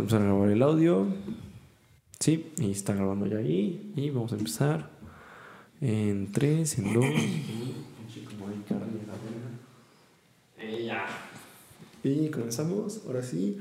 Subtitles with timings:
[0.00, 1.06] Vamos a grabar el audio.
[2.18, 3.92] Sí, y está grabando ya ahí.
[3.96, 4.88] Y vamos a empezar
[5.82, 7.04] en 3, en 2.
[10.56, 11.04] Y ya.
[12.02, 13.60] Y comenzamos, ahora sí.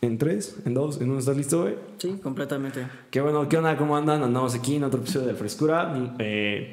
[0.00, 1.18] En 3, en 2, en 1.
[1.18, 1.74] ¿Estás listo, güey?
[1.98, 2.86] Sí, completamente.
[3.10, 3.76] Qué bueno, ¿qué onda?
[3.76, 4.22] ¿Cómo andan?
[4.22, 6.14] Andamos aquí en otro episodio de Frescura.
[6.20, 6.70] Eh,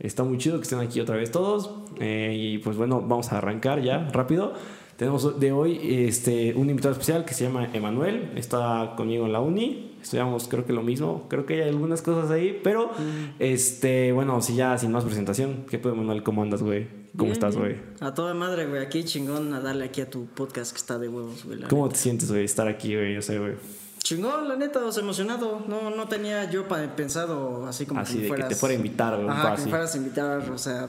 [0.00, 1.70] está muy chido que estén aquí otra vez todos.
[2.00, 4.54] Eh, y pues bueno, vamos a arrancar ya rápido.
[4.96, 8.32] Tenemos de hoy este, un invitado especial que se llama Emanuel.
[8.36, 9.96] Está conmigo en la uni.
[10.02, 11.26] Estudiamos creo que lo mismo.
[11.28, 12.60] Creo que hay algunas cosas ahí.
[12.62, 12.90] Pero,
[13.38, 15.64] este, bueno, si ya sin más presentación.
[15.68, 16.22] ¿Qué puede, Emanuel?
[16.22, 16.88] ¿Cómo andas, güey?
[17.12, 17.76] ¿Cómo Bien, estás, güey?
[18.00, 18.82] A toda madre, güey.
[18.82, 21.60] Aquí chingón a darle aquí a tu podcast que está de huevos, güey.
[21.62, 21.94] ¿Cómo neta.
[21.94, 22.44] te sientes, güey?
[22.44, 23.14] Estar aquí, güey.
[23.14, 23.54] Yo sé, güey.
[24.02, 25.64] Chingón, la neta, o sea, emocionado.
[25.68, 29.28] No, no tenía yo pensado así como Así que de te fuera a invitar, güey.
[29.28, 30.88] Ajá, que me fueras a invitar, o sea...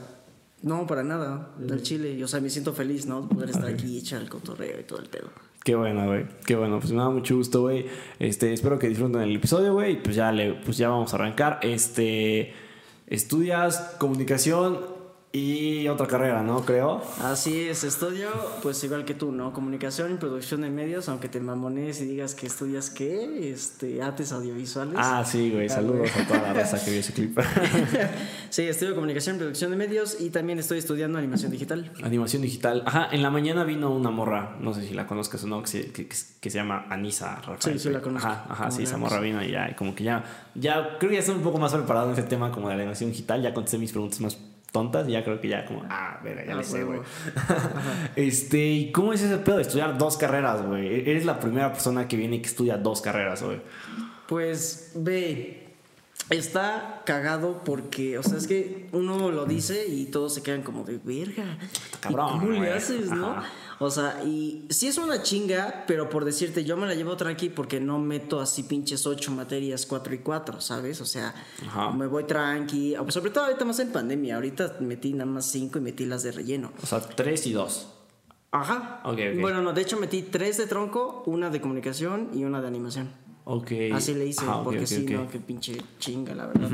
[0.64, 2.24] No, para nada, del Chile.
[2.24, 3.28] O sea, me siento feliz, ¿no?
[3.28, 5.28] Poder estar aquí y echar el cotorreo y todo el pedo.
[5.62, 6.24] Qué bueno, güey.
[6.46, 6.80] Qué bueno.
[6.80, 7.86] Pues me da mucho gusto, güey.
[8.18, 9.92] Este, espero que disfruten el episodio, güey.
[9.92, 11.58] Y Pues ya le, pues ya vamos a arrancar.
[11.60, 12.54] Este,
[13.06, 14.93] estudias comunicación
[15.36, 16.64] y otra carrera, ¿no?
[16.64, 17.02] Creo.
[17.20, 18.28] Así es, estudio,
[18.62, 19.52] pues igual que tú, ¿no?
[19.52, 24.30] Comunicación y producción de medios, aunque te mamones y digas que estudias qué, este, artes
[24.30, 24.94] audiovisuales.
[24.96, 25.68] Ah, sí, güey.
[25.68, 27.36] Saludos a toda la raza que vio ese clip.
[28.50, 31.90] Sí, estudio comunicación y producción de medios y también estoy estudiando animación digital.
[32.04, 32.84] Animación digital.
[32.86, 35.66] Ajá, en la mañana vino una morra, no sé si la conozcas o no, que
[35.66, 37.80] se, que, se llama Anisa Rafael.
[37.80, 38.28] Sí, sí la conozco.
[38.28, 40.22] Ajá, ajá, ¿Cómo sí, esa morra vino y ya, y como que ya,
[40.54, 42.82] ya, creo que ya estoy un poco más preparado en ese tema como de la
[42.82, 44.38] animación digital, ya contesté mis preguntas más
[44.74, 46.98] tontas y ya creo que ya como, ah, verga, ya Ah, le sé, güey.
[48.16, 50.86] este, ¿y cómo es ese pedo de estudiar dos carreras, güey?
[50.88, 53.60] E-, Eres la primera persona que viene y que estudia dos carreras, güey.
[54.26, 55.68] Pues ve,
[56.30, 60.82] está cagado porque, o sea, es que uno lo dice y todos se quedan como
[60.82, 61.44] de verga.
[61.62, 62.70] ¿y cabrón, ¿Cómo le güey.
[62.70, 63.36] haces, no?
[63.78, 67.48] O sea, y sí es una chinga, pero por decirte, yo me la llevo tranqui
[67.48, 71.00] porque no meto así pinches ocho materias, cuatro y cuatro, ¿sabes?
[71.00, 71.34] O sea,
[71.66, 71.90] Ajá.
[71.90, 72.94] me voy tranqui.
[73.08, 74.36] Sobre todo ahorita más en pandemia.
[74.36, 76.72] Ahorita metí nada más cinco y metí las de relleno.
[76.82, 77.88] O sea, tres y dos.
[78.52, 79.00] Ajá.
[79.04, 79.40] Ok, ok.
[79.40, 83.10] Bueno, no, de hecho metí tres de tronco, una de comunicación y una de animación.
[83.44, 83.72] Ok.
[83.92, 86.70] Así le hice, ok, porque ok, sí, no, qué pinche chinga, la verdad.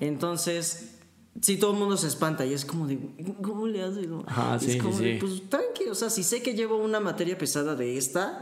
[0.00, 0.99] Entonces,
[1.40, 2.98] sí, todo el mundo se espanta y es como de,
[3.42, 4.06] ¿cómo le haces?
[4.26, 7.00] Ajá, sí, es como sí, de, pues tranqui, o sea, si sé que llevo una
[7.00, 8.38] materia pesada de esta,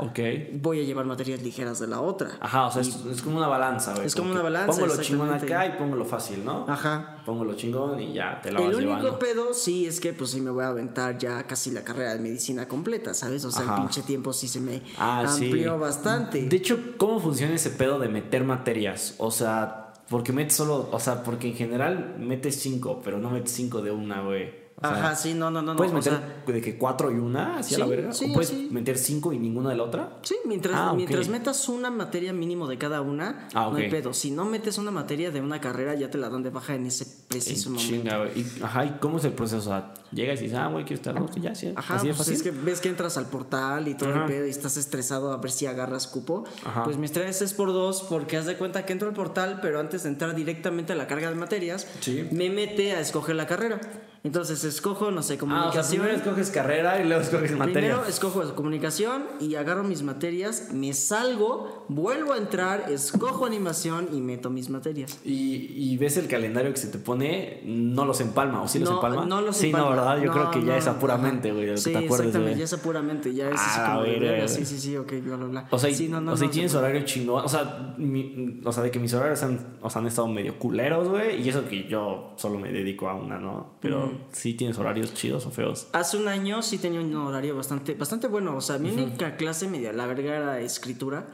[0.60, 2.30] voy a llevar materias ligeras de la otra.
[2.40, 4.06] Ajá, o sea, es, es como una balanza, güey.
[4.06, 6.64] Es como una balanza, Pongo lo chingón acá y pongo lo fácil, ¿no?
[6.68, 7.22] Ajá.
[7.24, 9.18] Pongo lo chingón y ya te la El vas único llevando.
[9.18, 12.20] pedo sí es que pues sí me voy a aventar ya casi la carrera de
[12.20, 13.44] medicina completa, ¿sabes?
[13.44, 13.74] O sea, Ajá.
[13.76, 15.44] el pinche tiempo sí se me Ah, sí.
[15.44, 16.48] amplió bastante.
[16.48, 19.14] De hecho, ¿cómo funciona ese pedo de meter materias?
[19.18, 23.52] O sea, porque metes solo, o sea, porque en general metes cinco, pero no metes
[23.52, 24.67] cinco de una, güey.
[24.80, 25.74] O sea, Ajá, sí, no, no, no.
[25.74, 28.12] ¿Puedes meter sea, de que cuatro y una, así a la Sí, verga?
[28.12, 28.68] sí, ¿O puedes así.
[28.70, 30.18] meter cinco y ninguna de la otra?
[30.22, 30.96] Sí, mientras, Ah, ok.
[30.96, 34.14] mientras metas una materia mínimo de cada una, Ah, no hay pedo.
[34.14, 36.86] Si no metes una materia de una carrera, ya te la dan de baja en
[36.86, 37.92] ese preciso En momento.
[37.96, 38.38] chinga, güey.
[38.40, 39.58] Y- Ajá, ¿y cómo es el proceso?
[39.58, 41.72] O sea, llegas y dices, ah, güey, quiero estar y ya, sí.
[41.74, 42.34] Ajá, así pues fácil.
[42.34, 44.20] es que ves que entras al portal y todo Ajá.
[44.20, 46.44] el pedo y estás estresado a ver si agarras cupo.
[46.64, 46.84] Ajá.
[46.84, 49.80] Pues mi estrés es por dos porque haz de cuenta que entro al portal, pero
[49.80, 52.28] antes de entrar directamente a la carga de materias, Sí.
[52.30, 53.80] me mete a escoger la carrera.
[54.24, 56.00] Entonces escojo, no sé, Ah, o sea, comunicación.
[56.02, 57.80] primero escoges carrera y luego escoges materia.
[57.94, 64.20] Primero escojo comunicación y agarro mis materias, me salgo, vuelvo a entrar, escojo animación y
[64.20, 65.18] meto mis materias.
[65.24, 68.88] Y, y ves el calendario que se te pone, no los empalma, ¿o sí los
[68.90, 69.24] no, empalma?
[69.24, 69.90] no los Sí, no, empalma.
[70.14, 70.18] ¿verdad?
[70.22, 72.72] Yo No, creo que ya no, es apuramente, güey, Sí, te acuerdes, exactamente, ya es
[72.72, 74.48] apuramente, ya es Ah, así como güey.
[74.48, 75.68] sí, sí, sí, ok, bla, bla, bla.
[75.70, 77.44] O sea, sí, no, no, o sea, no, tienes horario chingón.
[77.44, 80.58] O sea, mi- o sea, de que mis horarios han, o sea, han estado medio
[80.58, 81.42] culeros, güey.
[81.42, 83.74] Y eso que yo solo me dedico a una, ¿no?
[83.80, 85.88] Pero sí tienes horarios chidos o feos.
[85.92, 88.56] Hace un año sí tenía un horario bastante, bastante bueno.
[88.56, 91.26] O sea, mi única clase media, la verga era escritura,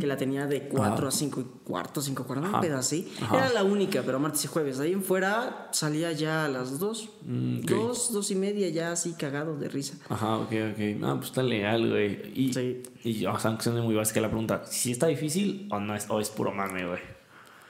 [0.00, 2.56] que la tenía de 4 a 5 y cuarto, 5 cuartos, Ajá.
[2.56, 3.12] un pedo así.
[3.20, 3.36] Ajá.
[3.36, 4.78] Era la única, pero martes y jueves.
[4.78, 7.70] De ahí en fuera salía ya a las 2, Mm, ok.
[7.70, 9.98] 2, 2 y media, ya así cagado de risa.
[10.08, 10.78] Ajá, ok, ok.
[10.98, 12.32] No, pues está legal, güey.
[12.34, 12.82] Y, Sí.
[13.04, 16.08] y o sea, aunque suene muy básica la pregunta, si está difícil o no es,
[16.08, 17.00] o es puro mame, güey.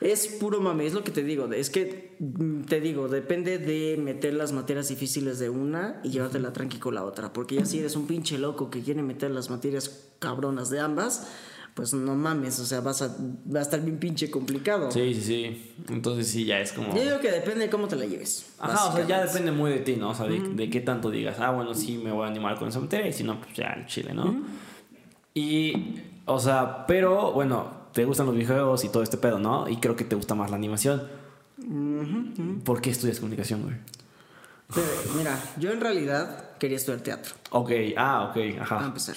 [0.00, 1.50] Es puro mame, es lo que te digo.
[1.52, 6.52] Es que mm, te digo, depende de meter las materias difíciles de una y llevártela
[6.52, 7.32] tranqui con la otra.
[7.32, 11.28] Porque ya si eres un pinche loco que quiere meter las materias cabronas de ambas,
[11.76, 13.14] pues no mames, o sea, vas a,
[13.54, 14.90] va a estar bien pinche complicado.
[14.90, 15.74] Sí, sí, sí.
[15.90, 16.94] Entonces sí, ya es como.
[16.94, 18.46] Yo digo que depende de cómo te la lleves.
[18.58, 20.10] Ajá, o sea, ya depende muy de ti, ¿no?
[20.10, 22.68] O sea, de, de qué tanto digas, ah, bueno, sí me voy a animar con
[22.68, 24.42] esa materia y si no, pues ya el chile, ¿no?
[25.34, 29.66] Y, o sea, pero bueno, te gustan los videojuegos y todo este pedo, ¿no?
[29.70, 31.02] Y creo que te gusta más la animación.
[32.62, 33.74] ¿Por qué estudias comunicación, güey?
[34.74, 38.84] Pero, mira, yo en realidad quería estudiar teatro, Ok, ah, ok, a ajá.
[38.84, 39.16] empezar.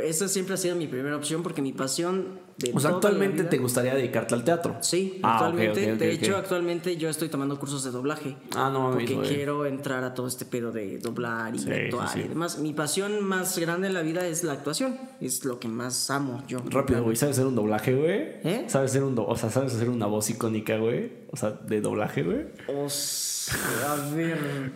[0.00, 3.50] Esa siempre ha sido mi primera opción porque mi pasión de O sea, actualmente vida-
[3.50, 4.76] te gustaría dedicarte al teatro.
[4.80, 5.96] Sí, Ah, actualmente.
[5.96, 8.36] de hecho, actualmente yo estoy tomando cursos de doblaje.
[8.54, 12.14] Ah, no Porque quiero entrar a todo este pedo de doblar y Sí, actuar sí,
[12.20, 12.24] sí.
[12.24, 12.58] y demás.
[12.58, 14.98] Mi pasión más grande en la vida es la actuación.
[15.20, 16.58] Es lo que más amo yo.
[16.68, 18.10] Rápido, güey, ¿sabes hacer un doblaje, güey?
[18.44, 18.64] ¿Eh?
[18.68, 21.12] ¿Sabes hacer un do- o sea, sabes hacer una voz icónica, güey?
[21.30, 22.46] O sea, de doblaje, güey.
[22.68, 23.52] O s-
[23.86, 24.72] a ver.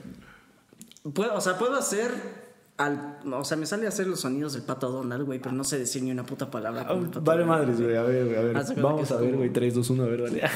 [1.12, 2.43] Puedo, o sea, puedo hacer.
[2.76, 5.78] Al, o sea, me sale hacer los sonidos del pato Donald, güey, pero no sé
[5.78, 6.88] decir ni una puta palabra.
[6.88, 7.96] pato Vale madres, güey.
[7.96, 8.56] A ver, güey, a ver.
[8.56, 9.52] Haz cuenta Vamos a ver, güey.
[9.52, 10.42] 3, 2, 1, a ver, dale.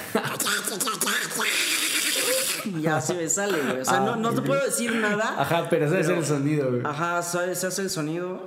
[2.83, 3.81] Ya así me sale, güey.
[3.81, 4.47] O sea, Ah, no, no te ok.
[4.47, 5.41] puedo decir nada.
[5.41, 6.83] Ajá, pero sabes Pero- el sonido, güey.
[6.85, 8.47] Ajá, se, se hace el sonido.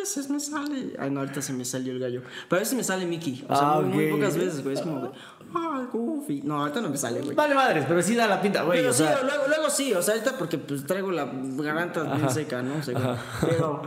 [0.00, 0.94] Veces me sale.
[0.98, 2.22] Ay, no, ahorita se me salió el gallo.
[2.48, 3.44] Pero a veces me sale Mickey.
[3.48, 4.74] O sea, Ah, muy, pocas veces, güey.
[4.74, 5.10] Es como de.
[5.54, 6.42] Ay, Goofy.
[6.42, 7.34] No, ahorita no me sale, güey.
[7.34, 8.78] Vale madres, pero sí da la pinta, güey.
[8.80, 12.02] Pero o sí, sea, luego, luego sí, o sea, ahorita porque pues traigo la garganta
[12.02, 12.82] bien seca, ¿no?
[12.82, 13.16] Seca.
[13.40, 13.82] Pero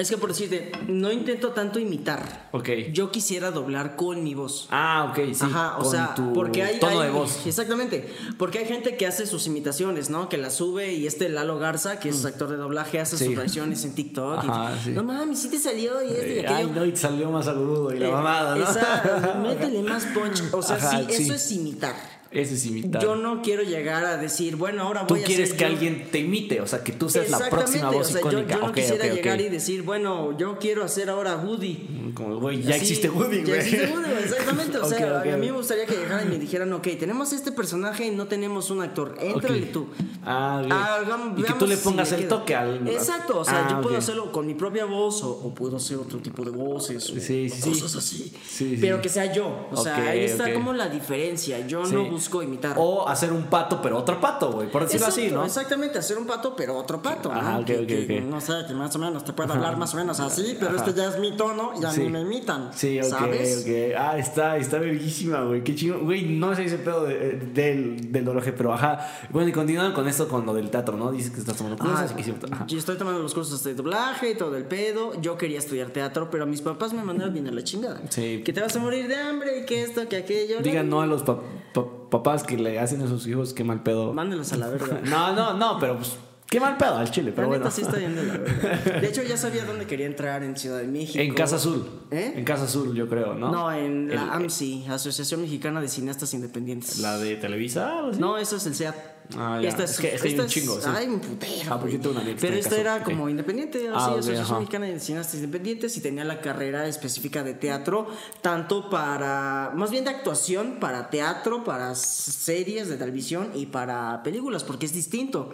[0.00, 2.48] es que por decirte, no intento tanto imitar.
[2.52, 2.68] Ok.
[2.92, 4.66] Yo quisiera doblar con mi voz.
[4.70, 5.40] Ah, ok, sí.
[5.44, 6.78] Ajá, o con sea, tu porque hay.
[6.80, 7.46] tono hay- de voz.
[7.46, 8.12] Exactamente.
[8.38, 10.28] Porque hay gente que hace sus imitaciones, ¿no?
[10.28, 13.18] Que las sube y este Lalo Garza, que es actor de doblaje, hace Mm.
[13.18, 13.24] Sí.
[13.26, 14.44] sus reacciones en TikTok.
[14.44, 14.90] y- Ajá, sí.
[14.90, 16.56] No mames, sí te salió y este y Eh, aquello.
[16.56, 18.64] Ay, no, y te salió más agudo y la Eh, mamada, ¿no?
[18.64, 20.42] esa- métele más punch.
[20.52, 21.22] O sea, Ajá, sí, sí.
[21.24, 21.94] eso es imitar.
[22.32, 23.02] Ese es imitar.
[23.02, 25.70] Yo no quiero llegar a decir, bueno, ahora Tú voy a quieres ser que yo.
[25.70, 28.54] alguien te imite, o sea, que tú seas la próxima voz o sea, yo- icónica.
[28.54, 29.16] Yo, no Ok, quisiera ok, ok.
[29.16, 32.12] llegar y decir, bueno, yo quiero hacer ahora Woody.
[32.14, 33.46] Como, güey, ya Así, existe Woody, güey.
[33.46, 34.78] Ya existe Woody, exactamente.
[34.78, 38.06] O sea, a mí me gustaría que llegaran y me dijeran, ok, tenemos este personaje
[38.06, 39.16] y no tenemos un actor.
[39.20, 39.88] Éntrale tú.
[40.24, 40.72] Ah, bien.
[40.72, 42.38] Hagam- y que tú le si pongas me el queda.
[42.38, 42.88] toque al.
[42.88, 45.96] Exacto, o sea, Ah, yo puedo hacerlo con mi propia voz o, o puedo hacer
[45.96, 47.70] otro tipo de voces o Sí, sí, sí.
[47.70, 48.32] cosas así.
[48.48, 48.78] Sí.
[48.80, 49.68] Pero que sea yo.
[49.72, 51.66] O sea, ahí está como la diferencia.
[51.66, 52.76] Yo no busco imitar.
[52.78, 54.70] O hacer un pato, pero otro pato, güey.
[54.70, 55.44] Por decirlo así, ¿no?
[55.44, 57.32] Exactamente, hacer un pato, pero otro pato.
[57.32, 57.58] Ajá, ¿no?
[57.60, 58.20] ok, que, que.
[58.20, 60.84] No sé, que más o menos te puede hablar más o menos así, pero Ajá.
[60.84, 62.02] este ya es mi tono y a Sí.
[62.02, 62.70] mí me imitan.
[62.74, 63.62] Sí, ok, ¿Sabes?
[63.64, 63.96] ok.
[63.98, 65.64] Ah, está, está verguísima, güey.
[65.64, 65.98] Qué chingo.
[66.00, 69.06] Güey, no sé ese pedo de- del, del doblaje, pero ajá.
[69.30, 71.10] Bueno, y continuando con esto, con lo del teatro, ¿no?
[71.10, 72.34] Dices que estás tomando cursos Ah, que sí.
[72.66, 75.20] Yo estoy tomando los cursos de doblaje y todo el pedo.
[75.20, 78.00] Yo quería estudiar teatro, pero mis papás me mandaron bien a la chingada.
[78.10, 78.42] Sí.
[78.44, 80.60] Que te vas a morir de hambre y que esto, que aquello.
[80.60, 81.40] Digan no a los pa-
[81.72, 84.12] pa- papás que le hacen a sus hijos, qué mal pedo.
[84.12, 85.00] Mándelos a la verga.
[85.04, 86.16] No, no, no, pero pues,
[86.46, 87.70] qué mal pedo al chile, La pero neta bueno.
[87.70, 89.00] sí está de la verga.
[89.00, 91.18] De hecho, ya sabía dónde quería entrar en Ciudad de México.
[91.22, 91.88] En Casa Azul.
[92.10, 92.32] ¿Eh?
[92.36, 93.50] En Casa Azul, yo creo, ¿no?
[93.52, 96.98] No, en la El- AMSI, Asociación Mexicana de Cineastas Independientes.
[96.98, 98.18] La de Televisa, así.
[98.20, 98.94] No, eso es el SEAT.
[99.36, 99.68] Ah, ya.
[99.68, 100.88] Esta Es que- es que hay esta un chingo, sí.
[100.94, 101.52] Ay, un putero.
[101.74, 104.58] Ah, porque yo una Pero esta era como independiente, Ah, así, ok, Asociación.
[104.58, 108.08] Mexicana de Cineastas Independientes y tenía la carrera específica de teatro,
[108.40, 114.64] tanto para, más bien de actuación, para teatro, para series de televisión y para películas,
[114.64, 115.50] porque es distinto.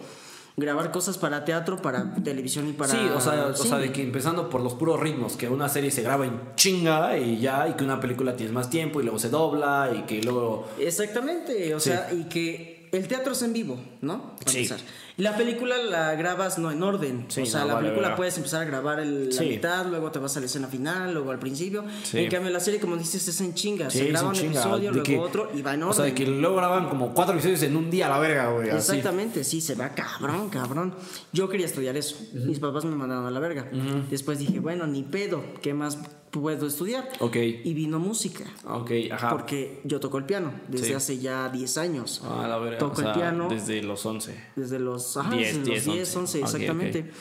[0.59, 2.91] Grabar cosas para teatro, para televisión y para.
[2.91, 5.91] Sí, o sea, o sea, de que empezando por los puros ritmos, que una serie
[5.91, 9.19] se graba en chinga y ya, y que una película tienes más tiempo y luego
[9.19, 10.67] se dobla y que luego...
[10.79, 11.91] Exactamente, o Sí.
[11.91, 14.35] sea, y que el teatro es en vivo, ¿no?
[14.37, 14.57] Para Sí.
[14.59, 14.79] empezar.
[15.17, 17.25] Y la película la grabas no en orden.
[17.27, 20.11] Sí, o sea, no, la vale, película puedes empezar a grabar el, la mitad, luego
[20.11, 21.83] te vas a la escena final, luego al principio.
[22.03, 22.19] Sí.
[22.19, 23.89] En cambio, la serie, como dices, es en chinga.
[23.89, 25.91] Sí, se graba un chinga, episodio, de luego que- otro y va en orden.
[25.91, 28.51] O sea, de que luego graban como cuatro episodios en un día a la verga,
[28.51, 28.69] güey.
[28.69, 28.77] así.
[28.77, 30.93] Exactamente, sí, se va cabrón, cabrón.
[31.33, 32.15] Yo quería estudiar eso.
[32.33, 33.69] Mis papás me mandaron a la verga.
[34.11, 35.97] Después dije, bueno, ni pedo, ¿qué más
[36.41, 37.09] puedo estudiar?
[37.19, 37.35] Ok.
[37.35, 38.45] Y vino música.
[38.65, 39.29] Ok, ajá.
[39.29, 40.93] Porque yo toco el piano desde Sí.
[40.93, 42.21] hace ya 10 años.
[42.25, 42.77] Ah, la verga.
[42.77, 44.35] Toco o sea, el piano Desde los 11.
[44.55, 46.39] desde los, ajá, 10, desde 10, los 10, 11, 11.
[46.39, 47.11] Ok, exactamente.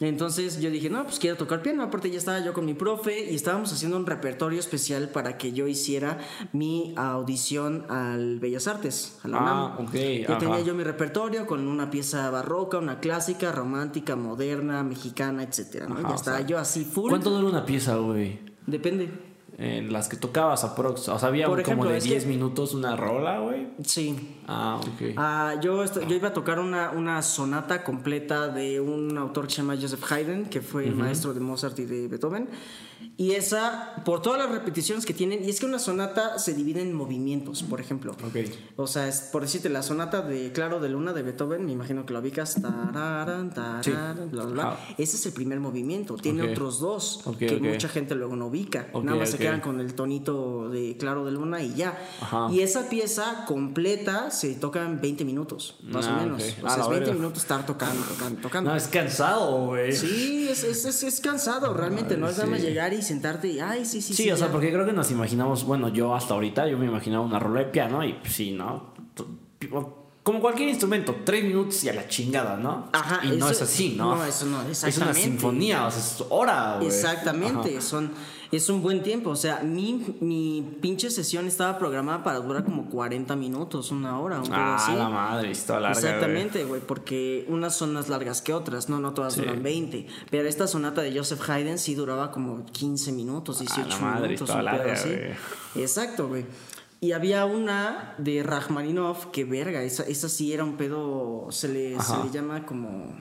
[0.00, 1.82] Entonces yo dije, no, pues quiero tocar piano.
[1.82, 5.52] Aparte ya estaba yo con mi profe y estábamos haciendo un repertorio especial para que
[5.52, 6.18] yo hiciera
[6.52, 9.42] mi audición al Bellas Artes, a la Ah,
[9.76, 9.86] UNAM.
[9.88, 10.38] ok, Ya ajá.
[10.38, 15.42] tenía yo mi repertorio con una pieza barroca, una clásica, romántica, moderna, mexicana.
[15.42, 17.10] Ajá, ya estaba sea, yo así full.
[17.10, 18.38] ¿Cuánto dura una pieza, güey?
[18.66, 19.10] Depende.
[19.58, 21.06] En las que tocabas aprox.
[21.10, 23.68] O sea, había Por ejemplo, como de es que- 10 minutos una rola, güey.
[23.84, 25.14] Sí, Ah, ok.
[25.16, 29.56] Ah, yo, yo iba a tocar una, una sonata completa de un autor que se
[29.62, 32.48] llama Joseph Haydn, que fue maestro de Mozart y de Beethoven.
[33.16, 36.82] Y esa, por todas las repeticiones que tienen, y es que una sonata se divide
[36.82, 38.12] en movimientos, por ejemplo.
[38.12, 38.36] Ok.
[38.76, 42.04] O sea, es, por decirte, la sonata de Claro de Luna de Beethoven, me imagino
[42.04, 42.60] que la ubicas.
[42.60, 43.90] Tararan, tararan, Sí.
[43.92, 44.62] bla, bla, bla.
[44.72, 44.78] Ajá.
[44.98, 46.16] Ese es el primer movimiento.
[46.16, 46.50] Tiene Ok.
[46.50, 48.88] otros dos Ok, que mucha gente luego no ubica.
[49.02, 51.98] Nada más se quedan con el tonito de Claro de Luna y ya.
[52.20, 52.48] Ajá.
[52.50, 56.42] Y esa pieza completa se toca en 20 minutos, más Ah, o menos.
[56.42, 56.48] ok.
[56.62, 57.14] O Ah, sea, la es 20 verga.
[57.20, 58.70] minutos estar tocando, tocando, tocando.
[58.70, 59.92] No, es cansado, güey.
[59.92, 63.60] Sí, es, es, es, es cansado realmente, no es nada más llegar y sentarte y,
[63.60, 64.30] ay, sí, sí, Sí, sí.
[64.30, 64.52] o sea, ya".
[64.52, 67.66] porque creo que nos imaginamos, bueno, yo hasta ahorita yo me imaginaba una rola de
[67.66, 68.94] piano y pues, sí, ¿no?
[70.22, 72.88] Como cualquier instrumento, tres minutos y a la chingada, ¿no?
[72.92, 74.16] Ajá, y no eso- es así, ¿no?
[74.16, 75.22] no, eso no, Es una exactamente.
[75.22, 76.88] sinfonía, o sea, es hora, güey.
[76.88, 77.80] Exactamente, Ajá.
[77.80, 78.12] son,
[78.52, 79.30] es un buen tiempo.
[79.30, 84.40] O sea, mi, mi pinche sesión estaba programada para durar como 40 minutos, una hora,
[84.40, 84.92] un Ah, así.
[84.94, 85.98] la madre, está larga.
[85.98, 89.40] Exactamente, güey, porque unas son más largas que otras, no, no todas Sí.
[89.42, 90.06] duran 20.
[90.30, 94.26] Pero esta sonata de Joseph Haydn sí duraba como 15 minutos, 18 Ah, la madre,
[94.28, 94.48] minutos.
[94.50, 95.10] un pedo larga, así.
[95.76, 96.44] Exacto, güey.
[97.02, 101.98] Y había una de Rachmaninoff que verga, esa, esa sí era un pedo, se le,
[102.00, 103.14] se le llama como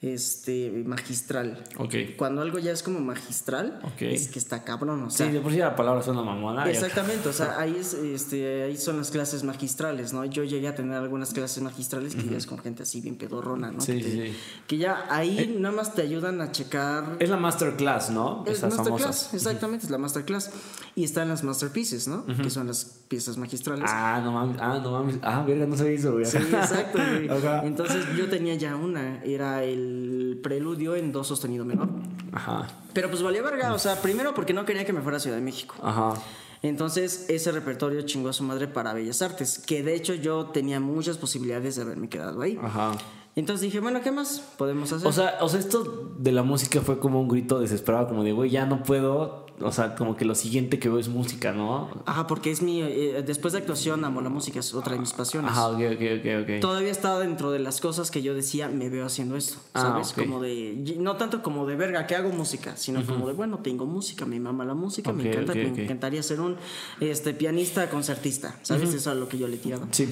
[0.00, 1.64] este magistral.
[1.76, 1.94] Ok.
[2.16, 5.26] Cuando algo ya es como magistral, es que está cabrón, o Sí, sea.
[5.26, 6.70] de por sí la palabra suena mamona.
[6.70, 10.24] Exactamente, o sea, ahí, es, este, ahí son las clases magistrales, ¿no?
[10.24, 13.72] Yo llegué a tener algunas clases magistrales que ya es con gente así bien pedorrona,
[13.72, 13.80] ¿no?
[13.80, 14.36] Sí, que, te- sí, sí.
[14.68, 18.44] que ya ahí nada más te ayudan a checar Es la masterclass, ¿no?
[18.46, 19.34] es Esas masterclass, famosas.
[19.34, 20.50] exactamente, es la masterclass.
[20.98, 22.26] Y están las masterpieces, ¿no?
[22.26, 23.84] Que son las piezas magistrales.
[23.86, 24.56] Ah, no mames.
[24.60, 25.18] Ah, no mames.
[25.22, 26.24] Ah, verga, no se hizo, güey.
[26.24, 27.28] Sí, exacto, güey.
[27.28, 27.64] Ajá.
[27.64, 31.88] Entonces yo tenía ya una, era el preludio en do sostenido menor.
[32.32, 32.66] Ajá.
[32.94, 35.36] Pero pues valía verga, o sea, primero porque no quería que me fuera a Ciudad
[35.36, 35.76] de México.
[35.80, 36.14] Ajá.
[36.62, 40.80] Entonces ese repertorio chingó a su madre para Bellas Artes, que de hecho yo tenía
[40.80, 42.58] muchas posibilidades de haberme quedado ahí.
[42.60, 42.90] Ajá.
[43.36, 45.06] Entonces dije, bueno, ¿qué más podemos hacer?
[45.06, 48.32] O sea, o sea, esto de la música fue como un grito desesperado, como de,
[48.32, 49.46] güey, ya no puedo.
[49.60, 51.90] O sea, como que lo siguiente que veo es música, ¿no?
[52.06, 55.12] Ajá, porque es mi, eh, después de actuación amo la música, es otra de mis
[55.12, 55.50] pasiones.
[55.50, 56.60] Ajá, ok, ok, ok, ok.
[56.60, 60.12] Todavía estaba dentro de las cosas que yo decía, me veo haciendo esto, Ah, ¿sabes?
[60.12, 63.86] Como de, no tanto como de verga, que hago música, sino como de, bueno, tengo
[63.86, 66.56] música, me mama la música, me encanta, me encantaría ser un
[67.00, 68.88] este, pianista concertista, ¿sabes?
[68.88, 69.86] Eso es a lo que yo le tiraba.
[69.90, 70.08] Sí.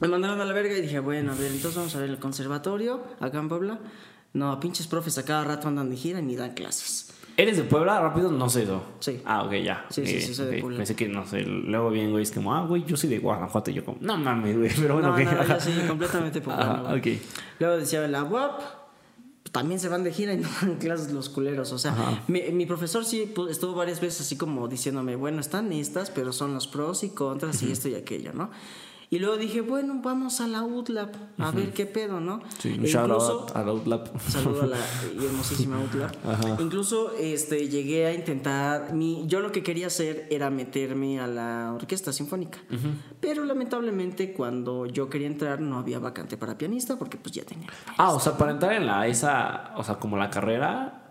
[0.00, 2.18] Me mandaron a la verga y dije, bueno, a ver, entonces vamos a ver el
[2.18, 3.78] conservatorio acá en Puebla.
[4.32, 7.11] No, pinches profes a cada rato andan de gira y ni dan clases.
[7.36, 8.00] ¿Eres de Puebla?
[8.00, 8.82] Rápido, no sé eso.
[9.00, 9.20] Sí.
[9.24, 9.86] Ah, ok, ya.
[9.88, 10.60] Sí, sí, sí, soy de ok.
[10.60, 10.76] Puebla.
[10.78, 13.70] Pensé que, no sé, luego bien, güey, es como, ah, güey, yo soy de Guanajuato.
[13.70, 15.32] Y yo como, no mames, güey, pero bueno, no, ok.
[15.32, 16.88] no, yo sí, completamente poblano.
[16.96, 16.98] Güey.
[17.16, 17.22] ok.
[17.58, 18.60] Luego decía, la UAP
[19.50, 21.72] también se van de gira y no dan clases los culeros.
[21.72, 21.94] O sea,
[22.28, 26.32] mi, mi profesor sí pu- estuvo varias veces así como diciéndome, bueno, están estas, pero
[26.32, 28.50] son los pros y contras y esto y aquello, ¿no?
[29.12, 32.40] Y luego dije, bueno, vamos a la UTLAP a ver qué pedo, ¿no?
[32.58, 34.08] Sí, un E shout incluso- out a Outlap.
[34.18, 34.76] Saludo a la
[35.22, 36.14] hermosísima UTLAP.
[36.60, 38.94] Incluso este, llegué a intentar.
[38.94, 42.58] Mi, yo lo que quería hacer era meterme a la orquesta sinfónica.
[43.20, 47.68] Pero lamentablemente, cuando yo quería entrar, no había vacante para pianista porque pues ya tenía.
[47.98, 51.01] Ah, o sea, para entrar en la, esa, o sea, como la carrera,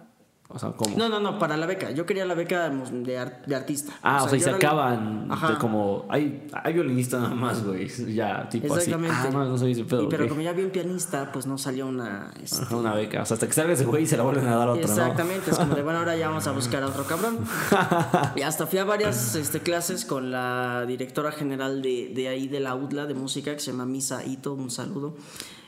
[0.54, 0.74] o sea.
[0.98, 1.92] No, no, no, para la beca.
[1.92, 3.94] Yo quería la beca de, ar- de artista.
[4.02, 6.06] Ah, o sea, y yo se acaban de como...
[6.10, 7.88] Hay, hay violinistas nada más, güey.
[8.14, 8.92] Ya, tipo así.
[8.92, 9.16] Exactamente.
[9.20, 10.04] Ah, no, no soy ese pedo.
[10.04, 12.32] Y, pero como ya vi un pianista, pues no salió una.
[12.44, 13.22] este, Ajá, una beca.
[13.22, 14.88] O sea, hasta que salga ese güey y se la vuelven a dar a otro,
[14.88, 14.94] ¿no?
[14.94, 17.40] Exactamente, es como de bueno, ahora ya vamos a buscar a otro cabrón.
[18.36, 22.60] Y hasta fui a varias este, clases con la directora general de, de ahí de
[22.60, 25.16] la UDLA de música, que se llama Misa Ito, un saludo.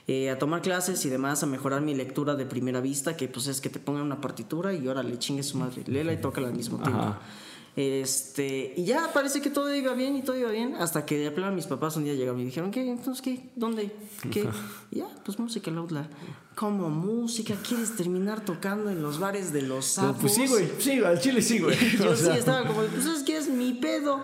[0.08, 3.48] Eh, a tomar clases y demás, a mejorar mi lectura de primera vista, que pues
[3.48, 6.48] es que te pongan una partitura y ahora le chingue su madre, léela y tócala
[6.48, 7.02] al mismo tiempo.
[7.02, 7.22] Ajá.
[7.76, 11.32] Este, y ya parece que todo iba bien y todo iba bien, hasta que de
[11.32, 12.88] plano mis papás un día llegaron y dijeron, ¿qué?
[12.88, 13.50] Entonces, ¿qué?
[13.56, 13.92] ¿Dónde?
[14.32, 14.48] ¿Qué?
[14.92, 16.08] Y ya, pues música en la UDLA.
[16.54, 17.56] ¿Cómo música?
[17.68, 20.22] ¿Quieres terminar tocando en los bares de los sapos?
[20.22, 20.70] pues sí, güey.
[20.78, 21.76] Sí, al chile sí, güey.
[21.98, 24.24] Yo O sea, sí estaba como, pues es que es mi pedo.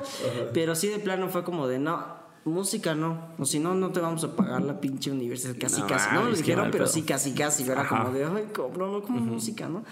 [0.53, 3.29] Pero sí de plano fue como de, no, música no.
[3.37, 5.55] O si no, no te vamos a pagar la pinche universidad.
[5.59, 6.13] Casi, No casi.
[6.13, 6.93] No me lo dijeron, pero pedo.
[6.93, 7.63] sí, casi, casi.
[7.63, 8.03] Yo era Ajá.
[8.03, 9.83] como de, ay, cabrón, no como música, ¿no?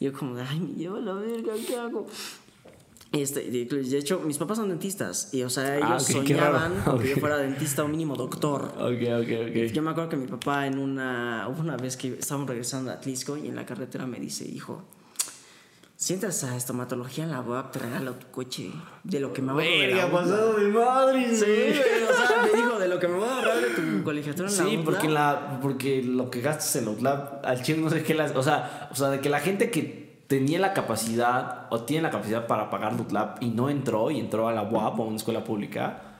[0.00, 2.06] Y yo como de, ay, me lleva la verga, ¿qué hago?
[3.12, 5.34] Este, de hecho, mis papás son dentistas.
[5.34, 8.72] Y, o sea, ellos Ah, soñaban con que yo fuera dentista o mínimo doctor.
[8.78, 9.72] Ok, ok, ok.
[9.72, 13.36] Yo me acuerdo que mi papá en una, una vez que estábamos regresando a Atlisco
[13.36, 14.82] y en la carretera me dice, hijo,
[16.02, 18.72] si entras a estomatología en la UAP, te regalo tu coche.
[19.04, 22.02] De lo que me voy a Verga, pasado de madre, Sí, güey.
[22.02, 24.56] o sea, me dijo, de lo que me voy a ahorrar de tu colegiatura en
[24.56, 24.84] la Sí, UDLA".
[24.84, 28.34] porque, la, porque lo que gastas en Outlap, al chile no sé qué las.
[28.34, 32.10] O sea, o sea, de que la gente que tenía la capacidad o tiene la
[32.10, 35.16] capacidad para pagar Outlap y no entró y entró a la UAP o a una
[35.16, 36.11] escuela pública,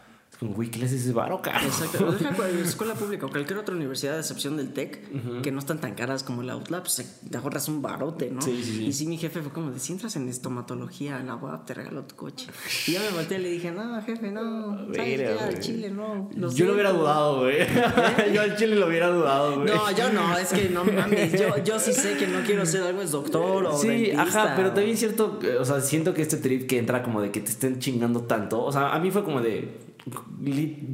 [0.49, 1.65] güey, ¿qué les haces varo, caro?
[1.65, 2.07] Exacto.
[2.07, 2.31] O deja
[2.65, 6.23] escuela pública o cualquier otra universidad, a excepción del TEC, que no están tan caras
[6.23, 8.43] como la UTLA, pues te ahorras un barote, ¿no?
[8.43, 8.87] Sí, sí, sí.
[8.87, 11.75] Y sí, mi jefe fue como de, si entras en estomatología en la UAP, te
[11.75, 12.49] regalo tu coche.
[12.87, 15.45] Y ya me volteé y le dije, no, jefe, no, ¿sabes Verga, qué?
[15.45, 16.31] Al chile, no.
[16.33, 17.05] Yo lo hubiera siento".
[17.05, 17.59] dudado, güey.
[18.35, 19.67] Yo al chile lo hubiera dudado, güey.
[19.75, 22.83] No, yo no, es que no mames, yo, yo sí sé que no quiero ser
[22.83, 26.15] algo es doctor o Sí, dentista, ajá, pero también es cierto, eh, o sea, siento
[26.15, 28.99] que este trip que entra como de que te estén chingando tanto, o sea, a
[28.99, 29.79] mí fue como de,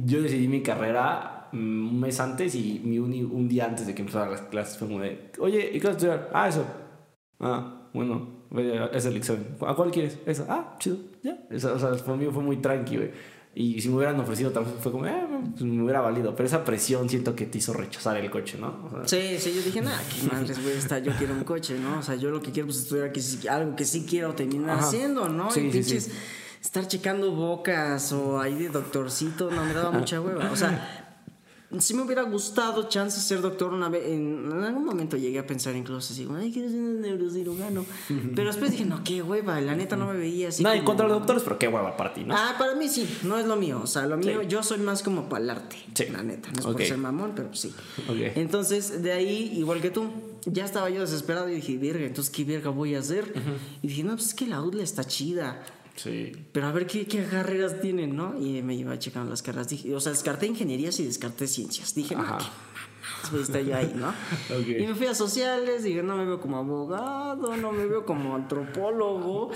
[0.05, 3.95] yo decidí mi carrera mm, un mes antes y mi uni un día antes de
[3.95, 6.29] que empezaran las clases fue como de, oye, ¿y qué vas a estudiar?
[6.33, 6.65] Ah, eso.
[7.39, 8.39] Ah, bueno,
[8.93, 9.47] es el examen.
[9.65, 10.19] ¿A cuál quieres?
[10.25, 10.45] Eso.
[10.49, 11.39] Ah, chido, ya.
[11.49, 13.11] Eso, o sea, para mí fue muy tranqui, güey.
[13.55, 16.35] Y si me hubieran ofrecido trabajo, fue como, eh, pues me hubiera valido.
[16.35, 18.85] Pero esa presión siento que te hizo rechazar el coche, ¿no?
[18.85, 21.77] O sea, Sí, sí, yo dije, nada, qué madres, güey, está, yo quiero un coche,
[21.79, 21.99] ¿no?
[21.99, 24.87] O sea, yo lo que quiero pues estudiar que algo que sí quiero terminar Ajá.
[24.87, 25.49] haciendo, ¿no?
[25.49, 26.11] Sí, y sí, pinches, sí.
[26.61, 30.51] Estar checando bocas o ahí de doctorcito, no, me daba mucha hueva.
[30.51, 31.05] O sea,
[31.79, 35.45] sí me hubiera gustado chance ser doctor una vez, en, en algún momento llegué a
[35.45, 37.85] pensar incluso así, ay, quiero ser un neurocirujano.
[38.35, 40.63] Pero después dije, no, qué hueva, la neta no me veía así.
[40.63, 42.35] nada en como- contra de los doctores, pero qué hueva para ti, ¿no?
[42.35, 43.79] Ah, para mí sí, no es lo mío.
[43.83, 44.47] O sea, lo mío, Sí.
[44.47, 45.77] yo soy más como para el arte.
[45.93, 46.05] Sí.
[46.11, 46.49] La neta.
[46.51, 46.71] No es Ok.
[46.73, 47.73] por ser mamón, pero sí.
[48.07, 48.17] Ok.
[48.35, 50.09] Entonces, de ahí, igual que tú,
[50.45, 53.31] ya estaba yo desesperado y dije, verga, entonces, ¿qué verga voy a hacer?
[53.83, 55.61] Y dije, no, pues es que la UDLA está chida.
[56.03, 56.31] Sí.
[56.53, 58.39] Pero a ver qué, qué carreras tienen, ¿no?
[58.39, 59.67] Y me iba checando las carreras.
[59.69, 61.93] Dije, o sea, descarté ingenierías y descarté ciencias.
[61.93, 62.37] Dije, no, Ajá.
[62.37, 64.13] qué mamadas, güey, está yo ahí, ¿no?
[64.79, 68.35] Y me fui a sociales, dije, no me veo como abogado, no me veo como
[68.35, 69.51] antropólogo.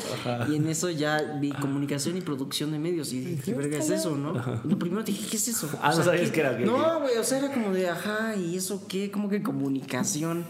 [0.50, 3.14] Y en eso ya vi comunicación y producción de medios.
[3.14, 4.34] Y dije, ¿qué verga es eso, no?
[4.64, 5.70] Lo primero dije, ¿qué es eso?
[5.82, 6.32] Ah, no sabías ¿qué?
[6.34, 6.60] qué era.
[6.60, 9.10] No, güey, o sea, era como de, ajá, ¿y eso qué?
[9.12, 10.46] Como que comunicación.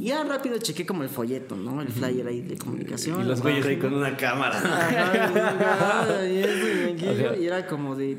[0.00, 1.80] Y ya rápido chequé como el folleto, ¿no?
[1.80, 3.20] El flyer ahí de comunicación.
[3.20, 4.58] Y los la güeyes ahí con una cámara.
[4.58, 8.12] Ajá, y esto y y era como de.
[8.12, 8.18] eh,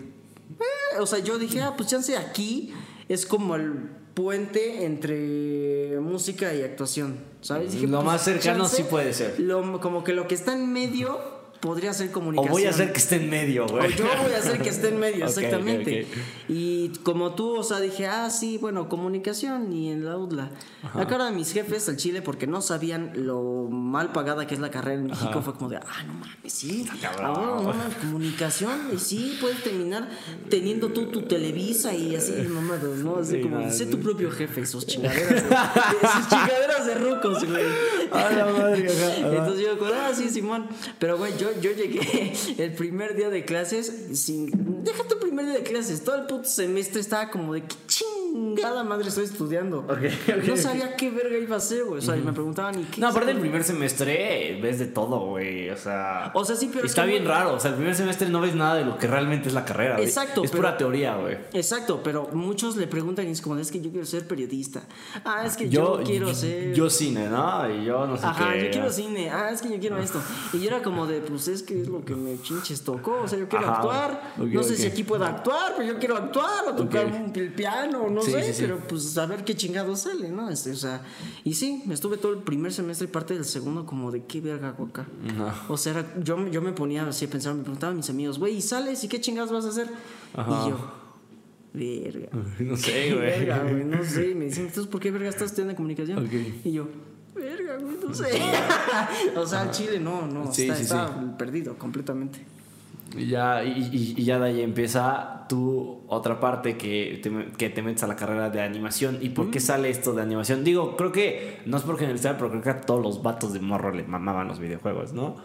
[0.99, 2.73] o sea, yo dije, ah, pues chance aquí
[3.07, 3.73] es como el
[4.13, 7.71] puente entre música y actuación, ¿sabes?
[7.73, 9.39] Dije, Lo pues, más cercano chance, sí puede ser.
[9.39, 11.17] lo- como que lo que está en medio
[11.60, 12.51] podría ser O comunicación.
[12.51, 13.96] voy a hacer que esté en medio, O güey.
[13.96, 16.04] yo voy a hacer que esté en medio, exactamente.
[16.10, 16.18] ok.
[16.50, 20.50] Y como tú, o sea, dije, ah, sí, bueno, comunicación y en la UDLA.
[20.96, 24.60] La cara de mis jefes al Chile, porque no sabían lo mal pagada que es
[24.60, 26.86] la carrera en México, fue como de, ah, no mames, sí.
[27.01, 27.34] cabrón.
[27.36, 30.10] Ah, no mames, comunicación, y sí, puedes terminar
[30.50, 33.18] teniendo tú tu Televisa y así, mamadas, ¿no?
[33.18, 35.50] Así Sí, como, sé tu propio jefe, sus chingaderas de,
[36.13, 37.63] sus chingaderas de rucos, güey.
[38.12, 39.38] A la madre, ajá, ajá.
[39.38, 40.68] Entonces yo, ah, sí, Simón.
[40.98, 44.84] Pero, güey, yo, yo llegué el primer día de clases sin.
[44.84, 46.03] Deja tu primer día de clases.
[46.03, 47.75] Todo el puto semestre estaba como de qué
[48.33, 49.86] chingada madre estoy estudiando.
[50.48, 52.00] No sabía qué verga iba a hacer, güey.
[52.00, 53.01] O sea, y me preguntaban, ¿y qué?
[53.01, 55.69] No, aparte del primer semestre ves de todo, güey.
[55.69, 56.31] O sea.
[56.33, 57.53] O sea, sí, pero es Está que, bien raro.
[57.55, 59.95] O sea, el primer semestre no ves nada de lo que realmente es la carrera.
[59.95, 60.06] güey.
[60.08, 61.38] Exacto, Es pero- pura teoría, güey.
[61.54, 64.82] Exacto, pero muchos le preguntan y es como, es que yo quiero ser periodista.
[65.25, 66.73] Ah, es que yo, quiero ser.
[66.73, 67.69] Yo cine, ¿no?
[67.69, 68.65] Y yo no sé Ajá, qué.
[68.65, 69.30] yo quiero cine.
[69.30, 70.21] Ah, es que yo quiero esto.
[70.54, 73.21] Y yo era como de, pues es que es lo que me chinches tocó.
[73.23, 73.75] O sea, yo quiero Ajá.
[73.77, 74.21] actuar.
[74.38, 78.10] No sé si aquí puedo actuar, pero yo quiero actuar o tocar un- el piano,
[78.10, 78.43] no Sí, sé.
[78.43, 78.62] sí, sí.
[78.63, 80.49] Pero pues a ver qué chingado sale, ¿no?
[80.49, 81.01] Este, o sea,
[81.43, 84.41] y sí, me estuve todo el primer semestre y parte del segundo como de qué
[84.41, 85.08] verga hago acá.
[85.29, 85.65] Ajá.
[85.69, 88.62] O sea, yo, yo me ponía así a pensar, me preguntaban mis amigos, güey, ¿y
[88.62, 89.03] sales?
[89.03, 89.89] ¿Y qué chingados vas a hacer?
[90.34, 90.65] Ajá.
[90.65, 90.77] Y yo,
[91.73, 92.29] verga.
[92.60, 93.25] No sé, güey.
[93.25, 94.36] Verga, güey, no sé.
[94.36, 96.29] Me dicen, entonces, ¿por qué verga estás estudiando comunicación?
[96.63, 96.88] Y yo,
[97.36, 98.41] verga, güey, no sé.
[99.36, 102.39] o sea, el Chile no, no, está, está perdido completamente.
[103.17, 107.82] Y ya, y, y- ya de ahí empieza tu otra parte que te, que te
[107.82, 109.17] metes a la carrera de animación.
[109.22, 109.52] ¿Y por Mm.
[109.52, 110.63] qué sale esto de animación?
[110.63, 113.60] Digo, creo que no es por generalizar, pero creo que a todos los vatos de
[113.60, 115.38] morro le mamaban los videojuegos, ¿no?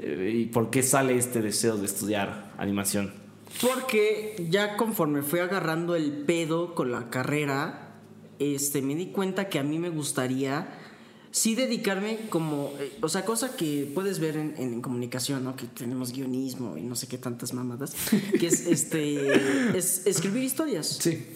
[0.00, 3.12] Eh, ¿Y por qué sale este deseo de estudiar animación?
[3.62, 7.94] Porque ya conforme fui agarrando el pedo con la carrera,
[8.38, 10.68] este, me di cuenta que a mí me gustaría
[11.36, 15.54] sí dedicarme como, eh, o sea, cosa que puedes ver en, en comunicación, ¿no?
[15.54, 17.94] Que tenemos guionismo y no sé qué tantas mamadas,
[18.40, 20.86] que es este, es escribir historias.
[20.98, 21.26] Sí.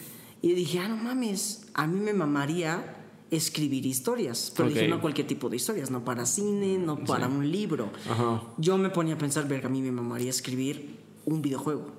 [0.40, 2.96] Y dije, ah, no mames, a mí me mamaría
[3.30, 4.50] escribir historias.
[4.56, 7.92] Pero dije, no cualquier tipo de historias, no para cine, no para un libro.
[8.08, 8.42] Ajá.
[8.56, 11.92] Yo me ponía a pensar, verga, a mí me mamaría escribir un videojuego.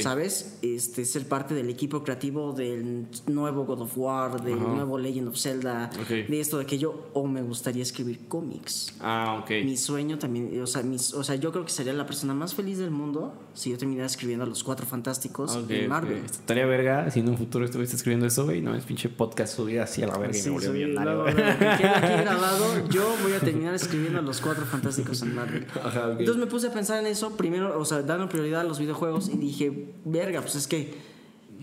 [0.00, 0.58] ¿Sabes?
[0.62, 5.36] Este, ser parte del equipo creativo del nuevo God of War, del nuevo Legend of
[5.38, 8.94] Zelda, de esto, de aquello, o me gustaría escribir cómics.
[9.00, 9.50] Ah, ok.
[9.64, 12.54] Mi sueño también, o sea, mis- o sea, yo creo que sería la persona más
[12.54, 15.88] feliz del mundo si yo terminara escribiendo Los Cuatro Fantásticos Ok, de.
[15.88, 16.22] Marvel.
[16.24, 18.60] Estaría verga si en un futuro estuviste escribiendo eso, güey.
[18.60, 21.26] No es pinche podcast subir así a la verga y Sí, me volvió millonario.
[21.26, 21.36] aquí
[22.22, 25.66] grabado, yo voy a terminar escribiendo Los Cuatro Fantásticos en Marvel.
[26.18, 29.23] Entonces me puse a pensar en eso, primero, o sea, dando prioridad a los videojuegos
[29.28, 30.94] y dije, verga, pues es que,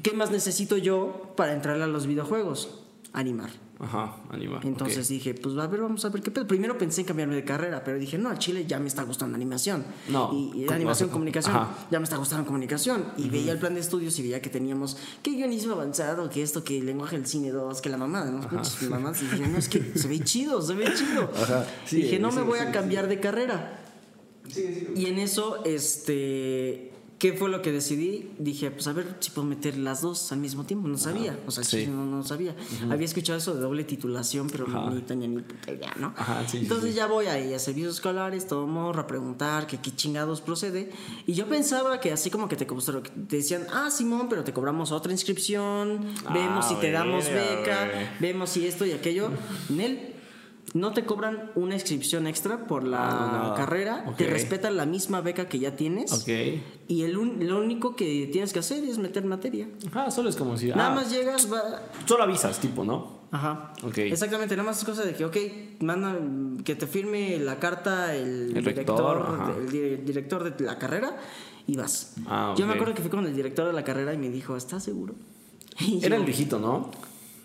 [0.04, 2.80] ¿qué más necesito yo para entrarle a los videojuegos?
[3.14, 3.50] Animar.
[3.80, 4.60] Ajá, anima.
[4.64, 6.46] Entonces dije, pues a ver, vamos a ver qué pedo.
[6.46, 9.36] Primero pensé en cambiarme de carrera, pero dije, no, a Chile ya me está gustando
[9.36, 9.84] animación.
[10.08, 11.88] No, Y, y ¿cómo animación, a- comunicación, Ajá.
[11.90, 13.04] ya me está gustando comunicación.
[13.18, 16.64] Y veía el plan de estudios y veía que teníamos que guionismo avanzado, que esto,
[16.64, 18.48] que el lenguaje del cine 2, que la mamada, ¿no?
[18.48, 19.20] Pinches mamadas.
[19.24, 21.32] Y dije, no, es que se ve chido, se ve chido.
[21.42, 21.66] Ajá.
[21.86, 23.80] Sí, dije, no sí, me voy sí, a cambiar de carrera.
[24.96, 28.32] Y en eso, este, ¿Qué fue lo que decidí?
[28.40, 30.88] Dije, pues a ver si puedo meter las dos al mismo tiempo.
[30.88, 31.38] No sabía.
[31.46, 31.86] O sea, Sí.
[31.86, 32.56] no, no sabía.
[32.90, 34.90] Había escuchado eso de doble titulación, pero Ajá.
[34.90, 36.16] ni tenía ni puta idea, ¿no?
[36.18, 36.96] Ajá, sí, Entonces sí.
[36.96, 40.90] ya voy ahí a servicios escolares, todo morro, a preguntar que qué chingados procede.
[41.28, 44.92] Y yo pensaba que así como que te, te decían, ah, Simón, pero te cobramos
[44.92, 46.00] otra inscripción,
[46.34, 49.30] vemos Ah, si te damos beca, vemos si esto y aquello.
[49.70, 50.16] Nel,
[50.74, 54.18] no te cobran una inscripción extra por la Ah, carrera, Ok.
[54.18, 56.26] te respetan la misma beca que ya tienes.
[56.88, 59.68] Y el un- lo único que tienes que hacer es meter materia.
[59.88, 60.68] Ajá, solo es como si.
[60.70, 61.82] Nada ah, más llegas, va.
[62.06, 63.20] Solo avisas, tipo, ¿no?
[63.32, 63.74] Ajá.
[63.84, 63.98] Ok.
[64.00, 65.38] Exactamente, nada más es cosa de que, ok,
[65.82, 66.18] manda
[66.64, 69.54] que te firme la carta el, El rector, director, ajá.
[69.58, 71.18] el di- director de la carrera
[71.68, 72.16] y vas.
[72.28, 74.58] Ah, Yo me acuerdo que fui con el director de la carrera y me dijo,
[74.58, 75.16] ¿estás seguro?
[76.02, 76.92] Era el viejito, ¿no?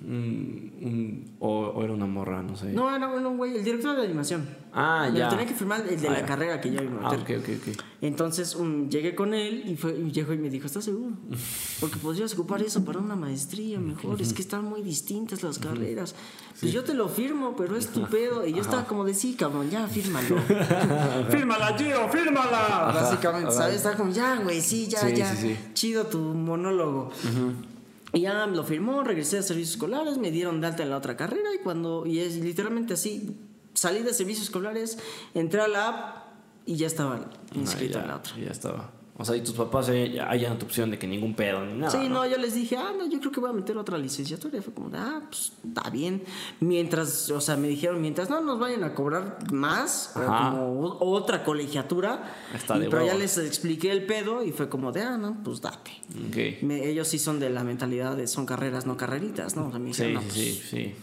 [0.01, 2.73] Mm, un- o, o era una morra, no sé.
[2.73, 4.47] No, era un güey, el director de animación.
[4.73, 5.25] Ah, Me ya.
[5.25, 6.27] lo tenía que firmar el de Ah, la ya.
[6.27, 7.39] carrera que yo iba a Ah, meter.
[7.39, 7.83] ok, ok, ok.
[8.03, 11.15] Entonces um, llegué con él y, fue, y llegó y me dijo, ¿estás seguro?
[11.81, 14.21] Porque podrías ocupar eso para una maestría mejor.
[14.21, 16.15] Es que están muy distintas las carreras.
[16.61, 18.47] Pues yo te lo firmo, pero es tu pedo.
[18.47, 20.37] Y yo estaba como de sí, cabrón, ya fírmalo.
[21.31, 22.93] fírmala, Gio, fírmala.
[22.95, 23.59] Básicamente, ajá.
[23.59, 23.77] ¿sabes?
[23.77, 25.35] Estaba como, ya, güey, sí, ya, Sí, ya.
[25.35, 25.57] sí, sí.
[25.75, 27.11] Chido tu monólogo.
[28.17, 31.17] Y ya lo firmó, regresé a servicios escolares, me dieron de alta en la otra
[31.17, 33.37] carrera y cuando, y es literalmente así,
[33.75, 34.99] salí de servicios escolares,
[35.35, 36.17] entré a la app
[36.65, 38.33] y ya estaba inscrito Ah, en ya, la otra.
[38.39, 38.91] Ya estaba.
[39.19, 41.73] O sea, y tus papás eh, ya hayan tu opción de que ningún pedo ni
[41.73, 41.91] nada.
[41.91, 44.59] Sí, no, yo les dije, ah, no, yo creo que voy a meter otra licenciatura.
[44.59, 46.23] Y fue como, de, ah, pues está bien.
[46.61, 52.35] Mientras, o sea, me dijeron, mientras no nos vayan a cobrar más, como otra colegiatura.
[52.55, 55.43] Está y- de pero ya les expliqué el pedo y fue como de, ah, no,
[55.43, 55.93] pues date.
[56.29, 56.63] Ok.
[56.63, 59.69] Me- ellos sí son de la mentalidad de son carreras, no carreritas, ¿no?
[59.69, 60.95] O sea, me dijeron, Sí, no, pues, sí, sí.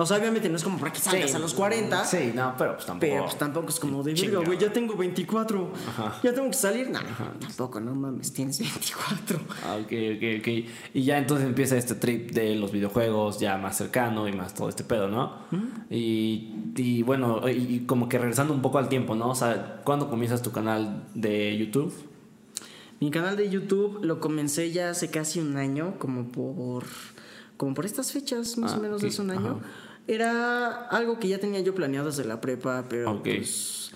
[0.00, 1.36] O sea, obviamente no es como para que salgas Sí.
[1.36, 2.04] a los 40.
[2.04, 3.10] Sí, no, pero pues tampoco.
[3.10, 5.72] Pero pues tampoco es como de verga, güey, ya tengo 24.
[5.88, 6.20] Ajá.
[6.22, 6.88] Ya tengo que salir.
[6.88, 7.00] No,
[7.40, 9.40] tampoco, no mames, tienes 24.
[9.64, 10.48] Ah, ok, ok, ok.
[10.94, 14.68] Y ya entonces empieza este trip de los videojuegos ya más cercano y más todo
[14.68, 15.32] este pedo, ¿no?
[15.90, 19.30] y, y bueno, y, como que regresando un poco al tiempo, ¿no?
[19.30, 21.92] O sea, ¿cuándo comienzas tu canal de YouTube?
[23.00, 26.84] Mi canal de YouTube lo comencé ya hace casi un año, como por
[27.56, 29.60] como por estas fechas, más Ah, o menos hace un año.
[29.60, 29.87] ajá.
[30.08, 33.92] Era algo que ya tenía yo planeado desde la prepa, pero pues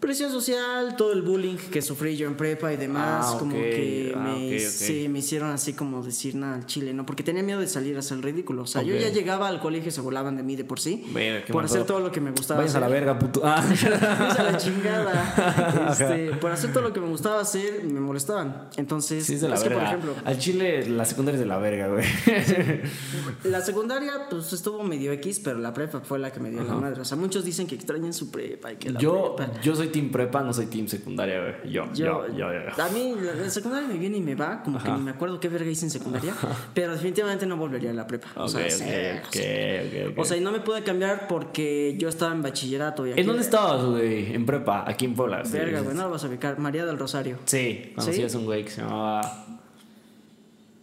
[0.00, 4.12] presión social, todo el bullying que sufrí yo en prepa y demás, Ah, como que
[4.14, 7.04] ah, me, sí, hicieron así como decir nada al chile, ¿no?
[7.06, 8.62] Porque tenía miedo de salir a hacer el ridículo.
[8.62, 11.04] O sea, yo ya llegaba al colegio y se volaban de mí de por sí.
[11.50, 12.98] Por hacer todo lo que me gustaba Vayas a la hacer.
[13.00, 13.40] verga, puto.
[13.44, 13.64] Ah.
[14.38, 15.86] A la chingada.
[15.90, 18.68] Este, por hacer todo lo que me gustaba hacer, me molestaban.
[18.76, 21.46] Entonces, Sí, es de la es que, por ejemplo, Al chile, la secundaria es de
[21.46, 22.04] la verga, güey.
[23.44, 26.74] la secundaria, pues estuvo medio X, pero la prepa fue la que me dio la
[26.74, 27.00] madre.
[27.00, 29.60] O sea, muchos dicen que extrañan su prepa y que la yo, prepa.
[29.60, 31.72] yo soy team prepa, no soy team secundaria, güey.
[31.72, 32.82] Yo, yo, yo, yo.
[32.82, 35.48] A mí la, secundaria me viene y me va, como que ni me acuerdo qué
[35.48, 36.34] verga hice en secundaria,
[36.74, 38.28] pero definitivamente no volvería a la prepa.
[38.36, 40.18] O sea, ok, sí, ok, ok, ok.
[40.18, 43.06] O sea, y no me pude cambiar porque yo estaba en bachillerato.
[43.06, 44.34] Y aquí, ¿En dónde estabas, güey?
[44.34, 45.42] En prepa, aquí en Puebla.
[45.50, 46.58] Verga, güey, no lo vas a ubicar.
[46.58, 47.38] María del Rosario.
[47.44, 48.38] Sí, conocías ¿Sí?
[48.38, 49.46] un güey que se llamaba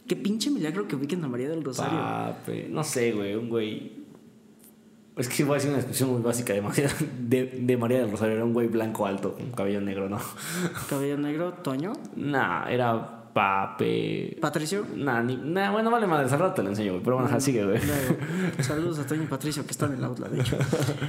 [0.07, 1.97] Qué pinche milagro que ubiquen a María del Rosario.
[1.97, 2.67] Pape.
[2.69, 4.02] No sé, güey, un güey.
[5.15, 8.11] Es que voy a decir una descripción muy básica de María, de, de María del
[8.11, 8.35] Rosario.
[8.35, 10.19] Era un güey blanco alto, con cabello negro, ¿no?
[10.89, 11.93] Cabello negro, Toño.
[12.15, 14.37] Nah, era Pape.
[14.39, 14.85] Patricio.
[14.95, 17.03] Nah, ni, nah, bueno, vale madre, al rato te lo enseño, güey.
[17.03, 17.79] Pero bueno, ajá, sigue, güey.
[18.59, 20.57] Saludos a Toño y Patricio que están en la outla, de hecho.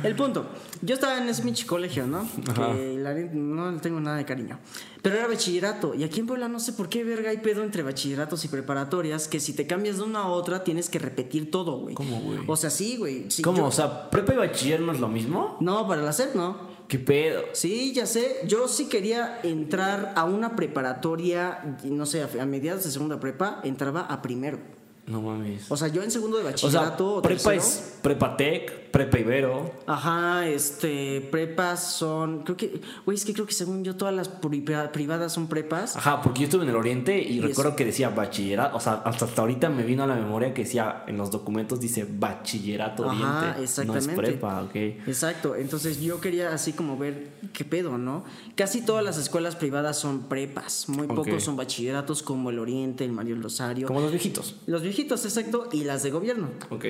[0.02, 0.46] El punto,
[0.82, 2.26] yo estaba en pinche colegio, ¿no?
[2.54, 4.58] Que la neta no le tengo nada de cariño.
[5.02, 5.94] Pero era bachillerato.
[5.94, 9.28] Y aquí en Puebla no sé por qué verga hay pedo entre bachilleratos y preparatorias
[9.28, 11.94] que si te cambias de una a otra tienes que repetir todo, güey.
[11.94, 12.38] ¿Cómo, güey?
[12.46, 13.30] O sea, sí, güey.
[13.30, 13.58] sí, ¿Cómo?
[13.58, 15.58] yo- O sea, prepa y bachiller no es lo mismo.
[15.60, 16.73] No, para la SEP no.
[16.88, 17.42] ¿Qué pedo?
[17.52, 18.40] Sí, ya sé.
[18.46, 24.02] Yo sí quería entrar a una preparatoria, no sé, a mediados de segunda prepa, entraba
[24.02, 24.58] a primero.
[25.06, 25.70] No mames.
[25.70, 28.72] O sea, yo en segundo de O sea, bachillerato o prepa tercero- es prepa tech,
[28.94, 29.72] prepa ibero.
[29.86, 34.28] Ajá, este, prepas son, creo que, güey, es que creo que según yo todas las
[34.28, 35.96] pri- privadas son prepas.
[35.96, 39.02] Ajá, porque yo estuve en el Oriente y, Y recuerdo que decía bachillerato, o sea,
[39.04, 43.02] hasta, hasta ahorita me vino a la memoria que decía en los documentos dice bachillerato
[43.02, 43.26] Oriente.
[43.26, 44.10] Ajá, No exactamente.
[44.12, 44.74] es prepa, ok.
[45.08, 48.24] Exacto, entonces yo quería así como ver qué pedo, ¿no?
[48.54, 53.12] Casi todas las escuelas privadas son prepas, muy pocos son bachilleratos como el Oriente, el
[53.12, 53.86] Mario Rosario.
[53.88, 54.56] Como los viejitos.
[54.66, 56.48] Los viejitos, exacto, y las de gobierno.
[56.70, 56.84] Ok.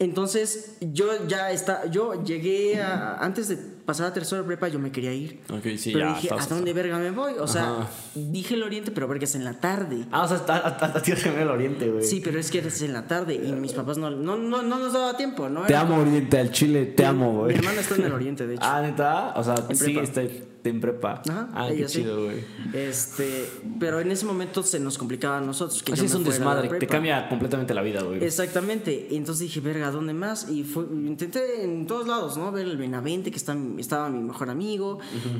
[0.00, 4.92] Entonces, yo ya está, yo llegué a, antes de pasaba tercero de prepa, yo me
[4.92, 5.40] quería ir.
[5.50, 7.32] Ok, sí, pero ya, dije, ¿a dónde verga me voy?
[7.40, 7.88] O sea, Ajá.
[8.14, 10.04] dije el oriente, pero verga es en la tarde.
[10.12, 12.04] Ah, o sea, hasta, hasta, que ver el oriente, güey.
[12.04, 14.78] Sí, pero es que eres en la tarde y mis papás no, no, no, no
[14.78, 15.62] nos daba tiempo, ¿no?
[15.62, 17.56] Te Era amo, como- oriente, al chile, te amo, Mi güey.
[17.56, 18.62] hermana está en el oriente, de hecho.
[18.64, 19.32] Ah, neta.
[19.36, 20.02] O sea, En sí, prepa.
[20.68, 21.22] En prepa.
[21.28, 22.44] Ajá, ah, qué chido, güey.
[22.72, 25.82] Este, pero en ese momento se nos complicaba a nosotros.
[25.82, 28.24] Que Así es un desmadre, te cambia completamente la vida, güey.
[28.24, 29.08] Exactamente.
[29.10, 30.48] Entonces dije, verga, ¿dónde más?
[30.50, 32.50] Y fue, intenté en todos lados, ¿no?
[32.52, 34.98] Ver el Benavente, que está, estaba mi mejor amigo.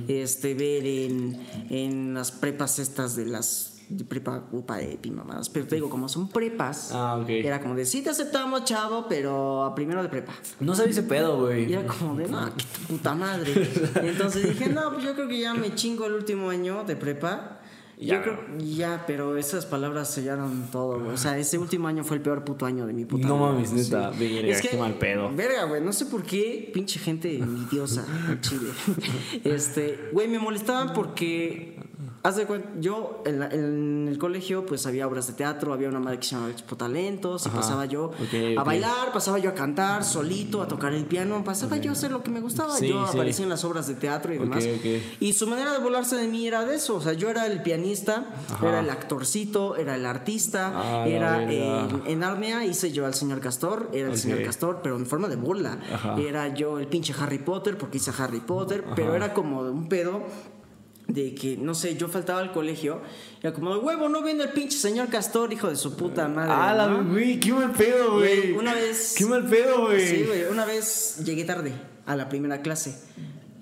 [0.09, 3.78] Este, ver en, en las prepas estas de las.
[3.91, 5.49] De prepa, upa, epi, mamadas.
[5.49, 7.29] Pero te digo, como son prepas, Ah, ok.
[7.31, 10.33] era como de sí te aceptamos, chavo, pero a primero de prepa.
[10.61, 11.71] No sabía ese pedo, güey.
[11.71, 13.53] Y era como de, no, qué puta madre.
[14.05, 16.97] Y entonces dije, no, pues yo creo que ya me chingo el último año de
[16.97, 17.55] prepa.
[18.01, 18.17] Ya.
[18.17, 21.11] Yo creo, ya, pero esas palabras sellaron todo, güey.
[21.15, 23.73] O sea, ese último año fue el peor puto año de mi puta No mames,
[23.73, 24.19] neta, sí.
[24.21, 25.31] verga, qué mal pedo.
[25.35, 28.69] Verga, güey, no sé por qué, pinche gente envidiosa en Chile.
[29.43, 31.77] Este, güey, me molestaban porque,
[32.23, 35.89] haz de cuenta, yo en, la- en el colegio, pues había obras de teatro, había
[35.89, 37.59] una madre que se llamaba Expo Talentos, y Ajá.
[37.59, 38.11] pasaba yo
[38.57, 42.11] a bailar, pasaba yo a cantar solito, a tocar el piano, pasaba yo a hacer
[42.13, 42.77] lo que me gustaba.
[42.77, 43.15] Sí, yo sí.
[43.17, 44.65] aparecía en las obras de teatro y demás.
[45.21, 46.97] Y su manera de volarse de mí era de eso.
[46.97, 48.69] O sea, yo era el pianista, Ajá.
[48.69, 53.41] era el actorcito, era el artista, Ah, era en, en Narnia hice yo al señor
[53.41, 55.39] Castor, era el señor Castor, pero en forma de.
[55.93, 56.15] Ajá.
[56.21, 60.23] Era yo el pinche Harry Potter, porque hice Harry Potter, pero era como un pedo
[61.09, 63.01] de que, no sé, yo faltaba al colegio,
[63.43, 66.53] era como, de huevo, no viene el pinche señor Castor, hijo de su puta madre.
[66.55, 67.03] Ah, la ¿no?
[67.11, 68.37] güey, qué mal pedo, güey.
[68.41, 70.07] Güey, una vez- Qué mal pedo, güey.
[70.07, 70.45] Sí, güey.
[70.45, 71.73] Una vez llegué tarde
[72.07, 72.95] a la primera clase.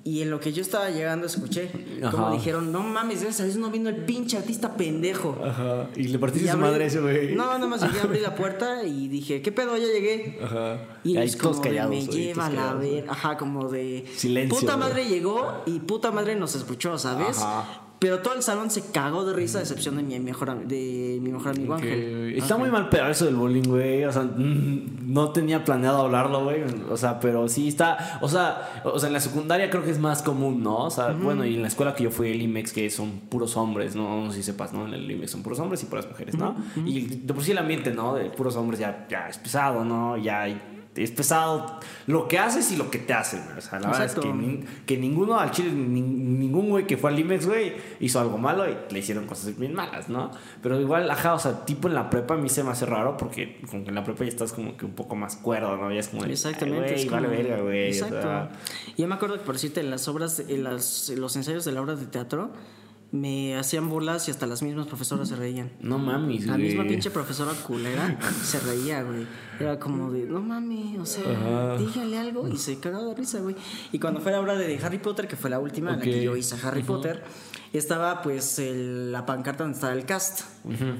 [0.06, 1.68] Y en lo que yo estaba llegando escuché
[2.12, 5.36] como dijeron, no mames, esa vez no vino el pinche artista pendejo.
[5.44, 5.88] Ajá.
[5.96, 7.34] Y le partiste Y su abrí- madre a ese, güey.
[7.34, 9.76] No, nada más llegué a abrir la puerta y dije, ¿qué pedo?
[9.76, 10.38] Ya llegué.
[10.42, 10.78] Ajá.
[11.02, 11.90] Y ahí todos callados.
[11.90, 16.36] me lleva a la ver, ajá, como de Silencio, Puta madre llegó y puta madre
[16.36, 17.38] nos escuchó, ¿sabes?
[17.38, 17.82] Ajá.
[17.98, 21.32] Pero todo el salón se cagó de risa, a excepción de mi mejor, de mi
[21.32, 22.34] mejor amigo Ángel.
[22.36, 24.04] Está muy mal pedo eso del bullying, güey.
[24.04, 26.62] O sea, mm, no tenía planeado hablarlo, güey.
[26.90, 28.18] O sea, pero sí está.
[28.20, 30.76] O sea, o sea, en la secundaria creo que es más común, ¿no?
[30.84, 33.56] O sea, bueno, y en la escuela que yo fui, el IMEX, que son puros
[33.56, 34.24] hombres, ¿no?
[34.24, 34.86] No sé si sepas, ¿no?
[34.86, 36.54] En el IMEX son puros hombres y puras mujeres, ¿no?
[36.84, 38.14] Y de por sí el ambiente, ¿no?
[38.14, 40.18] De puros hombres ya, ya es pesado, ¿no?
[40.18, 40.60] Ya hay-
[40.96, 43.42] es pesado lo que haces y lo que te hacen.
[43.44, 43.58] güey.
[43.58, 46.96] O sea, la verdad es que, nin- que ninguno al chile, ni- ningún güey que
[46.96, 50.30] fue al IMEX, güey, hizo algo malo y le hicieron cosas bien malas, ¿no?
[50.62, 53.16] Pero igual, ajá, o sea, tipo en la prepa a mí se me hace raro
[53.16, 55.92] porque como que en la prepa ya estás como que un poco más cuerdo, ¿no?
[55.92, 56.88] Ya es como Exactamente.
[56.88, 57.84] "Ay, es güey, vale verga, güey.
[57.84, 58.22] o Exacto.
[58.22, 58.50] sea,
[58.96, 61.64] Y Yo me acuerdo que, por decirte, en las obras, en, las- en los ensayos
[61.64, 62.50] de la obra de teatro,
[63.12, 65.70] me hacían burlas y hasta las mismas profesoras se reían.
[65.80, 66.66] no mames, La güey.
[66.66, 69.26] misma pinche profesora culera se reía, güey.
[69.58, 71.76] Era como de, no mames, o sea, Ajá.
[71.78, 72.46] dígale algo.
[72.48, 73.56] Y se cagaba de risa, güey.
[73.92, 76.22] Y cuando fue la obra de Harry Potter, que fue la última en la que
[76.22, 77.22] yo hice Harry Potter,
[77.72, 80.42] estaba pues el- la pancarta donde estaba el cast.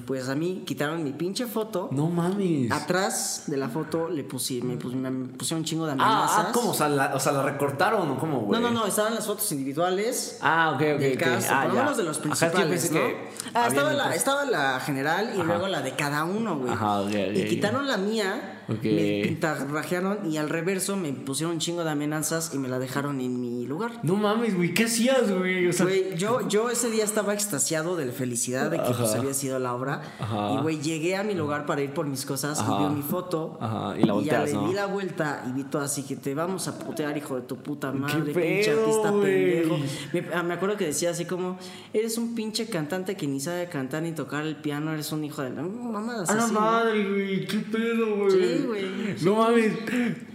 [0.06, 1.88] Pues a mí quitaron mi pinche foto.
[1.90, 2.70] No mames.
[2.70, 6.46] Atrás de la foto le puse, me, pus- me pusieron un chingo de Ah, amenazas.
[6.48, 6.70] ah, ¿cómo?
[6.70, 8.60] O sea, la, o sea, la recortaron o cómo, güey?
[8.60, 10.38] No, no, no, estaban las fotos individuales.
[10.42, 11.00] Ah, ok, ok.
[11.00, 12.98] del cast, Ah, por lo menos de los es que principales, ¿no?
[12.98, 16.72] que Ah, estaba la, estaba la general y luego la de cada uno, güey.
[16.72, 18.82] Ajá, ok, ok, Y quitaron la mía, Ok.
[18.84, 23.20] me pintarrajearon y al reverso me pusieron un chingo de amenazas y me la dejaron
[23.20, 23.92] en mi lugar.
[24.02, 24.74] No mames, güey.
[24.74, 25.66] ¿Qué hacías, güey?
[25.66, 29.14] O sea, Güey, yo, yo ese día estaba extasiado de la felicidad de que pues,
[29.14, 30.02] había sido la obra.
[30.18, 30.52] Ajá.
[30.54, 32.74] Y güey, llegué a mi lugar para ir por mis cosas Ajá.
[32.74, 33.58] y veo mi foto.
[33.60, 34.68] Ajá, y la ya volteas, le ¿no?
[34.68, 37.56] di la vuelta y vi todo así que te vamos a putear, hijo de tu
[37.56, 39.78] puta madre, ¿Qué pinche pedo, artista pendejo.
[40.12, 41.58] Me, ah, me acuerdo que decía así como,
[41.92, 45.42] eres un pinche cantante que ni sabe cantar ni tocar el piano, eres un hijo
[45.42, 47.46] de la A la madre, güey.
[47.46, 48.35] ¿Qué pedo, güey?
[48.40, 48.86] Sí, güey.
[49.22, 49.72] No mames.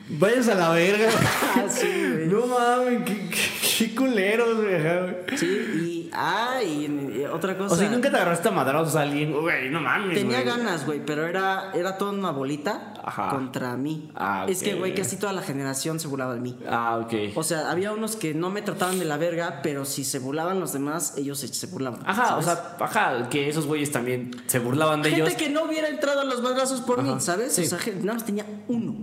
[0.10, 1.10] Vayas a la verga.
[1.56, 2.28] Ah, sí, güey.
[2.28, 3.04] No mames.
[3.06, 5.38] Qué, qué, qué culeros, güey.
[5.38, 7.74] Sí, y, ah, y, y otra cosa.
[7.74, 9.32] O sea, ¿y nunca te agarraste a madrazos a alguien.
[9.40, 10.18] Güey, no mames.
[10.18, 10.58] Tenía güey.
[10.58, 13.30] ganas, güey, pero era, era toda una bolita Ajá.
[13.30, 14.12] contra mí.
[14.16, 16.58] Ah, Es que, güey, casi toda la generación se burlaba de mí.
[16.70, 17.14] Ah, ok.
[17.36, 20.60] O sea, había unos que no me trataban de la verga, pero si se burlaban
[20.60, 22.02] los demás, ellos se, se burlaban.
[22.06, 22.48] Ajá, ¿sabes?
[22.48, 25.38] o sea, ajá, que esos güeyes también se burlaban de Gente ellos.
[25.38, 27.54] que no hubiera entrado a los madrazos por mí, ¿sabes?
[27.54, 27.64] sí.
[27.64, 28.96] O sea, gente- nada más tenía uno.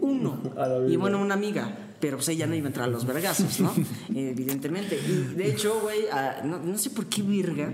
[0.00, 0.38] Uno.
[0.88, 1.68] Y bueno, una amiga.
[2.00, 3.74] Pero pues ella no iba a entrar a los vergazos, ¿no?
[4.14, 4.96] Evidentemente.
[5.04, 7.72] Y de hecho, güey, a- no, no sé por qué virga.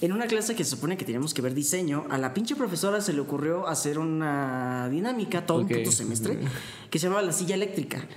[0.00, 3.00] En una clase que se supone que teníamos que ver diseño, a la pinche profesora
[3.02, 5.70] se le ocurrió hacer una dinámica todo Ok.
[5.70, 6.38] un puto semestre
[6.88, 8.08] que se llamaba la silla eléctrica.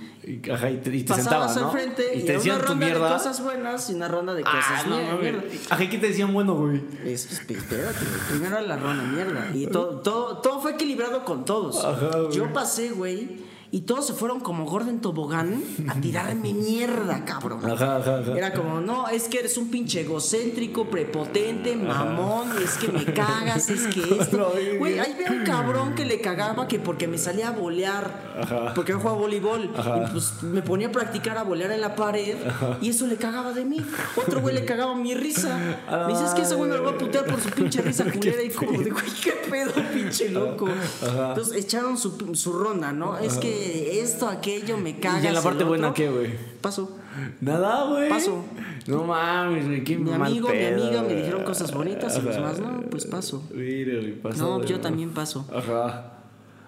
[0.52, 1.66] Ajá, y te, y te Pasabas sentaban, ¿no?
[1.66, 3.12] al frente y, y te era una decían tu ronda de mierda.
[3.18, 5.42] cosas buenas y una ronda de cosas Ah, no, mierda.
[5.70, 6.80] Ajá, ¿y ¿qué te decían bueno, güey?
[7.04, 7.98] Es- es- espérate,
[8.30, 9.50] primero la ronda mierda.
[9.54, 11.84] Y todo, todo, todo fue equilibrado con todos.
[11.84, 12.32] Ajá, güey.
[12.34, 13.52] Yo pasé, güey.
[13.74, 17.68] Y todos se fueron como Gordon Tobogán a tirarme mierda, cabrón.
[17.68, 18.36] Ajá, ajá, ajá.
[18.36, 23.68] Era como, no, es que eres un pinche egocéntrico, prepotente, mamón, es que me cagas,
[23.70, 24.52] es que esto.
[24.78, 28.92] Güey, ahí veo un cabrón que le cagaba que porque me salía a bolear, porque
[28.92, 32.36] yo jugaba voleibol, y pues me ponía a practicar a bolear en la pared,
[32.80, 33.84] y eso le cagaba de mí.
[34.14, 35.58] Otro güey le cagaba mi risa.
[36.06, 38.04] Me dice, es que ese güey me lo va a putear por su pinche risa
[38.04, 40.68] culera, y como de, güey, qué pedo, pinche loco.
[41.02, 43.18] Entonces echaron su, su ronda, ¿no?
[43.18, 45.24] Es que esto, aquello, me cagas.
[45.24, 46.30] ¿Y en la parte buena qué, güey?
[46.60, 46.96] Paso.
[47.40, 48.08] Nada, güey.
[48.08, 48.44] Paso.
[48.86, 52.38] No mames, güey, qué Mi mal amigo, mi amiga me dijeron cosas bonitas y los
[52.38, 53.42] más, no, pues paso.
[53.52, 55.46] Mira, güey, pasó No, yo también paso.
[55.54, 56.12] Ajá.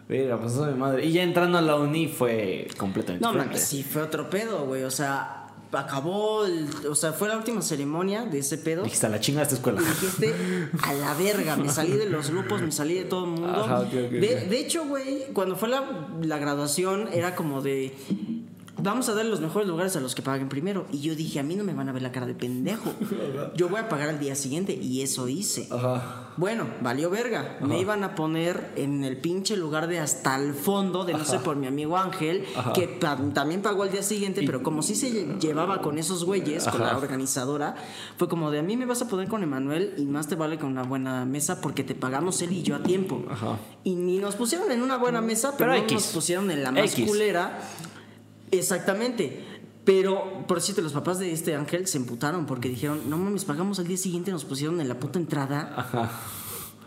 [0.09, 1.04] Mira, pasó de madre.
[1.04, 4.85] Y ya entrando a la uni fue completamente No mames, sí, fue otro pedo, güey.
[4.85, 8.83] O sea, acabó, el- o sea, fue la última ceremonia de ese pedo.
[8.85, 9.81] Dijiste a la chinga de esta escuela.
[9.83, 10.35] Y dijiste,
[10.83, 13.48] a la verga, me salí de los grupos, me salí de todo el mundo.
[13.64, 14.09] Ajá, de,
[14.48, 17.94] de hecho, güey, cuando fue la, la graduación, era como de.
[18.87, 20.87] Vamos a dar los mejores lugares a los que paguen primero.
[20.92, 22.92] Y yo dije, a mí no me van a ver la cara de pendejo.
[23.57, 24.72] Yo voy a pagar al día siguiente.
[24.75, 25.66] Y eso hice.
[25.70, 26.22] Ajá.
[26.37, 27.59] Bueno, valió verga.
[27.62, 31.38] Me iban a poner en el pinche lugar de hasta el fondo, de no sé
[31.40, 32.44] por mi amigo Ángel,
[32.75, 36.25] que pa- también pagó al día siguiente, pero como sí se lle- llevaba con esos
[36.25, 37.75] güeyes, con la organizadora,
[38.18, 40.59] fue como de a mí me vas a poner con Emanuel y más te vale
[40.59, 43.22] con una buena mesa porque te pagamos él y yo a tiempo.
[43.83, 45.94] Y ni nos pusieron en una buena mesa, pero, Pero no X.
[45.94, 47.59] nos pusieron en la más culera.
[48.50, 49.44] Exactamente.
[49.85, 53.78] Pero, por cierto, los papás de este Ángel se emputaron porque dijeron, no mames, pagamos
[53.78, 55.72] al día siguiente, nos pusieron en la puta entrada.
[55.76, 56.11] Ajá.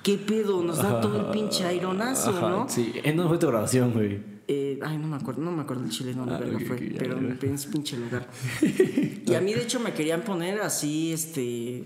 [0.03, 0.61] ¿Qué pedo?
[0.63, 2.69] Nos da todo el pinche aironazo, Ajá, ¿no?
[2.69, 2.93] Sí.
[3.03, 4.19] ¿En dónde fue tu graduación, güey?
[4.47, 6.75] Eh, ay, no me acuerdo, no me acuerdo el chile, no, Ah, verga ok, fue,
[6.75, 8.27] ok, ya, pero en ese pinche lugar.
[9.25, 11.85] y a mí, de hecho, me querían poner así, este.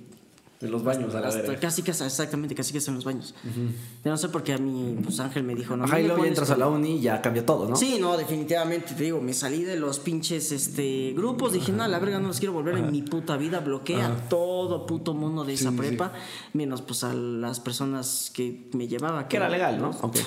[0.64, 3.36] En los baños, a la hasta casi que exactamente, casi que en los baños.
[4.04, 5.86] Yo no sé por qué a mí, pues Ángel me dijo, no.
[5.86, 7.76] Ajá, y luego entras a la uni y ya cambia todo, ¿no?
[7.76, 12.00] Sí, no, definitivamente, te digo, me salí de los pinches este, grupos, dije, no, la
[12.00, 15.54] verga, no los quiero volver en mi puta vida, bloqueé a todo puto mundo de
[15.54, 15.78] esa sí.
[15.78, 16.14] prepa,
[16.54, 19.28] menos pues a las personas que me llevaba.
[19.28, 19.92] Que era legal, ¿no?
[20.04, 20.18] Ok.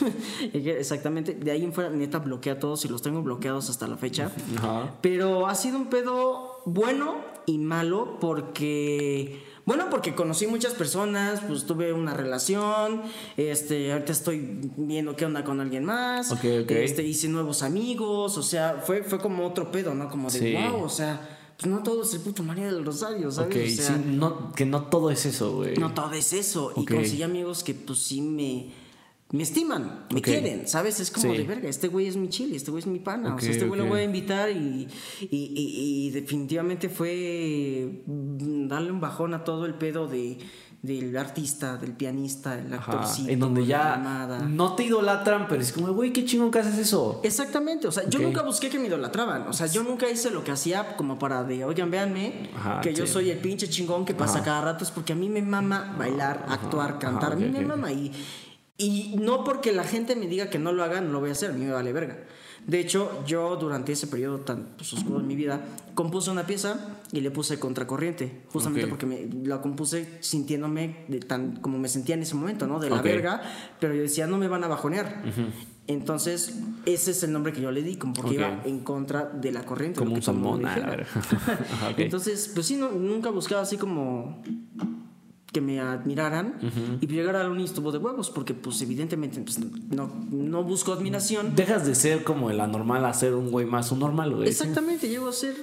[0.55, 3.96] Exactamente, de ahí en fuera, neta, bloqueé a todos y los tengo bloqueados hasta la
[3.96, 4.31] fecha.
[4.57, 4.94] Ajá.
[5.01, 9.55] Pero ha sido un pedo bueno y malo porque...
[9.66, 13.02] Bueno, porque conocí muchas personas, pues tuve una relación,
[13.37, 16.70] este, ahorita estoy viendo qué onda con alguien más, Ok, ok.
[16.70, 20.09] este, hice nuevos amigos, o sea, fue, fue como otro pedo, ¿no?
[20.09, 20.55] Como de, Sí.
[20.55, 21.20] wow, o sea,
[21.59, 23.81] pues no todo es el puto María del Rosario, ¿sabes?
[23.81, 25.76] O sea, sí, no, que no todo es eso, güey.
[25.79, 26.72] no todo es eso.
[26.76, 28.72] Y conseguí amigos que pues sí me,
[29.32, 31.00] me estiman, me quieren, ¿sabes?
[31.00, 31.38] Es como Sí.
[31.38, 33.34] de verga, este güey es mi chile, este güey es mi pana.
[33.34, 34.86] O sea, este güey lo voy a invitar y,
[35.20, 40.38] y, y- y definitivamente fue mm, darle un bajón a todo el pedo de,
[40.82, 43.28] del artista, del pianista, el Ajá, actorcito.
[43.28, 43.96] en donde ya
[44.48, 47.20] no te idolatran, pero es como, güey, qué chingón que haces eso.
[47.24, 50.44] Exactamente, o sea, yo nunca busqué que me idolatraban, o sea, yo nunca hice lo
[50.44, 54.14] que hacía como para de, oigan, véanme, Ajá, que yo soy el pinche chingón que
[54.14, 54.44] pasa Ajá.
[54.44, 57.90] cada rato, es porque a mí me mama bailar, actuar, cantar, a mí me mama
[57.90, 58.12] y,
[58.78, 61.32] y no porque la gente me diga que no lo haga, no lo voy a
[61.32, 62.18] hacer, a mí me vale verga.
[62.66, 65.60] De hecho, yo durante ese periodo tan pues, oscuro en mi vida,
[65.94, 68.90] compuse una pieza y le puse contracorriente, justamente Ok.
[68.90, 72.80] porque me, la compuse sintiéndome de tan como me sentía en ese momento, ¿no?
[72.80, 73.04] De la Ok.
[73.04, 73.40] verga,
[73.78, 75.22] pero yo decía, no me van a bajonear.
[75.86, 78.34] Entonces, ese es el nombre que yo le di, como porque Ok.
[78.34, 80.00] iba en contra de la corriente.
[80.00, 80.96] Como un salmón, ah.
[81.96, 84.42] Entonces, pues sí, no, nunca buscaba así como
[85.52, 86.54] que me admiraran
[87.00, 91.54] y llegar a uni estuvo de huevos porque pues evidentemente pues, no, no busco admiración
[91.54, 94.48] Dejas de ser como el anormal a ser un güey más, un normal, güey.
[94.48, 95.54] exactamente llego a ser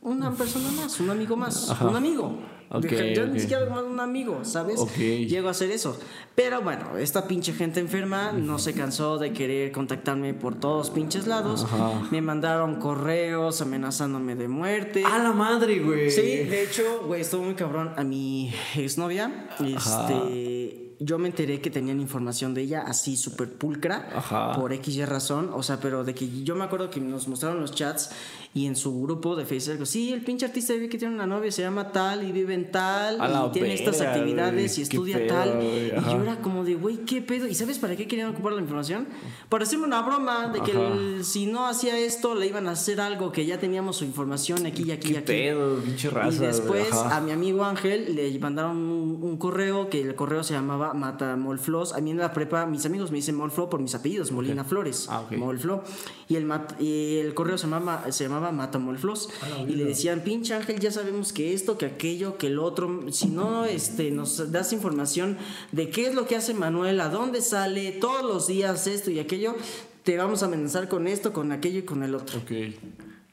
[0.00, 1.86] una persona más un amigo más Ajá.
[1.88, 2.38] un amigo
[2.74, 3.30] Ok, Deja- ya ok.
[3.32, 5.98] ni siquiera más un amigo sabes llego a hacer eso
[6.34, 11.26] pero bueno esta pinche gente enferma no se cansó de querer contactarme por todos pinches
[11.26, 12.08] lados Ajá.
[12.10, 16.10] me mandaron correos amenazándome de muerte A la madre, güey.
[16.10, 17.92] Sí, de hecho, güey, estuvo muy cabrón.
[17.96, 24.08] A mi exnovia, este, yo me enteré que tenían información de ella así súper pulcra
[24.14, 24.52] Ajá.
[24.52, 25.50] por X y razón.
[25.52, 28.10] O sea, pero de que yo me acuerdo que nos mostraron los chats
[28.54, 31.50] y en su grupo de Facebook, sí, el pinche artista ve que tiene una novia,
[31.50, 35.28] se llama tal y vive en tal y tiene estas verga, actividades y estudia pedo,
[35.34, 35.54] tal.
[35.54, 37.46] güey, Y yo era como de, güey, ¿qué pedo?
[37.48, 39.06] ¿Y sabes para qué querían ocupar la información?
[39.48, 43.00] Para hacerme una broma de que el- si no hacía esto, le iban a hacer
[43.00, 45.26] algo que ya teníamos su información aquí y aquí y aquí.
[45.26, 46.36] pedo, pinche raza.
[46.44, 47.16] Y después ajá.
[47.16, 51.94] a mi amigo Ángel le mandaron un, un correo que el correo se llamaba Matamolflos.
[51.94, 55.06] A mí en la prepa mis amigos me dicen Molflo por mis apellidos, Molina Flores.
[55.08, 55.32] Ah, ok.
[55.38, 55.82] Molflo.
[56.28, 56.46] Y el,
[56.78, 59.28] y el correo se llamaba, se llamaba Matamolflos.
[59.68, 63.02] y le decían, pinche Ángel, ya sabemos que esto, que aquello, que el otro.
[63.12, 65.38] Si no este, nos das información
[65.70, 69.20] de qué es lo que hace Manuel, a dónde sale, todos los días esto y
[69.20, 69.54] aquello
[70.02, 72.38] te vamos a amenazar con esto, con aquello y con el otro.
[72.40, 72.50] Ok.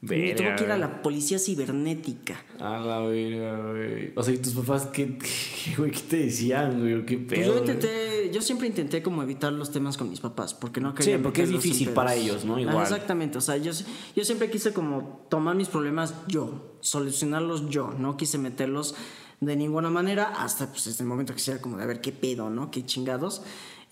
[0.02, 0.78] Me tuvo que ir a Verga.
[0.78, 2.42] la policía cibernética.
[2.58, 4.12] A la verga, güey.
[4.16, 7.04] O sea, ¿y tus papás qué, qué, güey, qué te decían, güey?
[7.04, 7.28] ¿Qué pedo?
[7.28, 7.64] Pues yo güey?
[7.64, 11.22] intenté, yo siempre intenté como evitar los temas con mis papás, porque no quería Sí,
[11.22, 12.56] porque es difícil para ellos, ¿no?
[12.56, 12.82] Ah, Igual.
[12.82, 13.72] exactamente, o sea, yo,
[14.16, 18.94] yo siempre quise como tomar mis problemas yo, solucionarlos yo, no quise meterlos
[19.40, 22.12] de ninguna manera hasta pues desde el momento que sea como de a ver qué
[22.12, 22.70] pedo, ¿no?
[22.70, 23.42] Qué chingados.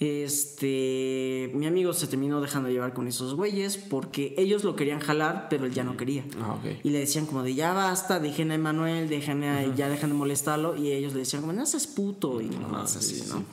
[0.00, 5.48] Este, mi amigo se terminó dejando llevar con esos güeyes porque ellos lo querían jalar,
[5.50, 6.24] pero él ya no quería.
[6.40, 6.84] Ah, ok.
[6.84, 10.14] Y le decían como de ya basta, dejen a Emanuel, dejen a, ya dejen de
[10.14, 10.76] molestarlo.
[10.76, 13.44] Y ellos le decían como no seas puto y nomás así, ¿no?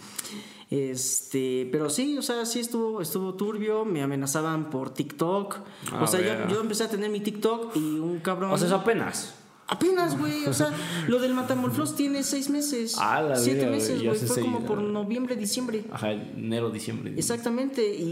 [0.70, 5.58] Este, pero sí, o sea, sí estuvo, estuvo turbio, me amenazaban por TikTok.
[5.92, 8.52] Ah, o sea, yo, yo empecé a tener mi TikTok y un cabrón.
[8.52, 9.34] O sea, eso apenas.
[9.68, 10.46] Apenas, güey.
[10.46, 10.70] O sea,
[11.08, 12.96] lo del Matamorflos tiene seis meses.
[13.00, 14.16] Ah, la siete meses, güey.
[14.18, 15.84] Fue como por noviembre, diciembre.
[15.92, 17.14] Ajá, enero, diciembre.
[17.18, 18.04] Exactamente, y,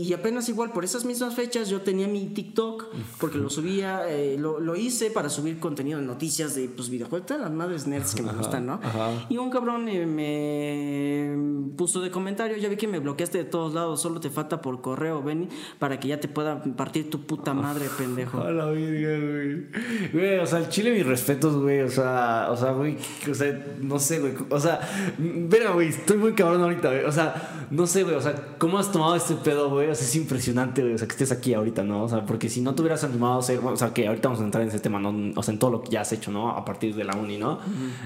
[0.00, 2.86] y- y apenas igual por esas mismas fechas yo tenía mi TikTok
[3.20, 7.26] porque lo subía, eh, lo, lo hice para subir contenido de noticias de pues videojuegos,
[7.26, 8.74] todas las madres nerds que me gustan, ¿no?
[8.82, 9.10] ajá.
[9.28, 13.74] Y un cabrón eh, me puso de comentario, ya vi que me bloqueaste de todos
[13.74, 15.48] lados, solo te falta por correo, ven
[15.78, 18.38] para que ya te pueda partir tu puta madre, pendejo.
[18.40, 20.10] A la verga, güey.
[20.12, 21.80] Güey, o sea, el chile, mis respetos, güey.
[21.80, 22.96] O sea, o sea, güey.
[23.30, 24.34] O sea, no sé, güey.
[24.48, 24.80] O sea,
[25.18, 25.88] verga, güey.
[25.88, 27.04] Estoy muy cabrón ahorita, güey.
[27.04, 28.14] O sea, no sé, güey.
[28.14, 29.88] O sea, ¿cómo has tomado este pedo, güey?
[29.88, 30.94] O sea, es impresionante, güey.
[30.94, 32.04] O sea, que estés aquí ahorita, ¿no?
[32.04, 34.40] O sea, porque si no te hubieras animado a bueno, o sea, que ahorita vamos
[34.40, 35.32] a entrar en ese tema, ¿no?
[35.38, 36.50] O sea, en todo lo que ya has hecho, ¿no?
[36.50, 37.58] A partir de la uni, ¿no?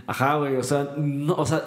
[0.07, 0.57] Ajá, güey.
[0.57, 1.63] O sea, no, o sea.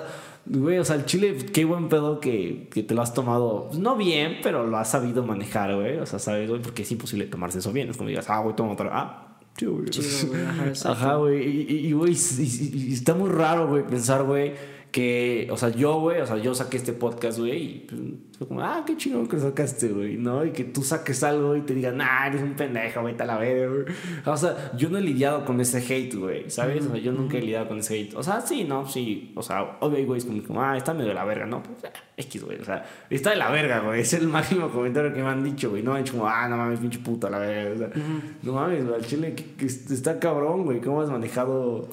[0.45, 3.77] Güey, o sea, el chile, qué buen pedo que, que te lo has tomado, pues,
[3.77, 5.97] no bien, pero lo has sabido manejar, güey.
[5.97, 7.89] O sea, sabes, güey, porque es imposible tomarse eso bien.
[7.89, 8.89] Es como digas, ah, güey, toma otra.
[8.91, 9.28] Ah,
[9.59, 9.85] chido, güey.
[9.89, 10.41] Chido, güey,
[10.85, 11.47] ajá, güey.
[11.87, 14.53] Y, güey, y- y- y está muy raro, güey, pensar, güey,
[14.91, 18.01] que, o sea, yo, güey, o sea, yo saqué este podcast, güey, y pues,
[18.37, 20.43] fue como, ah, qué chingón que sacaste, güey, ¿no?
[20.43, 23.37] Y que tú saques algo y te digan, nah, eres un pendejo, vete a la
[23.37, 23.85] verga, güey.
[24.25, 26.85] O sea, yo no he lidiado con ese hate, güey, ¿sabes?
[26.85, 28.15] O sea, yo nunca he lidiado con ese hate.
[28.15, 29.31] O sea, sí, no, sí.
[29.35, 31.61] O sea, obvio, güey, es como, ah, está medio de la verga, ¿no?
[31.61, 34.01] Pues, ah, X, güey, o sea, está de la verga, güey.
[34.01, 35.83] Es el máximo comentario que me han dicho, güey.
[35.83, 37.75] No me han dicho como, ah, no mames, pinche puta, la verga.
[37.75, 38.03] O sea,
[38.41, 40.81] no mames, güey, al chile que, que está cabrón, güey.
[40.81, 41.87] ¿Cómo has manejado?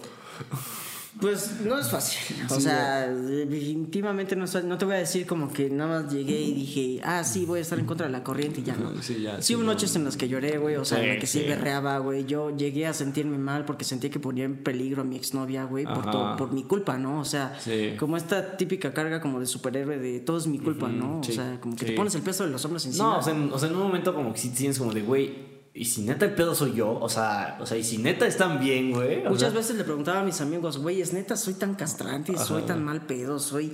[1.21, 2.37] Pues no es fácil.
[2.51, 4.47] O Sí, sea, definitivamente no,
[4.79, 7.63] te voy a decir como que nada más llegué y dije, ah, sí, voy a
[7.63, 9.01] estar en contra de la corriente y ya no.
[9.03, 9.73] Sí, ya, Sí, sí, hubo no.
[9.73, 10.77] noches en las que lloré, güey.
[10.77, 12.27] O sea, en las que sí, berreaba, güey.
[12.27, 15.85] Yo llegué a sentirme mal porque sentía que ponía en peligro a mi exnovia, güey,
[15.85, 17.21] por, todo- por mi culpa, ¿no?
[17.21, 17.59] O sea,
[17.99, 21.21] como esta típica carga como de superhéroe de todo es mi culpa, ¿no?
[21.21, 23.05] o sea, como que te pones el peso de los hombres encima.
[23.13, 25.03] No, o sea, en, o sea, en un momento como que sí tienes como de,
[25.03, 28.27] güey, y si neta el pedo soy yo, o sea, o sea, y si neta
[28.27, 29.23] están bien, güey.
[29.25, 32.63] Muchas sea, veces le preguntaba a mis amigos, güey, es neta, soy tan castrante, soy
[32.63, 33.73] tan mal pedo, soy.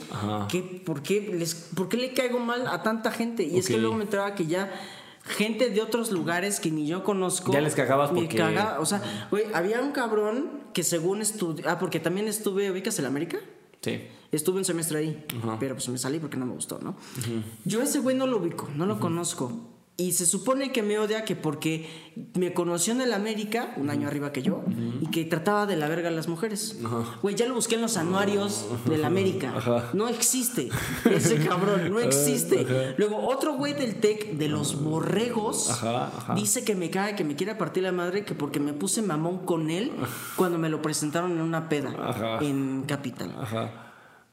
[0.49, 3.45] ¿qué, por, qué les, ¿Por qué le caigo mal a tanta gente?
[3.45, 4.71] Y es que luego me enteraba que ya
[5.25, 7.53] gente de otros lugares que ni yo conozco.
[7.53, 8.81] Ya les cagabas porque- cagaba.
[8.81, 11.69] O sea, güey, había un cabrón que según estudió.
[11.69, 13.39] Ah, porque también estuve, ¿ubicas en América?
[13.81, 14.01] Sí.
[14.33, 15.57] Estuve un semestre ahí, Ajá.
[15.61, 16.97] pero pues me salí porque no me gustó, ¿no?
[17.65, 19.53] Yo a ese güey no lo ubico, no lo conozco.
[19.99, 21.87] Y se supone que me odia que porque
[22.35, 24.65] me conoció en el América, un año arriba que yo,
[25.01, 26.79] y que trataba de la verga a las mujeres.
[27.21, 29.53] Güey, ya lo busqué en los anuarios del América.
[29.55, 29.91] Ajá.
[29.93, 30.71] No existe.
[31.05, 32.95] Ese cabrón, no existe.
[32.97, 35.71] Luego, otro güey del TEC de los borregos
[36.35, 39.45] dice que me cae, que me quiere partir la madre, que porque me puse mamón
[39.45, 39.93] con él
[40.37, 43.31] cuando me lo presentaron en una peda en Capital.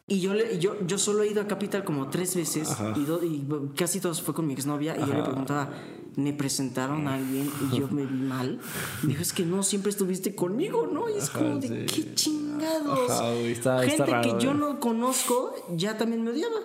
[0.09, 3.23] Y yo, le, yo, yo solo he ido a Capital como tres veces y, do-
[3.23, 3.45] y
[3.75, 5.69] casi todos fue con mi exnovia y yo le preguntaba,
[6.15, 8.59] ¿me presentaron a alguien y yo me vi mal?
[9.03, 11.07] Me dijo, es que no, siempre estuviste conmigo, ¿no?
[11.09, 11.95] Y es Ajá, como de, sí.
[12.03, 13.11] ¿qué chingados?
[13.11, 16.57] Ajá, güey, está- Gente está raro, que yo no conozco ya también me odiaba.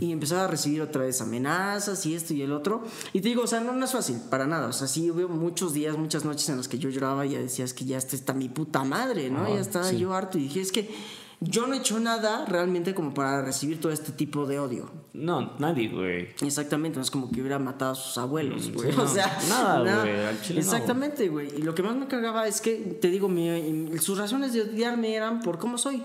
[0.00, 2.82] Y empezaba a recibir otra vez amenazas y esto y el otro.
[3.12, 4.68] Y te digo, o sea, no, no es fácil, para nada.
[4.68, 7.38] O sea, sí hubo muchos días, muchas noches en las que yo lloraba y ya
[7.40, 9.46] decía, es que ya está, está mi puta madre, ¿no?
[9.48, 9.98] Ya estaba sí.
[9.98, 10.88] yo harto y dije, es que
[11.40, 14.90] yo no he hecho nada realmente como para recibir todo este tipo de odio.
[15.12, 16.28] No, nadie, güey.
[16.42, 18.92] Exactamente, no es como que hubiera matado a sus abuelos, güey.
[18.92, 20.14] Mm, no, o sea, nada, na- güey,
[20.52, 20.58] no.
[20.58, 21.48] Exactamente, güey.
[21.58, 25.14] Y lo que más me cagaba es que, te digo, mi- sus razones de odiarme
[25.14, 26.02] eran por cómo soy.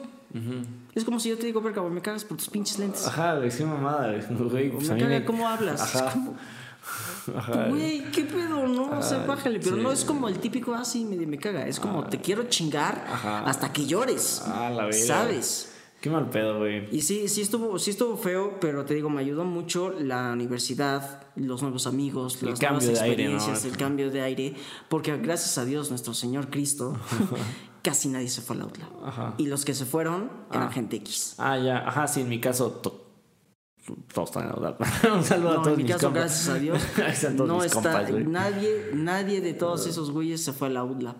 [0.95, 3.05] Es como si yo te digo, verga, güey, me cagas por tus pinches lentes.
[3.07, 4.49] Ajá, güey, qué mamada, güey.
[4.49, 4.69] güey.
[4.71, 5.81] Pues me caga me- cómo hablas.
[5.95, 6.07] Ajá.
[6.07, 6.39] Es como, Ajá.
[7.69, 8.97] Güey, qué pedo, ¿no?
[8.97, 9.59] O sea, bájale.
[9.59, 9.81] Pero sí.
[9.83, 11.67] no es como el típico así, me, me caga.
[11.67, 13.39] Es como te quiero chingar Ajá.
[13.45, 14.41] hasta que llores.
[14.45, 15.05] Ah, la verga.
[15.05, 15.67] ¿Sabes?
[16.01, 16.87] Qué mal pedo, güey.
[16.91, 21.27] Y sí, sí estuvo, sí estuvo feo, pero te digo, me ayudó mucho la universidad,
[21.35, 23.35] los nuevos amigos, El las nuevas de aire, ¿no?
[23.35, 24.55] experiencias, el cambio de aire,
[24.89, 26.97] porque gracias a Dios, nuestro Señor Cristo,
[27.83, 28.89] casi nadie se fue a la UTLA.
[29.05, 29.33] Ajá.
[29.37, 30.71] Y los que se fueron eran Ah.
[30.71, 31.35] gente X.
[31.37, 31.87] Ah, ya.
[31.87, 32.81] Ajá, sí, en mi caso.
[33.95, 34.51] To- todos están.
[35.17, 36.23] Un saludo a todos en mi mis caso, compas.
[36.23, 36.81] gracias a Dios,
[37.37, 40.83] todos no mis está, compas, nadie, nadie de todos esos güeyes se fue a la
[40.83, 41.15] UDLA.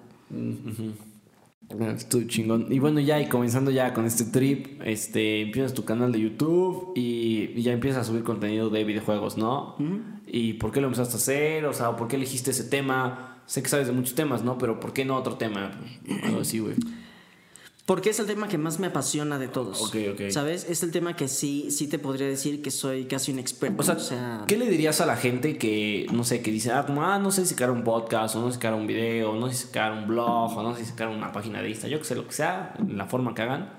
[1.96, 2.68] Estuvo chingón.
[2.70, 6.92] Y bueno, ya y comenzando ya con este trip, este, empiezas tu canal de YouTube
[6.96, 9.78] y, y ya empiezas a subir contenido de videojuegos, ¿no?
[10.28, 11.66] ¿Y por qué lo empezaste a hacer?
[11.66, 13.42] O sea, ¿por qué elegiste ese tema?
[13.46, 14.58] Sé que sabes de muchos temas, ¿no?
[14.58, 15.72] Pero ¿por qué no otro tema?
[16.24, 16.76] Algo así, güey.
[17.86, 19.82] Porque es el tema que más me apasiona de todos.
[19.82, 20.30] Ok, ok.
[20.30, 20.66] ¿Sabes?
[20.70, 23.82] Es el tema que sí, sí te podría decir que soy casi un experto.
[23.82, 27.04] O sea, ¿qué le dirías a la gente que, no sé, que dice, ah, como,
[27.04, 29.36] ah, no sé si sacar un podcast, o no sé si sacar un video, o
[29.36, 31.88] no sé si sacar un blog, o no sé si sacar una página de Insta,
[31.88, 33.74] yo que sé, lo que sea, la forma que hagan,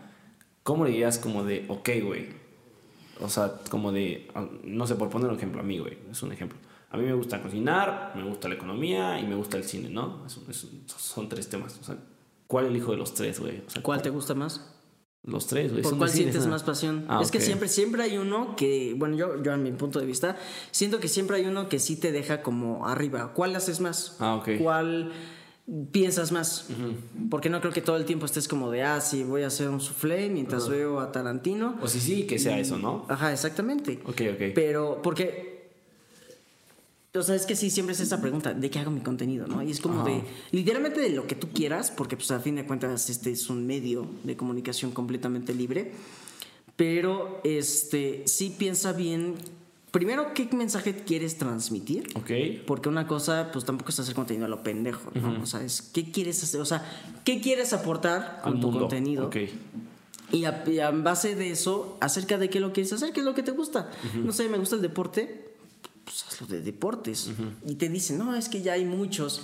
[0.63, 2.29] ¿cómo le dirías como de, ok, güey?
[3.21, 4.29] O sea, como de,
[4.65, 6.59] no sé, por poner un ejemplo, a mí, güey, es un ejemplo.
[6.91, 10.27] A mí me gusta cocinar, me gusta la economía y me gusta el cine, ¿no?
[10.27, 10.67] Es- es-
[10.99, 11.79] son tres temas.
[11.81, 11.97] O sea,
[12.53, 13.63] ¿cuál elijo de los tres, güey?
[13.67, 14.61] O sea, ¿Cuál te gusta más?
[15.25, 15.83] Los tres, güey.
[15.83, 17.07] ¿Por cuál sientes más pasión?
[17.09, 20.05] Ah, es que siempre, siempre hay uno que, bueno, yo, yo a mi punto de
[20.05, 20.37] vista,
[20.71, 23.33] siento que siempre hay uno que sí te deja como arriba.
[23.33, 24.17] ¿Cuál haces más?
[24.19, 24.59] Ah, ok.
[24.61, 25.13] ¿Cuál
[25.93, 26.67] piensas más?
[27.31, 29.71] Porque no creo que todo el tiempo estés como de, ah, sí, voy a hacer
[29.71, 31.79] un soufflé mientras veo a Tarantino.
[31.81, 33.07] O sí, sí, que sea eso, ¿no?
[33.09, 34.01] Ajá, exactamente.
[34.05, 34.43] Ok, ok.
[34.55, 35.52] Pero, porque.
[37.15, 39.47] O sea, es que sí, siempre es esa pregunta, ¿de qué hago mi contenido?
[39.47, 39.63] ¿no?
[39.63, 40.09] Y es como Ajá.
[40.11, 43.51] de, literalmente de lo que tú quieras, porque pues a fin de cuentas este es
[43.51, 45.93] un medio de comunicación completamente libre,
[46.75, 49.35] pero este, sí piensa bien,
[49.91, 52.09] primero, ¿qué mensaje quieres transmitir?
[52.15, 52.65] Ok.
[52.67, 55.43] Porque una cosa, pues tampoco es hacer contenido a lo pendejo, ¿no?
[55.43, 56.63] O sea, es, ¿qué quieres hacer?
[56.63, 56.83] O sea,
[57.25, 58.81] ¿qué quieres aportar con Al tu mundo.
[58.81, 59.27] contenido?
[59.27, 59.37] Ok.
[60.33, 63.27] Y a, y a base de eso, acerca de qué lo quieres hacer, qué es
[63.27, 63.91] lo que te gusta.
[64.25, 65.52] No sé, me gusta el deporte,
[66.05, 67.31] pues hazlo de deportes.
[67.67, 69.43] Y te dicen, no, es que ya hay muchos.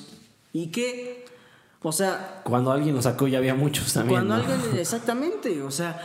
[0.53, 1.25] ¿Y qué?
[1.81, 4.27] O sea, Cuando alguien lo sacó ya había muchos también.
[4.27, 4.53] cuando ¿no?
[4.55, 6.01] alguien, exactamente, o sea,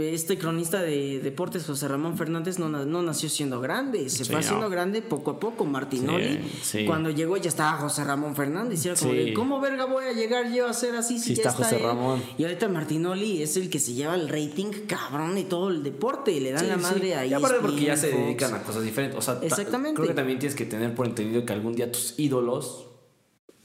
[0.00, 4.30] este cronista de deportes, José Ramón Fernández, no, na- no nació siendo grande, se Sí,
[4.30, 4.70] fue haciendo no.
[4.70, 5.64] grande poco a poco.
[5.64, 6.84] Martinoli, Sí, sí.
[6.86, 9.18] cuando llegó ya estaba José Ramón Fernández, y era como Sí.
[9.18, 11.76] de, ¿cómo verga voy a llegar yo a ser así si Sí ya está José
[11.76, 11.82] él?
[11.82, 12.22] Ramón.
[12.36, 16.32] Y ahorita Martinoli es el que se lleva el rating cabrón y todo el deporte,
[16.32, 16.80] y le dan Sí, la sí.
[16.82, 17.30] madre ahí.
[17.30, 19.18] Y aparte porque ya se dedican a cosas diferentes.
[19.18, 19.94] O sea, ta- Exactamente.
[19.96, 22.84] creo que también tienes que tener por entendido que algún día tus ídolos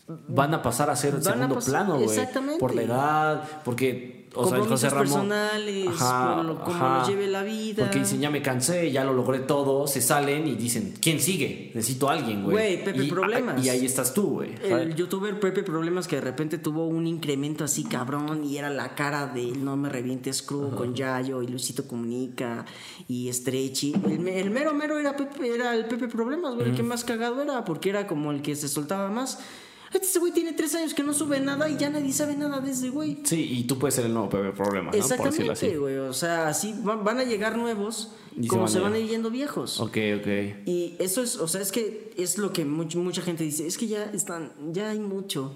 [0.08, 2.06] van a pasar a ser a segundo plano, güey.
[2.06, 2.60] Exactamente.
[2.60, 4.22] Por la edad, porque.
[4.36, 5.04] O sea, el José Ramón.
[5.30, 7.84] personales, por lo- cómo lo lleve la vida.
[7.84, 11.72] Porque dicen, ya me cansé, ya lo logré todo, se salen y dicen, ¿quién sigue?
[11.76, 12.54] Necesito a alguien, güey.
[12.56, 13.64] Güey, Pepe y, Problemas.
[13.64, 14.56] Y ahí estás tú, güey.
[14.64, 18.96] El youtuber Pepe Problemas que de repente tuvo un incremento así cabrón y era la
[18.96, 22.66] cara del No Me Revientes Crew con Yayo y Luisito Comunica
[23.08, 23.94] y Stretchy.
[24.04, 27.40] El, el mero mero era, Pepe, era el Pepe Problemas, güey, el que más cagado
[27.40, 29.38] era porque era como el que se soltaba más.
[29.94, 32.72] Este güey tiene tres años que no sube nada y ya nadie sabe nada de
[32.72, 33.20] ese güey.
[33.24, 34.92] Sí, y tú puedes ser el nuevo Problema, ¿no?
[34.92, 35.66] Por decirlo así.
[35.68, 35.98] Exactamente, güey.
[35.98, 39.10] O sea, así van, a llegar nuevos Y como se van a ir.
[39.10, 39.80] yendo viejos.
[39.80, 40.28] Ok, ok.
[40.66, 43.78] Y eso es, o sea, es que es lo que much- mucha gente dice, es
[43.78, 45.54] que ya están, ya hay mucho.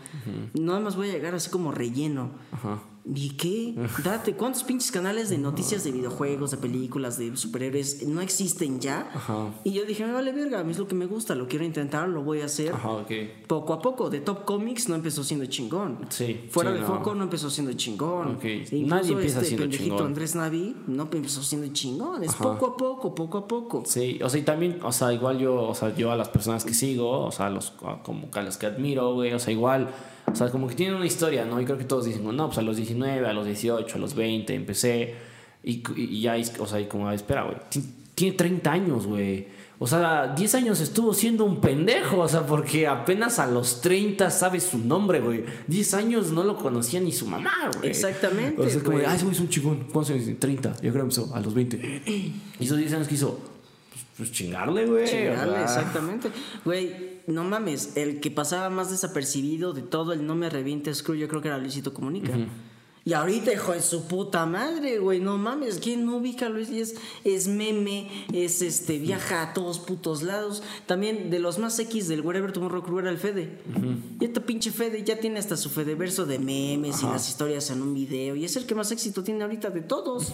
[0.53, 2.31] Nada más voy a llegar así como relleno.
[2.51, 2.81] Ajá.
[3.13, 3.73] ¿Y qué?
[4.03, 9.09] Date, ¿cuántos pinches canales de noticias de videojuegos, de películas, de superhéroes no existen ya?
[9.13, 9.53] Ajá.
[9.63, 11.65] Y yo dije, me vale verga, a mí es lo que me gusta, lo quiero
[11.65, 12.73] intentar, lo voy a hacer.
[12.73, 13.11] Ajá, ok.
[13.47, 15.99] Poco a poco, de Top Comics no empezó siendo chingón.
[16.09, 16.87] Sí, Fuera sí, de no.
[16.87, 18.35] foco no empezó siendo chingón.
[18.35, 20.07] Ok, Incluso nadie empieza este siendo pendejito chingón.
[20.07, 22.23] Andrés Navi no empezó siendo chingón.
[22.23, 23.83] Es poco a poco, poco a poco.
[23.85, 26.65] Sí, o sea, y también, o sea, igual yo, o sea, yo a las personas
[26.65, 27.71] que sigo, o sea, los,
[28.03, 29.89] como a los que admiro, güey, o sea, igual,
[30.31, 31.59] o sea, como que tienen una historia, ¿no?
[31.61, 34.13] Y creo que todos dicen, no, pues a los 19, a los 18, a los
[34.15, 35.15] 20 empecé,
[35.63, 37.83] y, y ya, o sea, y como, espera, güey, ti-
[38.15, 39.47] tiene 30 años, güey.
[39.79, 44.31] O sea, 10 años estuvo siendo un pendejo, o sea, porque apenas a los 30
[44.31, 45.43] sabe su nombre, güey.
[45.67, 47.89] 10 años no lo conocía ni su mamá, güey.
[47.91, 49.77] Exactamente, O sea, como ay, ese güey es un chingón.
[49.93, 50.39] ¿Cuántos años tiene?
[50.39, 50.73] 30.
[50.73, 51.77] Yo creo que empezó a los 20.
[52.59, 53.37] Y esos 10 años que hizo,
[53.91, 55.05] pues, pues chingarle, güey.
[55.05, 55.63] Chingarle, sea.
[55.63, 56.29] exactamente.
[56.65, 61.15] Güey, no mames, el que pasaba más desapercibido de todo el no me revientes crew,
[61.15, 62.33] yo creo que era Luisito Comunica.
[63.03, 66.69] Y ahorita, hijo de su puta madre, güey, no mames, ¿quién no ubica a Luis?
[66.69, 70.61] Es, es meme, es este, viaja a todos putos lados.
[70.87, 73.59] También de los más X del Wherever Tomorrow Crew era el Fede.
[74.19, 77.81] Y este pinche Fede ya tiene hasta su Fedeverso de memes y las historias en
[77.81, 78.35] un video.
[78.35, 80.33] Y es el que más éxito tiene ahorita de todos.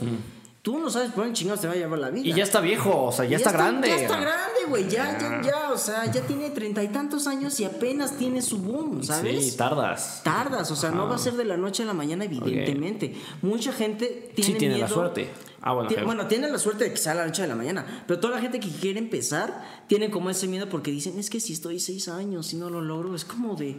[0.63, 2.25] Tú no sabes por dónde chingados te va a llevar la vida.
[2.25, 3.89] Y ya está viejo, o sea, ya, está, grande.
[3.89, 4.87] Ya está grande, güey.
[4.87, 5.71] Ya, ya, ya.
[5.71, 9.43] O sea, ya tiene treinta y tantos años y apenas tiene su boom, ¿sabes?
[9.51, 10.21] Sí, tardas.
[10.23, 13.13] Tardas, o sea, no va a ser de la noche a la mañana, evidentemente.
[13.41, 15.29] Mucha gente tiene Sí, tiene la suerte.
[15.61, 16.05] Ah, bueno, Ti- ok.
[16.05, 18.03] bueno, tiene la suerte de que sea a la noche de la mañana.
[18.07, 21.41] Pero toda la gente que quiere empezar tiene como ese miedo porque dicen, es que
[21.41, 23.77] si estoy seis años y no lo logro, es como de.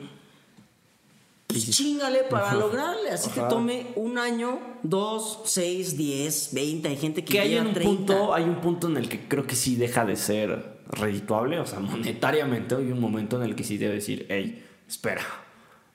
[1.63, 3.11] Pues chingale para lograrle.
[3.11, 6.89] Así te tome un año, dos, seis, diez, veinte.
[6.89, 7.91] Hay gente que, Que hay un a 30.
[7.91, 11.67] punto, hay un punto en el que creo que sí deja de ser redituable, o
[11.67, 15.23] sea, monetariamente hay un momento en el que sí debe decir, hey, espera,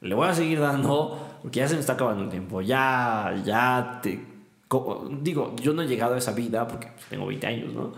[0.01, 3.99] le voy a seguir dando porque ya se me está acabando el tiempo, ya, ya
[4.01, 4.27] te...
[5.21, 7.93] Digo, yo no he llegado a esa vida porque tengo 20 años, ¿no?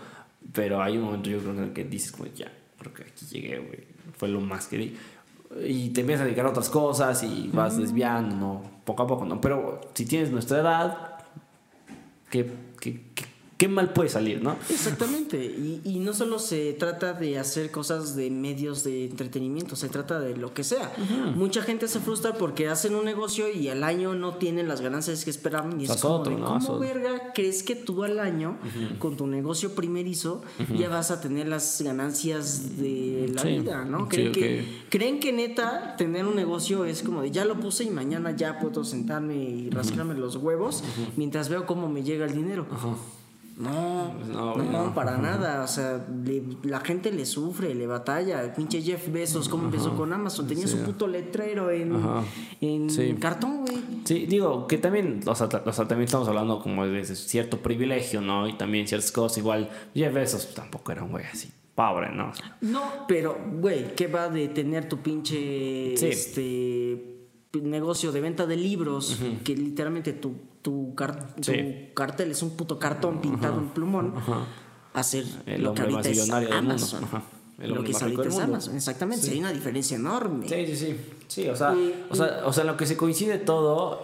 [0.53, 3.26] Pero hay un momento yo creo en el que dices, como, ya, creo que aquí
[3.26, 3.84] llegué, güey,
[4.18, 4.97] fue lo más que di.
[5.60, 8.62] Y te empiezas a dedicar a otras cosas y vas desviando, ¿no?
[8.86, 9.41] Poco a poco, ¿no?
[9.41, 11.18] Pero si tienes nuestra edad,
[12.30, 12.49] ¿qué,
[12.80, 13.26] qué, qué,
[13.62, 14.55] qué mal puede salir, no?
[14.72, 19.88] Exactamente, y, y no solo se trata de hacer cosas de medios de entretenimiento, se
[19.88, 20.91] trata de lo que sea.
[21.36, 25.24] Mucha gente se frustra porque hacen un negocio y al año no tienen las ganancias
[25.24, 26.24] que esperaban y es como.
[26.24, 28.57] ¿cómo verga crees que tú al año
[28.97, 30.41] con tu negocio primerizo
[30.76, 33.59] ya vas a tener las ganancias de la Sí.
[33.59, 33.99] vida, ¿no?
[33.99, 37.84] Sí, Creen, que, creen que neta tener un negocio es como de ya lo puse
[37.84, 40.84] y mañana ya puedo sentarme y rascarme los huevos
[41.16, 42.66] mientras veo cómo me llega el dinero.
[43.62, 44.93] No, Pues no, no, güey, no.
[44.93, 45.64] para nada.
[45.64, 48.53] O sea, le- la gente le sufre, le batalla.
[48.53, 50.47] Pinche Jeff Bezos, ¿cómo empezó con Amazon?
[50.47, 51.93] Tenía su puto letrero en,
[52.62, 53.16] en Sí.
[53.20, 53.78] cartón, güey.
[54.05, 57.57] Sí, digo, que también, o sea, ta- o sea, también estamos hablando como de cierto
[57.57, 58.47] privilegio, ¿no?
[58.47, 62.32] Y también ciertas cosas, igual, Jeff Bezos tampoco era un güey así, pobre, ¿no?
[62.62, 66.07] No, pero, güey, ¿qué va de tener tu pinche Sí.
[66.07, 67.11] este
[67.54, 71.52] negocio de venta de libros que literalmente tu, tu, car- tu
[71.93, 74.14] cartel es un puto cartón pintado en plumón?
[74.93, 76.30] Hacer El lo que ahorita es.
[76.30, 77.06] Amazon.
[77.60, 78.39] El Lo que es ahorita es.
[78.39, 78.76] Amazon.
[78.76, 80.47] Exactamente, hay una diferencia enorme.
[80.49, 80.95] Sí, sí, sí.
[81.28, 84.02] Sí, o sea, Y- o sea, o sea, en lo que se coincide todo,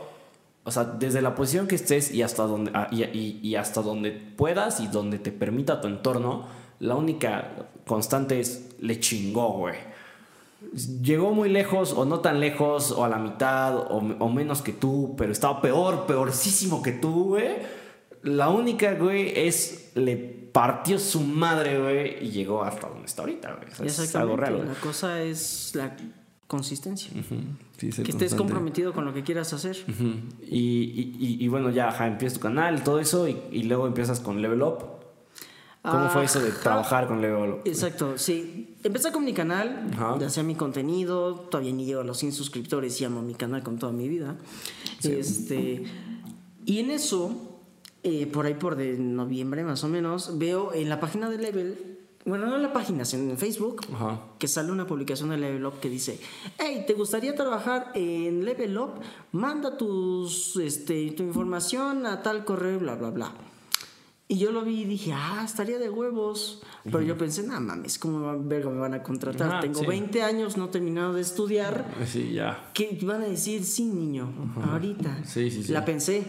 [0.64, 3.82] o sea, desde la posición que estés y hasta donde, ah, y, y- y hasta
[3.82, 6.46] donde puedas y donde te permita tu entorno,
[6.80, 9.76] la única constante es le chingó, güey.
[11.02, 14.74] Llegó muy lejos o no tan lejos o a la mitad o, o menos que
[14.74, 17.50] tú, pero estaba peor, peorcísimo que tú, güey.
[18.24, 23.54] La única, güey, es le partió su madre, güey, y llegó hasta donde está ahorita,
[23.54, 23.72] güey.
[23.72, 24.66] O sea, es algo real.
[24.68, 25.96] La cosa es la
[26.48, 27.12] consistencia.
[27.14, 27.22] Sí,
[27.78, 28.36] Que estés constante.
[28.38, 29.78] comprometido con lo que quieras hacer.
[30.42, 34.42] Y, y, y- y bueno, ya empiezas tu canal, todo eso, y luego empiezas con
[34.42, 34.78] Level Up.
[35.92, 36.60] ¿Cómo fue eso de Ajá.
[36.62, 37.62] trabajar con Level Up?
[37.66, 38.76] Exacto, sí.
[38.84, 40.16] Empecé con mi canal, Ajá.
[40.26, 43.78] hacía mi contenido, todavía ni llego a los 100 suscriptores y amo mi canal con
[43.80, 44.36] toda mi vida.
[45.04, 45.84] Este,
[46.66, 47.60] y en eso,
[48.04, 51.98] eh, por ahí por de noviembre más o menos, veo en la página de Level,
[52.26, 54.20] bueno, no en la página, sino en Facebook, Ajá.
[54.38, 56.20] que sale una publicación de Level Up que dice,
[56.58, 58.96] hey, ¿te gustaría trabajar en Level Up?
[59.32, 63.32] Manda tus, este, tu información a tal correo, bla, bla, bla.
[64.30, 66.62] Y yo lo vi y dije, ah, estaría de huevos.
[66.84, 69.50] Pero yo pensé, no mames, ¿cómo verga me van a contratar?
[69.50, 69.86] Ajá, Tengo sí.
[69.86, 71.86] 20 años, no he terminado de estudiar.
[72.06, 72.70] Sí, ya.
[72.74, 73.64] ¿Qué van a decir?
[73.64, 74.30] Sí, niño,
[74.70, 75.24] ahorita.
[75.24, 75.72] Sí, sí, sí.
[75.72, 76.26] La pensé.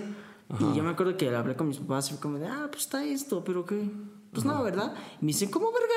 [0.60, 2.84] Y yo me acuerdo que hablé con mis papás y fue como de, ah, pues
[2.84, 3.90] está esto, pero qué.
[4.30, 4.94] Pues no, ¿verdad?
[5.20, 5.94] Y me dicen, ¿cómo verga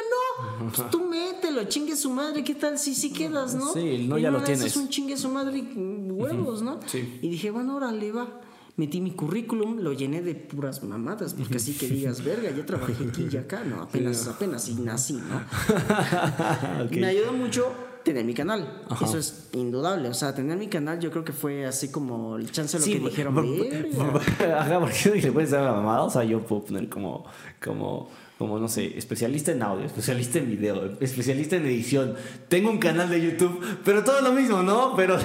[0.59, 0.71] no?
[0.71, 3.73] Pues tú mételo, chingue su madre, ¿qué tal si sí quedas, no?
[3.73, 4.75] Sí, no, Y ya lo tienes.
[4.75, 6.79] un chingue su madre y huevos, ¿no?
[6.87, 7.19] Sí.
[7.21, 8.41] Y dije, bueno, órale, va.
[8.81, 12.93] Metí mi currículum, lo llené de puras mamadas, porque así que digas, verga, ya trabajé
[13.07, 15.37] aquí y acá, no, apenas, apenas y nací, ¿no?
[16.85, 16.91] Ok.
[16.93, 17.71] Me ayudó mucho
[18.03, 18.81] tener mi canal.
[18.99, 20.09] Eso es indudable.
[20.09, 22.85] O sea, tener mi canal yo creo que fue así como el chance de lo
[22.85, 24.19] Sí, que por- dijeron.
[24.57, 26.01] Ajá, porque le puedes dar la mamada.
[26.01, 27.23] O sea, yo puedo poner como,
[27.63, 28.09] como,
[28.41, 32.15] como, no sé, especialista en audio, especialista en video, especialista en edición.
[32.47, 34.95] Tengo un canal de YouTube, pero todo lo mismo, ¿no?
[34.95, 35.15] Pero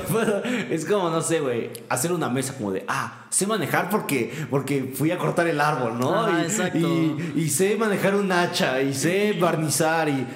[0.71, 4.93] es como, no sé, güey, hacer una mesa como de, ah, sé manejar porque, porque
[4.95, 6.15] fui a cortar el árbol, ¿no?
[6.27, 6.79] Ah, y, exacto.
[6.79, 10.27] y- y sé manejar un hacha, y sé barnizar, y.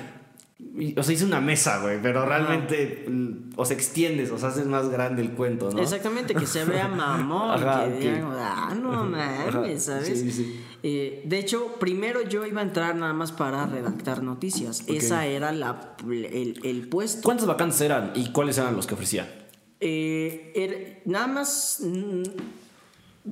[0.80, 4.48] y, o sea, hice una mesa, güey, pero realmente, mm, o sea, extiendes, o sea,
[4.48, 5.80] haces más grande el cuento, ¿no?
[5.80, 10.18] Exactamente, que se vea mamón, Ajá, que digan, ah, no mames, ¿sabes?
[10.20, 10.60] Sí, sí.
[10.82, 14.82] Eh, de hecho, primero yo iba a entrar nada más para redactar noticias.
[14.86, 17.22] Esa era la, el, el puesto.
[17.22, 19.28] ¿Cuántas vacantes eran y cuáles eran los que ofrecían?
[19.80, 22.22] Eh, era- nada más mm,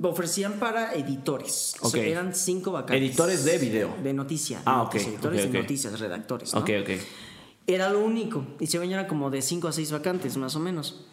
[0.02, 1.74] ofrecían para editores.
[1.80, 2.96] O sea, eran cinco vacantes.
[3.02, 3.96] Editores de video.
[4.02, 4.62] De noticias.
[4.66, 6.54] Ah, de ok, noticias, Editores de noticias, redactores.
[6.54, 6.60] ¿no?
[6.60, 6.90] Ok, ok.
[7.68, 8.46] Era lo único.
[8.58, 11.04] Y se venían como de 5 a 6 vacantes, más o menos.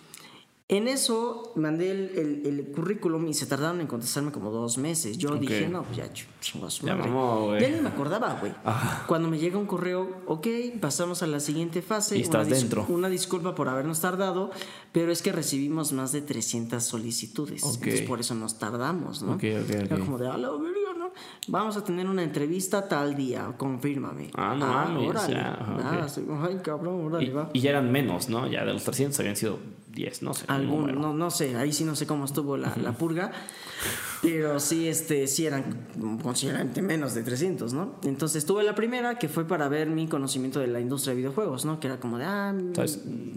[0.68, 5.16] En eso mandé el, el- el currículum y se tardaron en contestarme como dos meses.
[5.20, 7.56] Yo dije, no, pues ya ch- chingo a su Ya mamó.
[7.60, 8.52] Ya ni me acordaba, güey.
[9.06, 10.48] Cuando me llega un correo, ok,
[10.82, 12.18] pasamos a la siguiente fase.
[12.18, 12.86] Y estás una dentro.
[12.90, 14.50] Una disculpa por habernos tardado,
[14.92, 17.64] pero es que recibimos más de 300 solicitudes.
[17.64, 17.76] Ok.
[17.76, 19.34] Entonces por eso nos tardamos, ¿no?
[19.34, 21.12] Ok, ok, Era como de, a la verga, ¿no?
[21.48, 24.32] Vamos a tener una entrevista tal día, confírmame.
[24.34, 25.34] Ah, no mames, órale.
[25.36, 27.52] ya, Ah, sí, ay, cabrón, órale, Y, va.
[27.54, 28.48] y ya eran menos, ¿no?
[28.48, 29.60] Ya de los 300 habían sido
[29.96, 30.46] 10, no sé.
[30.48, 33.32] Algún, no, no sé, ahí sí no sé cómo estuvo la, la purga,
[34.22, 35.88] pero sí, este, sí eran
[36.22, 37.96] considerablemente menos de 300, ¿no?
[38.04, 41.66] Entonces tuve la primera que fue para ver mi conocimiento de la industria de videojuegos,
[41.66, 41.80] ¿no?
[41.80, 42.54] Que era como de, ah,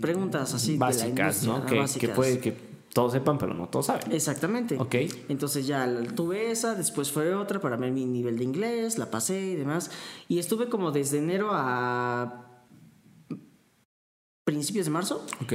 [0.00, 1.58] preguntas así Básicas, de la ¿no?
[1.62, 2.16] ah, Que, que básicas.
[2.16, 4.10] puede que todos sepan, pero no todos saben.
[4.12, 4.76] Exactamente.
[4.78, 4.94] Ok.
[5.28, 9.40] Entonces ya tuve esa, después fue otra para ver mi nivel de inglés, la pasé
[9.40, 9.90] y demás.
[10.26, 12.44] Y estuve como desde enero a
[14.44, 15.52] principios de marzo, Ok.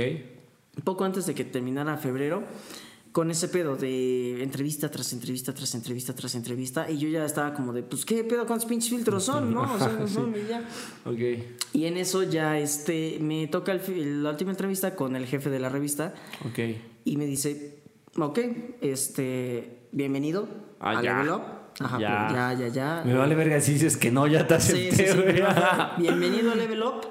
[0.83, 2.43] Poco antes de que terminara febrero,
[3.11, 6.89] con ese pedo de entrevista tras entrevista tras entrevista tras entrevista.
[6.89, 8.47] Y yo ya estaba como de, pues, ¿qué pedo?
[8.47, 9.53] ¿Cuántos pinches filtros son?
[9.53, 9.71] ¿No?
[9.71, 10.61] O sea, no son, y ya.
[11.05, 11.19] Ok.
[11.73, 15.59] Y en eso ya este, me toca el la última entrevista con el jefe de
[15.59, 16.15] la revista
[16.47, 16.59] Ok.
[17.05, 17.83] y me dice,
[18.17, 18.39] ok,
[18.81, 20.47] este, bienvenido
[20.79, 21.13] Ah, a ya.
[21.17, 21.41] Level Up.
[21.79, 22.25] Ajá, Ya.
[22.27, 23.03] pero ya, ya, ya.
[23.05, 25.41] Me vale verga si dices que no, ya te Sí, acepté, sí, sí,
[26.01, 27.01] bienvenido a Level Up.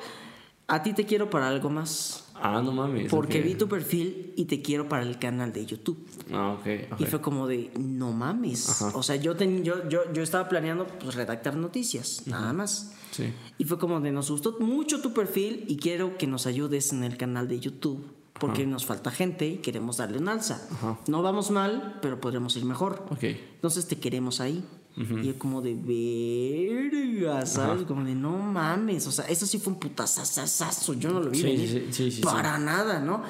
[0.68, 2.21] A ti te quiero para algo más.
[2.44, 3.08] Ah, no mames.
[3.10, 3.44] Porque ok.
[3.44, 6.04] vi tu perfil y te quiero para el canal de YouTube.
[6.32, 6.92] Ah, ok.
[6.92, 7.00] ok.
[7.00, 8.82] Y fue como de, no mames.
[8.94, 12.94] O sea, yo, ten- yo, yo, yo estaba planeando pues, redactar noticias, nada más.
[13.12, 13.32] Sí.
[13.58, 17.04] Y fue como de, nos gustó mucho tu perfil y quiero que nos ayudes en
[17.04, 18.04] el canal de YouTube.
[18.40, 20.66] Porque nos falta gente y queremos darle un alza.
[21.06, 23.06] No vamos mal, pero podremos ir mejor.
[23.10, 23.22] Ok.
[23.22, 24.64] Entonces te queremos ahí.
[24.96, 27.84] Y yo como de verga, ¿sabes?
[27.84, 29.06] Como de no mames.
[29.06, 30.94] O sea, eso sí fue un putazazazazo.
[30.94, 31.88] Yo no lo vi Sí, venir.
[31.90, 33.22] sí, sí, para nada, ¿no?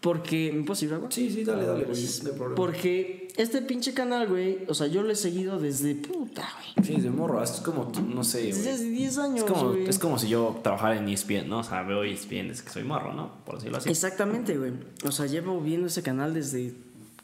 [0.00, 0.52] Porque.
[0.54, 1.10] ¿Me puedo algo?
[1.10, 1.86] Sí, sí, dale, dale, güey.
[1.86, 2.54] Pues, No hay problema.
[2.54, 6.86] Porque este pinche canal, güey, o sea, yo lo he seguido desde puta, güey.
[6.86, 7.42] Sí, de morro.
[7.42, 8.74] Es como, no sé, Desde güey.
[8.74, 9.88] hace 10 años, Es como, güey.
[9.88, 11.58] es como si yo trabajara en ESPN, ¿no?
[11.58, 13.44] O sea, veo ESPN desde que soy morro, ¿no?
[13.44, 13.88] Por decirlo así.
[13.90, 14.72] Exactamente, güey.
[15.04, 16.74] O sea, llevo viendo ese canal desde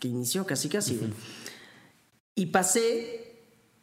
[0.01, 1.11] que inició, casi casi, güey.
[2.35, 3.24] Y pasé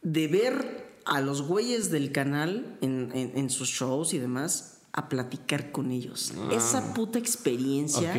[0.02, 5.08] de ver a los güeyes del canal en, en- en sus shows y demás a
[5.08, 6.32] platicar con ellos.
[6.50, 8.12] Esa puta experiencia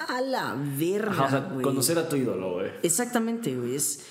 [0.00, 0.16] Ah.
[0.16, 1.62] A la verga, Ajá, o sea, güey.
[1.62, 2.70] conocer a tu ídolo, güey.
[2.82, 3.76] Exactamente, güey.
[3.76, 4.04] Es,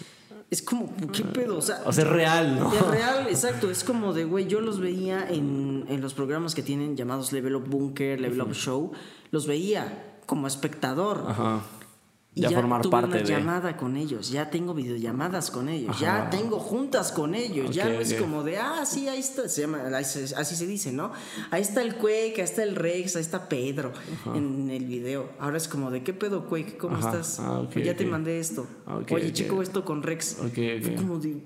[0.50, 1.58] es como, ¿qué pedo?
[1.58, 2.74] O sea, O sea, es real, ¿no?
[2.74, 3.70] Es real, exacto.
[3.70, 7.56] Es como de, güey, yo los veía en, en los programas que tienen llamados Level
[7.56, 8.92] Up Bunker, Level Up Show.
[9.32, 11.26] Los veía como espectador.
[11.28, 11.62] Ajá.
[12.38, 13.24] Y Ya, ya, formar tuve parte una de.
[13.24, 18.00] llamada con ellos, ya tengo videollamadas con ellos, ya tengo juntas con ellos, ya no
[18.02, 21.14] es como de, ah, sí, ahí está, se llama, así se dice, ¿no?
[21.50, 23.94] Ahí está el Quake, ahí está el Rex, ahí está Pedro
[24.34, 25.30] en el video.
[25.40, 26.76] Ahora es como de, ¿qué pedo, Quake?
[26.78, 27.12] ¿Cómo Ajá.
[27.12, 27.40] estás?
[27.40, 28.68] Ah, ya te mandé esto.
[28.86, 30.36] Ah, Oye, chico, esto con Rex.
[30.36, 31.42] Fue como de,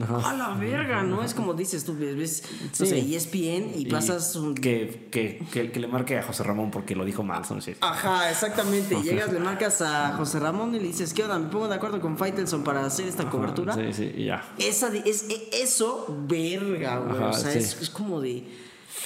[0.00, 0.30] Ajá.
[0.30, 1.22] a la verga, ¿no?
[1.22, 2.86] Es como dices tú, ves, ves no Sí.
[2.86, 4.54] sé, ESPN y, Y pasas un...
[4.54, 7.76] Que, que, que, que le marque a José Ramón porque lo dijo mal, no sé.
[7.80, 8.94] Ajá, exactamente.
[9.02, 11.38] Llegas, le marcas a José Ramón y le dices, ¿qué onda?
[11.38, 13.74] ¿Me pongo de acuerdo con Faitelson para hacer esta cobertura?
[13.74, 14.42] Sí, sí, y ya.
[14.58, 17.22] Esa de- es, e- eso, verga, güey.
[17.22, 17.58] O sea, sí.
[17.58, 18.44] es, es como de.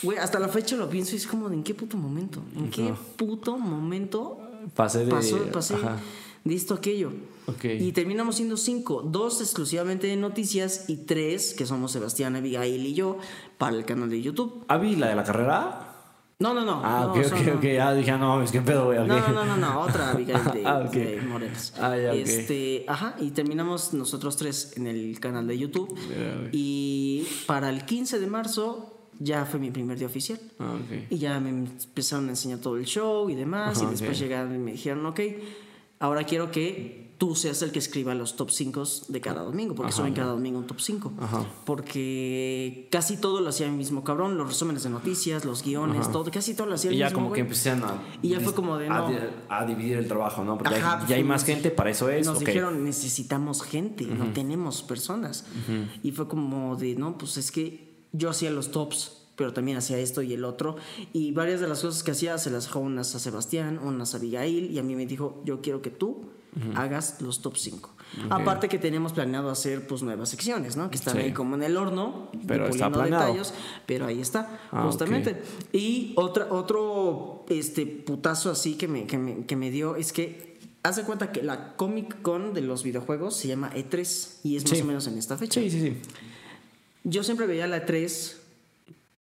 [0.03, 2.43] Güey, hasta la fecha lo pienso y es como de en qué puto momento.
[2.55, 4.39] ¿En qué puto momento
[4.75, 5.11] Pasé de.
[5.11, 5.75] pasó, pasé
[6.45, 7.13] de esto aquello?
[7.47, 7.65] Ok.
[7.79, 12.95] Y terminamos siendo cinco: dos exclusivamente de noticias y tres, que somos Sebastián, Abigail y
[12.95, 13.19] yo,
[13.59, 14.65] para el canal de YouTube.
[14.69, 15.83] ¿Avi, la de la carrera?
[16.39, 16.83] No, no, no.
[16.85, 17.65] Ah, no, ok, ok, ok.
[17.81, 18.99] Ah, dije, ah, no mames, qué pedo, güey.
[18.99, 19.07] ok.
[19.07, 20.93] No, no, no, no, no, otra Abigail de, Ah, ok.
[20.93, 21.73] de Morelos.
[21.81, 22.17] Ah, ya, ok.
[22.17, 25.89] Este, ajá, y terminamos nosotros tres en el canal de YouTube.
[25.89, 26.51] Güey.
[26.53, 30.39] Y para el 15 de marzo ya fue mi primer día oficial.
[30.59, 31.07] Ah, ok.
[31.11, 33.79] Y ya me empezaron a enseñar todo el show y demás.
[33.79, 34.23] Ajá, y después ok.
[34.23, 35.21] llegaron y me dijeron, ok,
[36.01, 39.89] ahora quiero que tú seas el que escriba los top 5 de cada domingo, porque
[39.91, 41.13] Ajá, suben cada domingo un top 5.
[41.21, 41.47] Ajá.
[41.65, 46.31] Porque casi todo lo hacía el mismo cabrón, los resúmenes de noticias, los guiones, todo,
[46.31, 48.03] casi todo lo hacía el Y ya mismo como que empezaron a.
[48.23, 49.11] Y ya fue como de, no.
[49.49, 50.59] a dividir el trabajo, ¿no?
[50.59, 52.27] Porque Ajá, ya, ya hay más gente, para eso es.
[52.27, 55.47] Nos dijeron, necesitamos gente, no tenemos personas.
[56.03, 59.99] Y fue como de, no, pues es que yo hacía los tops, pero también hacía
[59.99, 60.77] esto y el otro.
[61.13, 64.19] Y varias de las cosas que hacía se las dejó unas a Sebastián, unas a
[64.19, 66.31] Abigail, y a mí me dijo, yo quiero que tú
[66.75, 67.91] hagas los top 5.
[68.31, 70.89] Aparte que teníamos planeado hacer pues nuevas secciones, ¿no?
[70.91, 71.21] Que están Sí.
[71.21, 73.27] ahí como en el horno, Pero está planeado.
[73.27, 73.53] detalles,
[73.87, 75.43] pero ahí está, Ah, justamente.
[75.73, 80.57] Y otra, otro este, putazo así que me, que, me, que me dio es que
[80.83, 84.71] haz de cuenta que la Comic Con de los videojuegos se llama E3 y es
[84.71, 85.61] más o menos en esta fecha.
[85.61, 85.97] Sí, sí, sí.
[87.05, 88.37] Yo siempre veía la E3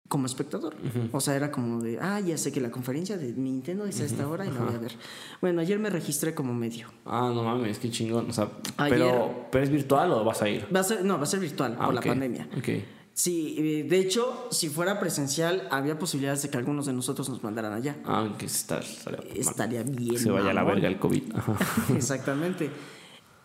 [0.08, 0.76] como espectador.
[1.12, 4.06] O sea, era como de, ah, ya sé que la conferencia de Nintendo es a
[4.06, 4.94] esta hora y la voy a ver.
[5.42, 6.88] Bueno, ayer me registré como medio.
[7.06, 8.30] Ah, no mames, qué chingón.
[8.30, 10.68] O sea, Ayer- pero, ¿pero es virtual o vas a ir?
[10.74, 12.48] Va a ser, no, va a ser virtual Ah, por la pandemia.
[12.58, 12.70] Ok.
[13.14, 17.42] Sí, eh, de hecho, si fuera presencial, había posibilidades de que algunos de nosotros nos
[17.44, 17.96] mandaran allá.
[18.06, 20.20] Ah, que está, estaría, Estaría bien.
[20.20, 21.24] Se vaya a la verga el COVID.
[21.96, 22.70] Exactamente.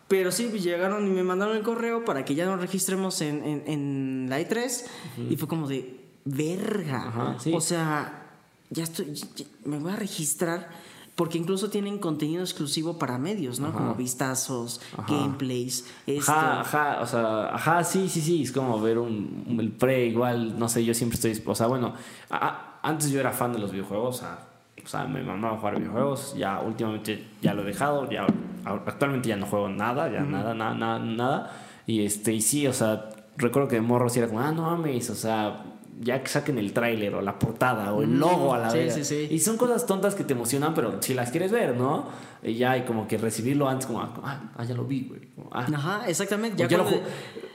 [0.07, 3.43] Pero sí, pues, llegaron y me mandaron el correo para que ya nos registremos en,
[3.45, 4.83] en, en la E3
[5.29, 7.07] y fue como de verga.
[7.07, 7.53] Ajá, sí.
[7.53, 8.23] O sea,
[8.69, 10.69] ya estoy, ya- me voy a registrar
[11.15, 13.73] porque incluso tienen contenido exclusivo para medios, ¿no?
[13.73, 16.31] Como vistazos, gameplays, esto.
[16.31, 20.05] Ajá, ajá, o sea, ajá, sí, sí, sí, es como ver un, un- el pre
[20.07, 21.93] igual, no sé, yo siempre estoy, o sea, bueno,
[22.31, 24.39] a- antes yo era fan de los videojuegos, o sea,
[24.83, 28.25] o sea, me mamaba jugar videojuegos, ya últimamente ya lo he dejado, ya
[28.65, 32.73] actualmente ya no juego nada, ya nada, nada, nada, nada, y este, y sí, o
[32.73, 35.65] sea, recuerdo que de morro sí era como, ah, no mames, o sea,
[36.03, 38.93] ya que saquen el tráiler o la portada o el logo a la sí, vez.
[38.95, 39.27] sí, sí.
[39.29, 42.07] Y son cosas tontas que te emocionan, pero si las quieres ver, ¿no?
[42.43, 45.21] Y ya, y como que recibirlo antes, como, ah, ah, ya lo vi, güey.
[45.51, 46.57] Ah, Ajá, exactamente.
[46.57, 47.01] ya Ya, cuando-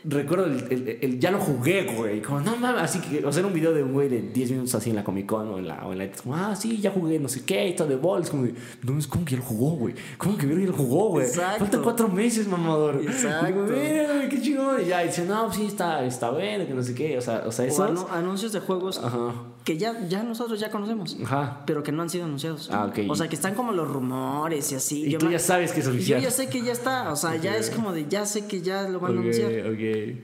[0.09, 2.23] recuerdo el, el- el- ya lo jugué, güey.
[2.23, 4.51] Como, no mames, así que, o sea, era un video de un güey de 10
[4.53, 6.79] minutos así en la Comic Con o en la, o en la como, ah, sí,
[6.79, 8.31] ya jugué, no sé qué, esto de Balls.
[8.31, 8.47] Como,
[8.83, 9.95] no, es como que ya lo jugó, güey.
[10.19, 11.27] ¿Cómo que ya lo jugó, güey?
[11.27, 11.59] Exacto.
[11.61, 13.01] Faltan cuatro meses, mamador.
[13.03, 13.49] Exacto.
[13.49, 14.81] Y digo, mira, güey, qué chingón.
[14.83, 17.19] Y ya, dice, no, sí, está, está bueno, que no sé qué.
[17.19, 17.87] O sea, o sea eso.
[17.89, 19.33] anu- anuncios de juegos Ajá.
[19.67, 21.17] Que ya, ya nosotros ya conocemos.
[21.25, 21.65] Ajá.
[21.67, 22.71] Pero que no han sido anunciados.
[22.73, 23.01] Ah, ok.
[23.11, 25.07] O sea, que están como los rumores y así.
[25.07, 26.23] Y Yo tú me- ya sabes que es Yo oficial.
[26.23, 27.13] ya sé que ya está.
[27.13, 29.51] O sea, ya es como de, ya sé que ya lo van a Ok, anunciar.
[29.67, 30.17] ok.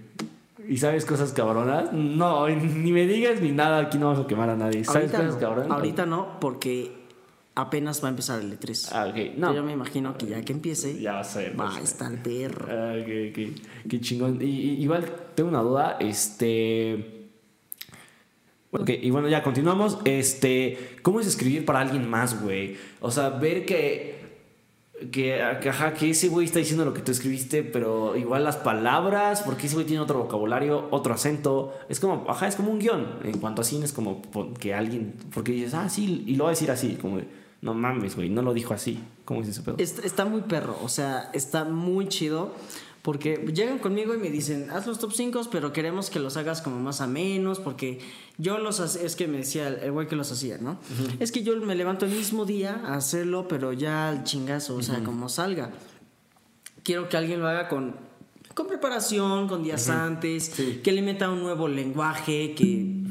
[0.68, 1.93] ¿Y sabes cosas cabronas?
[1.93, 4.84] No, ni me digas ni nada, aquí no vamos a quemar a nadie.
[4.84, 5.70] ¿Sabes Ahorita cosas no, cabronas?
[5.72, 6.93] ahorita no, porque
[7.57, 8.90] apenas va a empezar el E3.
[8.93, 9.36] Ah, ok.
[9.38, 9.53] No.
[9.53, 12.66] Yo me imagino que ya que empiece, Ya va a va a estar perro.
[12.70, 13.55] Ah, qué, qué-
[13.88, 14.38] qué chingón.
[14.40, 15.97] Y- igual tengo una duda.
[15.99, 17.22] Este.
[18.73, 19.99] Ok, y bueno, ya continuamos.
[20.05, 20.97] Este.
[21.03, 22.77] ¿Cómo es escribir para alguien más, güey?
[23.01, 24.20] O sea, ver que.
[25.11, 29.43] Que, ajá, que ese güey está diciendo lo que tú escribiste, pero igual las palabras,
[29.43, 31.75] porque ese güey tiene otro vocabulario, otro acento.
[31.89, 33.18] Es como, ajá, es como un guion.
[33.25, 34.23] En cuanto a cine, es como
[34.61, 35.14] que alguien.
[35.35, 37.20] Porque dices, ah, sí, y lo va a decir así, como
[37.62, 39.01] no mames, güey, no lo dijo así.
[39.25, 39.77] ¿Cómo es ese pedo?
[39.79, 42.55] Está muy perro, o sea, está muy chido.
[43.03, 46.62] Porque llegan conmigo y me dicen, haz los top 5, pero queremos que los hagas
[46.62, 47.98] como más a menos, porque
[48.38, 50.78] yo los es que me decía el güey que los hacía, ¿no?
[51.18, 54.82] Es que yo me levanto el mismo día a hacerlo, pero ya al chingazo, o
[54.82, 55.72] sea, como salga.
[56.84, 57.96] Quiero que alguien lo haga con,
[58.55, 60.50] con preparación, con días antes,
[60.82, 63.03] que le meta un nuevo lenguaje, que...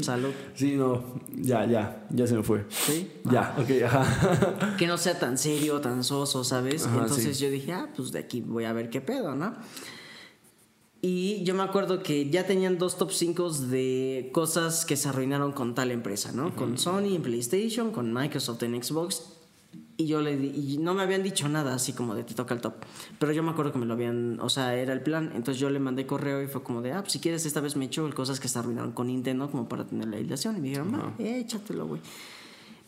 [0.00, 0.30] Salud.
[0.54, 2.64] Sí, no, ya, ya, ya se me fue.
[2.70, 3.10] ¿Sí?
[3.30, 4.76] Ya, ok, ajá.
[4.78, 6.86] que no sea tan serio, tan soso, ¿sabes?
[6.86, 7.44] Ajá, Entonces sí.
[7.44, 9.54] yo dije, ah, pues de aquí voy a ver qué pedo, ¿no?
[11.04, 15.52] Y yo me acuerdo que ya tenían dos top 5 de cosas que se arruinaron
[15.52, 16.54] con tal empresa, ¿no?
[16.54, 19.24] Con Sony en PlayStation, con Microsoft en Xbox.
[20.02, 22.54] Y yo le di, y no me habían dicho nada así como de te toca
[22.54, 22.74] el top.
[23.20, 25.30] Pero yo me acuerdo que me lo habían, o sea, era el plan.
[25.34, 27.76] Entonces yo le mandé correo y fue como de, ah, pues si quieres, esta vez
[27.76, 30.56] me echo el cosas que se arruinaron con Nintendo como para tener la hilación.
[30.56, 32.00] Y me dijeron, va, échatelo, güey.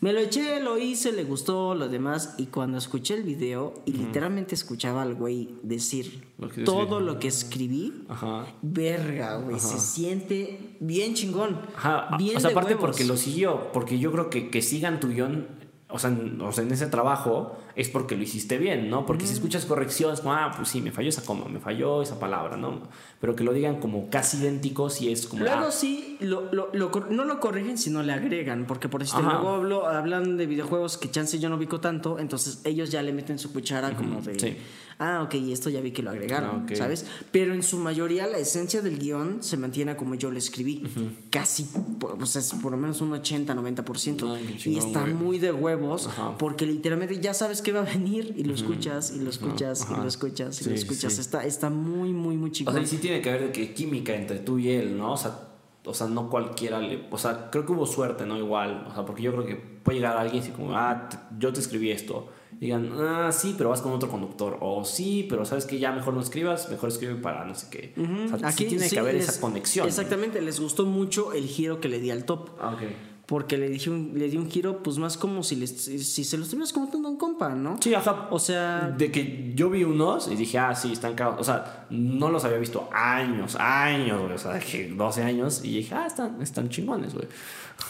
[0.01, 2.35] Me lo eché, lo hice, le gustó, lo demás.
[2.37, 7.29] Y cuando escuché el video y literalmente escuchaba al güey decir Lo todo lo que
[7.29, 8.45] escribí, Ajá.
[8.61, 11.59] verga, güey, se siente bien chingón.
[11.77, 12.89] Ajá, bien o sea, aparte huevos.
[12.89, 15.47] porque lo siguió, porque yo creo que que sigan tu guion,
[15.95, 19.05] o sea, en, o sea, en ese trabajo es porque lo hiciste bien, ¿no?
[19.05, 22.19] Porque si escuchas correcciones, como, ah, pues sí, me falló esa coma, me falló esa
[22.19, 22.81] palabra, ¿no?
[23.19, 26.69] Pero que lo digan como casi idénticos y es como, Luego ah, sí, lo, lo-
[26.73, 29.33] lo no lo corrigen, sino le agregan, porque por Ajá.
[29.33, 33.11] luego hablo, hablan de videojuegos que chance yo no ubico tanto, entonces ellos ya le
[33.13, 34.57] meten su cuchara como de, sí.
[34.99, 36.75] Ah, ok, y esto ya vi que lo agregaron, Ah, ok.
[36.75, 37.05] ¿sabes?
[37.31, 40.83] Pero en su mayoría la esencia del guion se mantiene como yo lo escribí,
[41.29, 41.65] casi,
[41.99, 45.13] por- o sea, es por lo menos un 80-90%, Ay, qué y está güey.
[45.13, 46.37] muy de huevos, Ajá.
[46.37, 49.93] porque literalmente ya sabes que va a venir y lo escuchas, y lo escuchas, y
[49.93, 50.01] ajá.
[50.01, 51.21] lo escuchas, y lo Sí, escuchas, sí.
[51.21, 52.73] está, está muy, muy, muy O chingón.
[52.75, 55.13] sea, y sí tiene que haber que química entre tú y él, ¿no?
[55.13, 55.39] O sea,
[55.87, 57.05] o sea, no cualquiera le.
[57.11, 58.37] O sea, creo que hubo suerte, ¿no?
[58.39, 58.87] Igual.
[58.89, 61.91] O sea, porque yo creo que puede llegar alguien y como, ah, yo te escribí
[61.91, 62.27] esto.
[62.59, 64.57] Digan, ah, sí, pero vas con otro conductor.
[64.61, 67.93] O sí, pero sabes que ya mejor no escribas, mejor escribe para no sé qué.
[68.33, 69.87] O sea, sí tiene sí que haber les- esa conexión.
[69.87, 72.49] Exactamente, les gustó mucho el giro que le di al top.
[72.61, 72.77] Ah.
[73.25, 76.37] Porque le, dije un- le di un giro, pues más como si, les- si se
[76.37, 77.75] lo estuvieras contando a un compa, ¿no?
[77.81, 78.27] Sí, ajá.
[78.29, 81.41] O sea, De que yo vi unos y dije, ah, sí, están cagados.
[81.41, 84.33] O sea, no los había visto años, años, güey.
[84.33, 85.61] O sea, que 12 años.
[85.63, 87.27] Y dije, ah, están, están chingones, güey.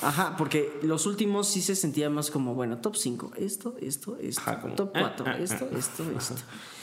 [0.01, 4.41] Ajá, porque los últimos sí se sentía más como, bueno, top 5, esto, esto, esto.
[4.41, 6.35] Ajá, como, top ah, 4, ah, esto, ah, esto, esto.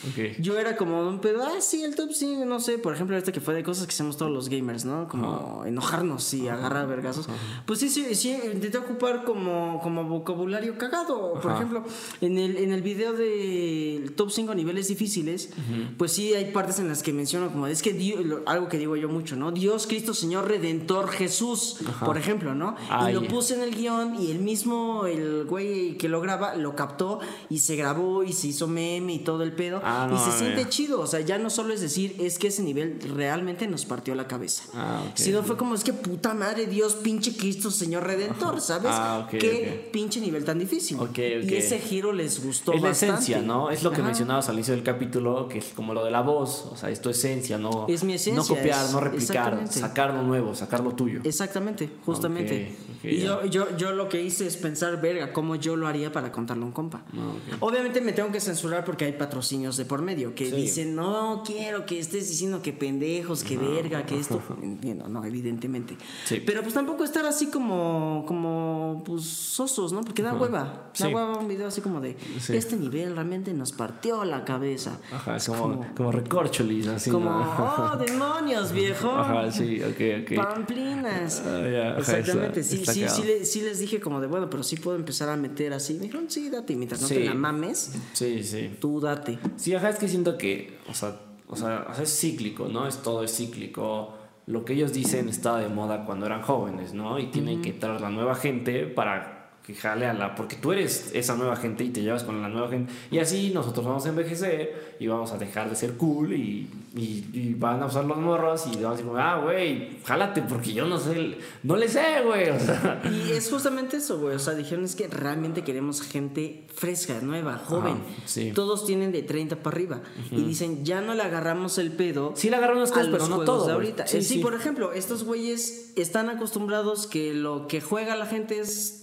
[0.09, 0.37] Ok.
[0.41, 3.31] Yo era como un pedo, ah, sí, el top 5, no sé, por ejemplo, este
[3.31, 5.07] que fue de cosas que hacemos todos los gamers, ¿no?
[5.09, 7.29] Como enojarnos y agarrar vergazos.
[7.67, 11.35] Pues sí, sí, sí, intenté ocupar como, como vocabulario cagado.
[11.35, 11.61] Por Ajá.
[11.61, 11.85] ejemplo,
[12.21, 15.51] en el, en el video del top 5 niveles difíciles,
[15.99, 18.97] pues sí hay partes en las que menciono como, es que Dios- algo que digo
[18.97, 19.53] yo mucho, ¿no?
[19.53, 22.75] Dios, Cristo, Señor, Redentor, Jesús, por ejemplo, ¿no?
[22.95, 23.13] Ay.
[23.17, 26.75] Y lo puse en el guion y el mismo, el güey que lo graba, lo
[26.77, 29.81] captó y se grabó y se hizo meme y todo el pedo.
[29.85, 31.01] Ah, y se siente chido.
[31.01, 34.27] O sea, ya no solo es decir, es que ese nivel realmente nos partió la
[34.29, 34.65] cabeza.
[34.75, 35.03] Ah.
[35.15, 38.23] Sino fue como, es que puta madre, Dios, pinche Cristo, Señor Redentor.
[38.23, 38.91] Redentor, ¿sabes?
[38.95, 40.99] Ah, ok, Qué pinche nivel tan difícil.
[41.17, 43.15] Y ese giro les gustó Es la bastante.
[43.15, 43.71] esencia, ¿no?
[43.71, 44.07] Es lo que Ajá.
[44.07, 47.01] mencionabas al inicio del capítulo, que es como lo de la voz, o sea, es
[47.01, 50.81] tu esencia, no, Es mi esencia, no copiar, es- no replicar, sacar lo nuevo, sacar
[50.81, 51.21] lo tuyo.
[51.25, 52.77] Exactamente, justamente.
[53.03, 56.31] Y yo, yo, yo lo que hice es pensar, verga, cómo yo lo haría para
[56.33, 57.03] contarle a un compa.
[57.17, 60.57] Ah, Obviamente me tengo que censurar porque hay patrocinios de por medio que Sí.
[60.57, 64.41] dicen, no quiero que estés diciendo que pendejos, que verga, que esto.
[64.63, 65.97] Entiendo, no, evidentemente.
[66.25, 66.43] Sí.
[66.45, 70.03] Pero pues tampoco estar así como, como, pues, sosos, ¿no?
[70.03, 70.65] Porque da hueva.
[70.65, 71.05] Da Sí.
[71.15, 72.17] hueva un video así como de,
[72.49, 74.99] este nivel realmente nos partió la cabeza.
[75.13, 77.93] Ajá, Es como, como, recorcholis, así, como, ¿no?
[77.93, 79.11] oh, demonios, viejo.
[79.11, 80.37] Ajá, sí, ok, ok.
[80.37, 81.43] Pamplinas.
[81.47, 84.63] Ah, ajá, Exactamente, está- sí, está sí, sí, sí les dije como de, bueno, pero
[84.63, 85.95] sí puedo empezar a meter así.
[85.95, 87.15] Me dijeron, sí, date, mientras no Sí.
[87.15, 88.71] te la mames, Sí, sí.
[88.81, 89.39] tú date.
[89.57, 92.87] Sí, ajá, es que siento que, o sea, o sea, o sea, es cíclico, ¿no?
[92.87, 94.15] Es todo es cíclico.
[94.47, 97.19] Lo que ellos dicen estaba de moda cuando eran jóvenes, ¿no?
[97.19, 100.35] Y tienen que traer la nueva gente para que jale a la...
[100.35, 102.93] Porque tú eres esa nueva gente y te llevas con la nueva gente.
[103.13, 107.25] Y así nosotros vamos a envejecer y vamos a dejar de ser cool y, y,
[107.33, 110.87] y van a usar los morros y van a decir, ah, güey, jálate porque yo
[110.87, 112.51] no sé, no le sé, güey.
[112.51, 114.35] O sea, Y es justamente eso, güey.
[114.35, 117.99] O sea, dijeron es que realmente queremos gente fresca, nueva, joven.
[118.25, 118.51] sí.
[118.53, 120.01] Todos tienen de 30 para arriba.
[120.33, 122.33] Y dicen, ya no le agarramos el pedo.
[122.35, 123.87] Sí le agarran unas a cosas, los pero no todo, de güey.
[123.87, 124.07] ahorita.
[124.09, 124.41] Sí, Sí, sí.
[124.41, 129.02] por ejemplo, estos güeyes están acostumbrados que lo que juega la gente es,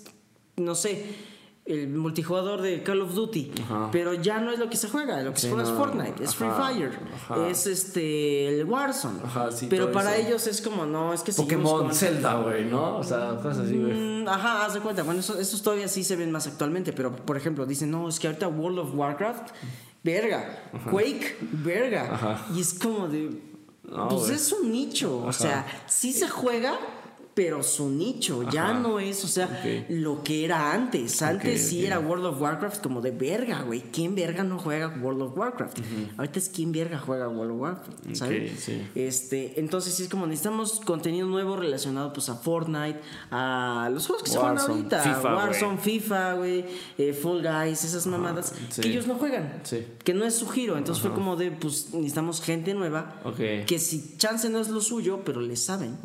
[0.59, 1.05] no sé,
[1.65, 3.51] el multijugador de Call of Duty.
[3.63, 3.89] Ajá.
[3.91, 5.21] Pero ya no es lo que se juega.
[5.21, 5.75] Lo que se Sí, juega es.
[5.77, 6.49] Fortnite, es Free.
[6.49, 6.99] Fire,
[7.29, 7.47] Ajá.
[7.47, 9.19] es este el Warzone.
[9.23, 10.27] Ajá, sí, pero para eso.
[10.27, 12.97] ellos es como, no, es que Pokémon, con- Zelda, güey, ¿no?
[12.97, 13.93] O sea, cosas así, güey.
[13.93, 15.03] Mm, Ajá, haz de cuenta.
[15.03, 18.19] Bueno, eso- esos todavía sí se ven más actualmente, pero por ejemplo, dicen, no, es
[18.19, 19.49] que ahorita World of Warcraft,
[20.03, 20.63] verga.
[20.89, 22.13] Quake, verga.
[22.13, 22.45] Ajá.
[22.55, 23.29] Y es como de.
[23.83, 25.19] No, pues es un nicho.
[25.25, 26.79] O sea, sí se juega.
[27.39, 31.21] Pero su nicho ya no es, o sea, lo que era antes.
[31.21, 31.85] Antes sí ok.
[31.85, 33.79] era World of Warcraft como de verga, güey.
[33.93, 35.79] ¿Quién verga no juega World of Warcraft?
[36.17, 38.59] Ahorita es quién verga juega World of Warcraft, ¿sabes?
[38.59, 38.85] Sí.
[38.93, 42.99] Este, entonces sí es como necesitamos contenido nuevo relacionado pues a Fortnite,
[43.31, 45.77] a los juegos que se juegan ahorita, FIFA, Warzone.
[45.77, 46.65] FIFA, güey,
[46.97, 48.81] eh, Fall Guys, esas mamadas sí.
[48.81, 49.85] que ellos no juegan, Sí.
[50.03, 53.15] que no es su giro, entonces fue como de pues necesitamos gente nueva
[53.65, 55.97] que si chance no es lo suyo, pero le saben.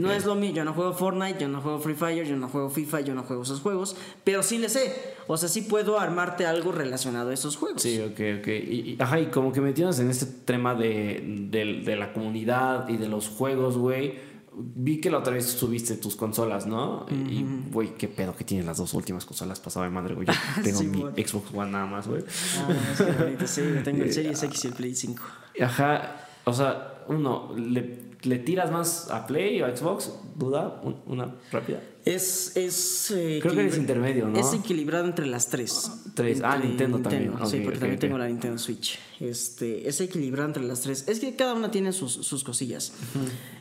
[0.00, 2.48] No es lo mío, yo no juego Fortnite, yo no juego Free Fire, yo no
[2.48, 4.92] juego FIFA, yo no juego esos juegos, pero sí le sé,
[5.26, 7.82] o sea, sí puedo armarte algo relacionado a esos juegos.
[7.82, 8.46] Sí, ok, ok.
[8.48, 12.88] Y, y- ajá, y como que metiéndonos en este tema de, de, de la comunidad
[12.88, 14.28] y de los juegos, güey.
[14.52, 17.06] Vi que la otra vez subiste tus consolas, ¿no?
[17.08, 20.26] Y, güey, qué pedo que tienen las dos últimas consolas pasado de madre, güey.
[20.26, 20.32] Yo
[20.64, 20.98] tengo Sí, mi.
[21.24, 22.22] Xbox One nada más, güey.
[22.58, 25.22] Ah, es que ahorita sí, tengo el Series X y el Play 5.
[25.62, 30.10] Ajá, o sea, uno, ¿le, le tiras más a Play o a Xbox?
[30.36, 30.80] ¿Duda?
[30.82, 31.82] Un- una rápida.
[32.04, 34.38] Es, es eh, Creo que eres intermedio, ¿no?
[34.38, 35.90] Es equilibrado entre las tres.
[36.14, 36.40] Tres.
[36.42, 37.32] Ah, Nintendo también.
[37.46, 38.98] sí, porque también tengo la Nintendo Switch.
[39.20, 41.04] Este, es equilibrado entre las tres.
[41.08, 42.92] Es que cada una tiene sus, sus cosillas.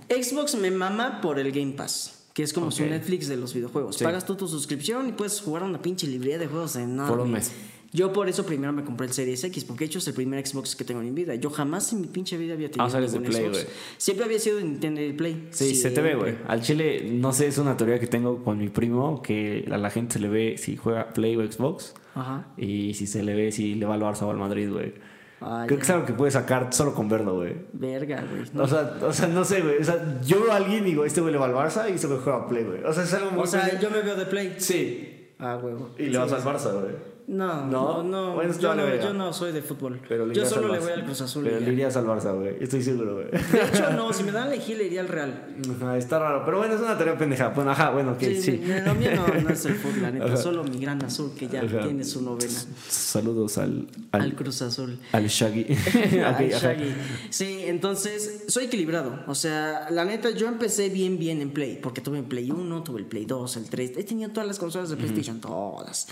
[0.09, 2.15] Xbox me mama por el Game Pass.
[2.33, 2.85] Que es como su.
[2.85, 3.97] Netflix de los videojuegos.
[3.97, 4.03] Sí.
[4.05, 7.09] Pagas tú tu suscripción y puedes jugar una pinche librería de juegos enorme.
[7.11, 7.51] Por un mes.
[7.91, 10.45] Yo por eso primero me compré el Series X, porque de hecho es el primer
[10.45, 11.33] Xbox que tengo en mi vida.
[11.35, 13.65] Yo jamás en mi pinche vida había tenido Ah, o sea, eres de Play, güey.
[13.97, 15.47] Siempre había sido de Nintendo y Play.
[15.51, 16.35] Sí, se te ve, güey.
[16.47, 19.89] Al chile, no sé, es una teoría que tengo con mi primo, que a la
[19.89, 21.95] gente se le ve si juega Play o Xbox.
[22.13, 22.47] Ajá.
[22.57, 24.93] Y si se le ve si le va al Barça o al Madrid, güey.
[25.41, 25.81] Ah, Creo ya.
[25.81, 27.55] que es algo que puedes sacar solo con verlo, güey.
[27.73, 28.43] Verga, güey.
[28.61, 29.77] O sea, o sea, no sé, güey.
[29.79, 31.93] O sea, yo veo a alguien y digo, este güey le va al Barça y
[31.93, 32.83] este güey juega a Play, güey.
[32.83, 33.43] O sea, es algo muy...
[33.43, 34.55] O sea, yo me veo de Play.
[34.57, 35.31] Sí.
[35.39, 35.91] Ah, huevo.
[35.97, 36.93] Y le vas al Barça, güey.
[37.31, 38.01] No, ¿No?
[38.01, 38.33] no, no.
[38.33, 39.99] Bueno, yo, no yo no soy de fútbol.
[40.09, 41.43] Pero yo solo le voy al Cruz Azul.
[41.43, 42.55] Pero le irías al Barça, güey.
[42.59, 43.27] Estoy seguro, güey.
[43.29, 45.45] De hecho, no, si me dan a elegir, le iría al Real.
[45.77, 46.41] Ajá, está raro.
[46.43, 47.49] Pero bueno, es una teoría pendeja.
[47.49, 48.41] Bueno, ajá, bueno, ok, sí.
[48.41, 50.25] sí, mi- Lo mío no, no es el fútbol, la neta.
[50.25, 50.37] Ajá.
[50.37, 51.81] Solo mi gran azul, que ya Ajá.
[51.83, 52.59] tiene su novena.
[52.87, 53.87] Saludos al...
[54.11, 54.97] Al, Al, Cruz Azul.
[55.11, 55.67] al Shaggy.
[56.25, 56.49] Al.
[56.49, 56.95] Shaggy.
[57.29, 59.19] Sí, entonces soy equilibrado.
[59.27, 61.77] O sea, la neta, yo empecé bien, bien en Play.
[61.79, 63.97] Porque tuve el Play 1, tuve el Play 2, el 3.
[63.97, 66.07] He tenido todas las consolas de PlayStation, todas.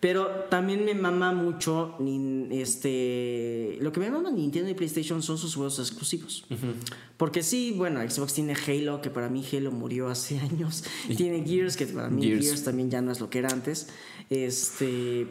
[0.00, 1.96] Pero también me mama mucho
[2.50, 6.46] este lo que me mama Nintendo y PlayStation son sus juegos exclusivos.
[7.18, 10.84] Porque sí, bueno, Xbox tiene Halo, que para mí Halo murió hace años.
[11.16, 12.44] Tiene Gears, que para mí Gears.
[12.46, 12.64] Gears.
[12.64, 13.88] también ya no es lo que era antes.
[14.30, 15.26] Este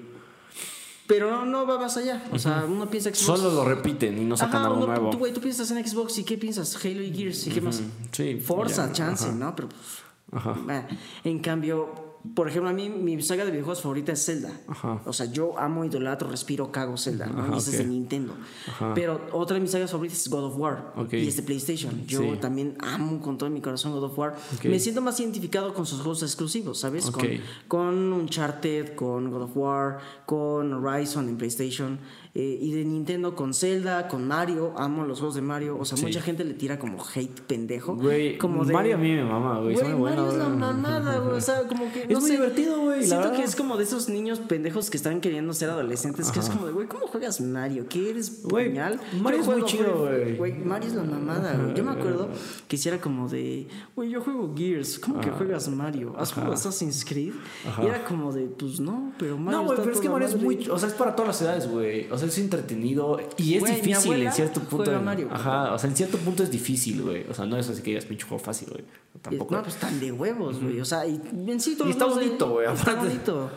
[1.09, 2.23] pero no, no va más allá.
[2.31, 3.39] O sea, uno piensa Xbox.
[3.39, 5.09] Solo lo repiten y no sacan algo nuevo.
[5.09, 6.75] Tú, güey, tú piensas en Xbox y qué piensas?
[6.85, 7.81] Halo y Gears y qué más.
[8.11, 9.31] Sí, Forza, ya, chance.
[9.31, 9.55] ¿no?
[9.55, 10.85] Pero pues,
[11.23, 14.51] en cambio, por ejemplo, a mí mi saga de videojuegos favorita es Zelda.
[14.67, 15.01] Ajá.
[15.05, 17.39] O sea, yo amo, idolatro, respiro, cago Zelda, ¿no?
[17.43, 18.35] Ajá, y ese es de Nintendo.
[18.67, 18.93] Ajá.
[18.93, 20.93] Pero otra de mis sagas favoritas es God of War.
[21.11, 22.05] Y es de PlayStation.
[22.05, 22.37] Yo Sí.
[22.41, 24.35] también amo con todo mi corazón God of War.
[24.63, 27.09] Me siento más identificado con sus juegos exclusivos, ¿sabes?
[27.09, 27.25] Con,
[27.67, 31.99] con Uncharted, con God of War, con Horizon en PlayStation.
[32.35, 34.73] Eh, y de Nintendo con Zelda, con Mario.
[34.77, 35.77] Amo los juegos de Mario.
[35.79, 36.05] O sea, Sí.
[36.05, 37.95] mucha gente le tira como hate pendejo.
[37.95, 39.73] Güey, como de, Mario a mí me mama, güey.
[39.75, 41.37] Güey, Mario es la mamada, güey.
[41.37, 42.03] O sea, como que.
[42.09, 44.97] Es no muy sé, divertido, güey, Siento que es como de esos niños pendejos que
[44.97, 46.31] están queriendo ser adolescentes.
[46.31, 47.87] Que es como de, güey, ¿cómo juegas Mario?
[47.89, 48.73] ¿Qué eres Güey?
[49.21, 50.37] Mario es muy chido, güey.
[50.37, 51.73] Güey, Mario es la mamada, güey.
[51.75, 52.29] Yo me acuerdo
[52.67, 54.99] que hiciera como de, güey, yo juego Gears.
[54.99, 56.13] ¿Cómo que juegas Mario?
[56.17, 57.33] ¿Has jugado Assassin's Creed?
[57.81, 59.61] Y era como de, pues no, pero Mario.
[59.61, 60.67] No, güey, pero es que Mario es muy.
[60.69, 62.07] O sea, es para todas las edades, güey.
[62.11, 65.01] O sea, es entretenido y es Güey, difícil en cierto punto.
[65.01, 65.27] Mario.
[65.31, 67.25] Ajá, o sea, en cierto punto es difícil, güey.
[67.29, 68.83] O sea, no es así que digas pinche juego fácil, güey.
[69.21, 69.55] Tampoco.
[69.55, 70.79] No, pues están de huevos, güey.
[70.79, 73.07] O sea, y en sí todos Y los está de- bonito, güey, Está aparte.
[73.07, 73.51] bonito.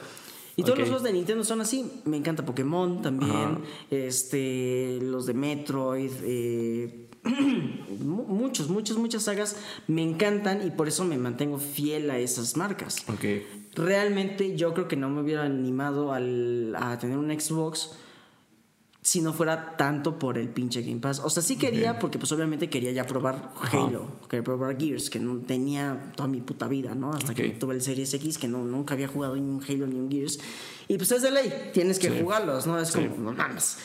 [0.56, 1.90] Y todos los juegos de Nintendo son así.
[2.04, 3.58] Me encanta Pokémon también.
[3.90, 6.10] Este, los de Metroid.
[6.24, 7.08] eh,
[8.04, 9.56] mu- muchos, muchas, muchas sagas
[9.86, 12.96] me encantan y por eso me mantengo fiel a esas marcas.
[13.08, 13.24] Ok.
[13.74, 17.92] Realmente yo creo que no me hubiera animado al- a tener un Xbox
[19.05, 21.18] si no fuera tanto por el pinche Game Pass.
[21.24, 25.18] O sea, sí quería, porque pues obviamente quería ya probar Halo, quería probar Gears, que
[25.18, 27.12] no tenía toda mi puta vida, ¿no?
[27.12, 29.96] Hasta que tuve el Series X, que no, nunca había jugado ni un Halo ni
[29.96, 30.38] un Gears.
[30.86, 32.18] Y pues es de ley, tienes que Sí.
[32.20, 32.78] jugarlos, ¿no?
[32.78, 33.78] Es como, no mames.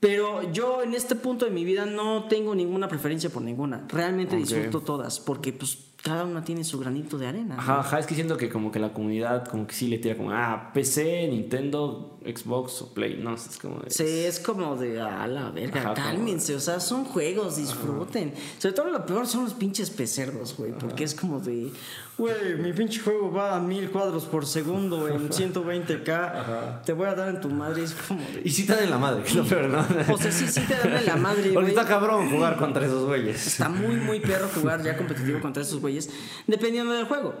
[0.00, 3.86] Pero yo en este punto de mi vida no tengo ninguna preferencia por ninguna.
[3.88, 4.42] Realmente Ok.
[4.42, 7.54] disfruto todas, porque pues cada una tiene su granito de arena.
[7.56, 7.60] ¿no?
[7.62, 10.16] Ajá, ajá, es que siento que como que la comunidad como que sí le tira
[10.16, 13.90] como, ah, PC, Nintendo, Xbox o Play, no, es como de...
[13.90, 18.34] Sí, es como de a la verga, Ajá, como- cálmense, o sea, son juegos, disfruten.
[18.58, 21.72] Sobre todo lo peor son los pinches pecerdos, güey, porque es como de,
[22.16, 27.14] güey, mi pinche juego va a mil cuadros por segundo en 120k, te voy a
[27.14, 28.42] dar en tu madre, es como de.
[28.44, 29.84] Y sí te dan en la madre, lo peor, ¿no?
[30.14, 33.04] O sea, sí, sí te dan en la madre, Porque está cabrón jugar contra esos
[33.04, 33.46] güeyes.
[33.46, 36.10] Está muy, muy perro jugar ya competitivo contra estos güeyes,
[36.46, 37.34] dependiendo del juego.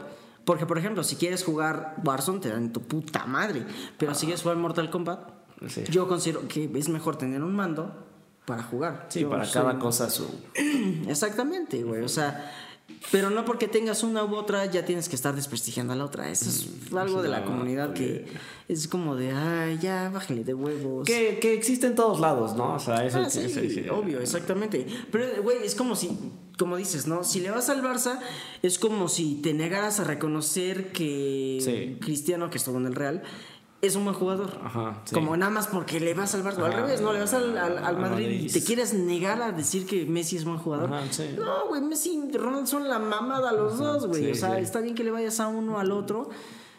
[0.44, 3.64] Porque, por ejemplo, si quieres jugar Warzone, te dan en tu puta madre.
[3.98, 5.20] Pero si quieres jugar Mortal Kombat,
[5.68, 5.84] Sí.
[5.88, 8.04] yo considero que es mejor tener un mando
[8.44, 9.06] para jugar.
[9.08, 10.28] Sí, Yo para soy- cada cosa su...
[11.08, 12.02] Exactamente, güey.
[12.02, 12.52] O sea,
[13.10, 16.30] pero no porque tengas una u otra ya tienes que estar desprestigiando a la otra.
[16.30, 18.26] Eso es algo de la comunidad que
[18.68, 21.06] es como de, ay, ya, bájale de huevos.
[21.06, 22.74] Que, que existe en todos lados, ¿no?
[22.74, 23.88] O sea, eso Ah, sí, sí, sí.
[23.88, 24.86] obvio, exactamente.
[25.12, 26.18] Pero, güey, es como si,
[26.58, 27.24] como dices, ¿no?
[27.24, 28.18] Si le vas al Barça,
[28.62, 31.96] es como si te negaras a reconocer que.
[32.00, 33.22] Cristiano, que estuvo en el Real,
[33.86, 34.50] es un buen jugador.
[34.64, 35.14] Ajá, sí.
[35.14, 36.58] Como nada más porque le vas al Barça.
[36.62, 37.12] O al revés, ¿no?
[37.12, 40.36] Le vas al, al- al Al Madrid y te quieres negar a decir que Messi
[40.36, 40.92] es buen jugador.
[40.92, 41.30] Ajá, sí.
[41.36, 44.24] No, güey, Messi y Ronaldo son la mamada los dos, güey.
[44.24, 46.30] sí, o sea, está bien que le vayas a uno al otro.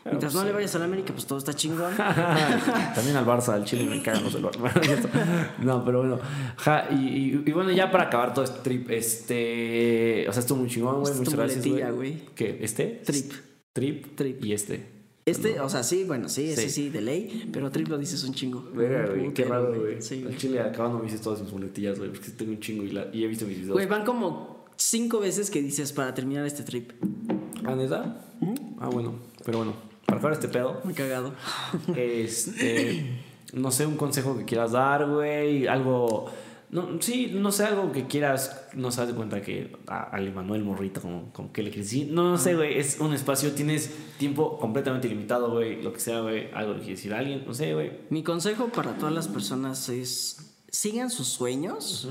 [0.08, 1.96] Mientras no le vayas al América, pues todo está chingón.
[1.98, 5.50] También al Barça, al Chile me cagan los del Barça.
[5.64, 6.20] no, pero bueno.
[6.58, 10.28] Ja, y, y- y bueno, ya para acabar todo este trip, este.
[10.30, 11.14] O sea, estuvo muy chingón, güey.
[11.16, 12.22] Muchas gracias, güey.
[12.36, 12.60] ¿Qué?
[12.62, 13.02] ¿Este?
[13.04, 13.32] Trip.
[13.74, 14.16] Trip.
[14.16, 14.46] Trip.
[14.46, 14.95] Y este.
[15.26, 16.70] Este, o sea, sí, bueno, sí, ese Sí.
[16.70, 18.64] sí, de ley, pero triplo dices un chingo.
[18.76, 19.34] Verga, güey.
[19.34, 20.00] Qué raro, güey.
[20.00, 20.38] Sí, Al.
[20.38, 22.12] Chile acabando me hice todas mis muletillas, güey.
[22.12, 23.74] Porque tengo un chingo y, la- y he visto mis videos.
[23.74, 26.92] Güey, van como cinco veces que dices para terminar este trip.
[27.64, 28.24] ¿Ah, neta?
[28.80, 29.16] Ah, bueno.
[29.44, 29.74] Pero bueno,
[30.06, 30.80] para acabar este pedo.
[30.84, 31.34] Muy cagado.
[31.96, 33.18] Este,
[33.54, 36.28] no sé, un consejo que quieras dar, güey, algo,
[36.76, 40.28] no, sí, no sé, algo que quieras, no se das de cuenta que a- al
[40.28, 43.52] Emanuel Morrito, como, como que le quieres decir, no, no sé, güey, es un espacio,
[43.54, 47.54] tienes tiempo completamente limitado, güey, lo que sea, güey, algo quieres decir a alguien, no
[47.54, 47.92] sé, güey.
[48.10, 52.10] Mi consejo para todas las personas es sigan sus sueños.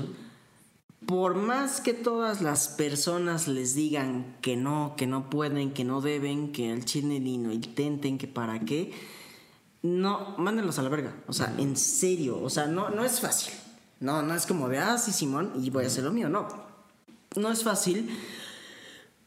[1.05, 6.01] Por más que todas las personas les digan que no, que no pueden, que no
[6.01, 8.91] deben, que al chile ni lo intenten, que para qué,
[9.83, 11.15] no, mándenlos a la verga.
[11.27, 13.53] O sea, en serio, o sea, no, no es fácil.
[13.99, 16.29] No, no es como de, ah, sí, Simón, y voy a hacer lo mío.
[16.29, 16.47] No,
[17.35, 18.09] no es fácil.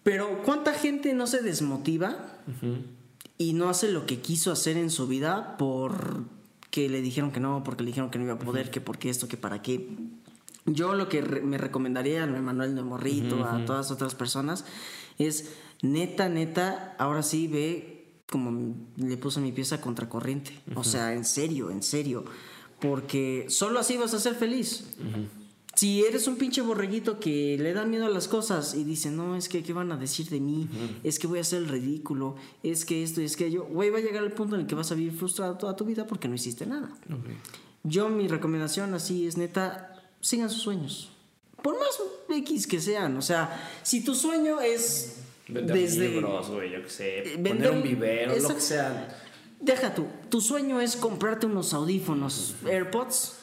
[0.03, 2.17] Pero ¿cuánta gente no se desmotiva
[3.37, 6.23] y no hace lo que quiso hacer en su vida por
[6.71, 9.11] que le dijeron que no, porque le dijeron que no iba a poder, que porque
[9.11, 9.89] esto, que para qué?
[10.67, 14.65] Yo lo que re- me recomendaría a Manuel de Morrito, a todas otras personas,
[15.19, 15.51] es
[15.83, 17.95] neta, neta, ahora sí ve
[18.31, 20.59] como le puse mi pieza contracorriente.
[20.75, 22.25] O sea, en serio, en serio.
[22.81, 24.85] Porque solo así vas a ser feliz.
[25.75, 29.37] Si eres un pinche borreguito que le da miedo a las cosas y dice, no,
[29.37, 30.69] es que, ¿qué van a decir de mí?
[31.05, 32.35] Es que voy a hacer el ridículo,
[32.65, 34.75] es que esto, es que yo, güey, va a llegar el punto en el que
[34.75, 36.91] vas a vivir frustrado toda tu vida porque no hiciste nada.
[37.85, 41.11] Yo mi recomendación así es neta, sigan sus sueños.
[41.63, 41.89] Por más
[42.29, 45.15] X que sean, o sea, si tu sueño es
[45.51, 47.19] Vender Desde- libros, güey, yo qué sé.
[47.21, 49.28] Eh, Poner vender- un vivero, lo que sea.
[49.61, 53.35] Deja tú, tu sueño es comprarte unos audífonos AirPods.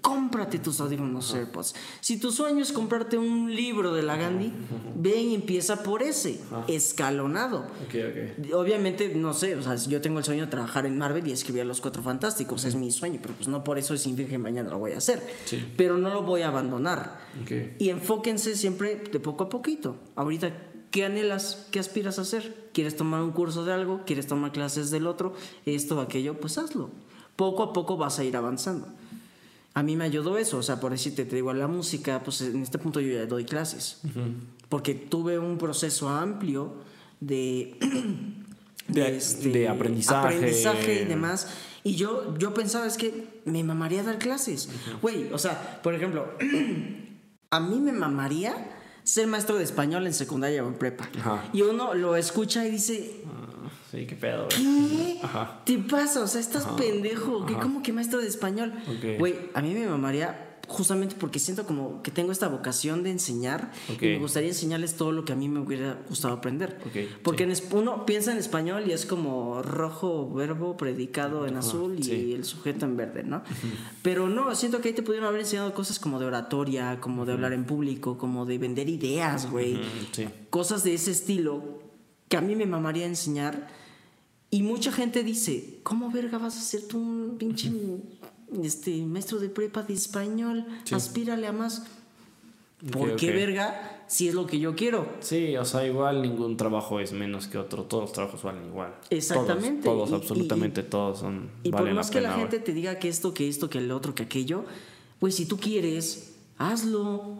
[0.00, 1.74] Cómprate tus audífonos AirPods.
[2.00, 4.52] Si tu sueño es comprarte un libro de la Gandhi,
[4.96, 7.66] ven y empieza por ese, escalonado.
[7.86, 8.54] Ok, ok.
[8.54, 11.62] Obviamente, no sé, o sea, yo tengo el sueño de trabajar en Marvel y escribir
[11.62, 14.70] a los cuatro fantásticos, es mi sueño, pero pues no por eso significa que mañana
[14.70, 15.22] lo voy a hacer.
[15.44, 15.64] Sí.
[15.76, 17.20] Pero no lo voy a abandonar.
[17.42, 17.78] Ok.
[17.78, 19.96] Y enfóquense siempre de poco a poquito.
[20.16, 20.50] Ahorita,
[20.96, 21.66] ¿qué anhelas?
[21.70, 22.70] ¿Qué aspiras a hacer?
[22.72, 24.00] ¿Quieres tomar un curso de algo?
[24.06, 25.34] ¿Quieres tomar clases del otro?
[25.66, 26.88] Esto, aquello, pues hazlo.
[27.36, 28.88] Poco a poco vas a ir avanzando.
[29.74, 32.62] A mí me ayudó eso, o sea, por decirte, te digo, la música, pues en
[32.62, 33.98] este punto yo ya doy clases.
[34.70, 36.76] Porque tuve un proceso amplio
[37.20, 37.76] de,
[38.88, 40.34] este, De- de aprendizaje.
[40.34, 41.48] aprendizaje y demás.
[41.84, 44.70] Y yo, yo pensaba, es que me mamaría dar clases.
[45.02, 46.26] Güey, o sea, por ejemplo,
[47.50, 48.72] a mí me mamaría
[49.06, 51.08] ser maestro de español en secundaria o en prepa.
[51.18, 51.44] Ajá.
[51.52, 54.58] Y uno lo escucha y dice, Ah, sí, qué pedo, güey.
[55.20, 55.60] ¿qué Ajá.
[55.64, 56.20] te pasa?
[56.22, 57.46] O sea, estás pendejo.
[57.46, 58.72] ¿Qué, ¿Cómo que maestro de español?
[58.88, 59.18] Ok.
[59.18, 63.70] Güey, a mí me mamaría justamente porque siento como que tengo esta vocación de enseñar
[63.92, 64.02] Ok.
[64.02, 66.78] y me gustaría enseñarles todo lo que a mí me hubiera gustado aprender.
[66.86, 71.96] Ok, Porque es- uno piensa en español y es como rojo verbo predicado en azul
[71.98, 72.32] y sí.
[72.32, 73.42] el sujeto en verde, ¿no?
[74.02, 77.32] Pero no, siento que ahí te pudieron haber enseñado cosas como de oratoria, como de
[77.34, 79.80] hablar en público, como de vender ideas, güey Mm,
[80.12, 80.24] sí.
[80.50, 81.80] cosas de ese estilo
[82.28, 83.68] que a mí me mamaría enseñar.
[84.48, 87.68] Y mucha gente dice, ¿cómo verga vas a ser tú un pinche
[88.62, 90.66] este, maestro de prepa de español?
[90.92, 91.84] Aspírale a más.
[92.92, 95.08] ¿Por qué verga si es lo que yo quiero?
[95.20, 97.84] Sí, o sea, igual ningún trabajo es menos que otro.
[97.84, 98.94] Todos los trabajos valen igual.
[99.08, 99.82] Exactamente.
[99.82, 101.48] Todos, todos, Y- absolutamente todos son.
[101.62, 103.78] Y por más la que pena, la gente te diga que esto, que esto, que
[103.78, 104.64] el otro, que aquello,
[105.18, 107.38] pues si tú quieres, hazlo.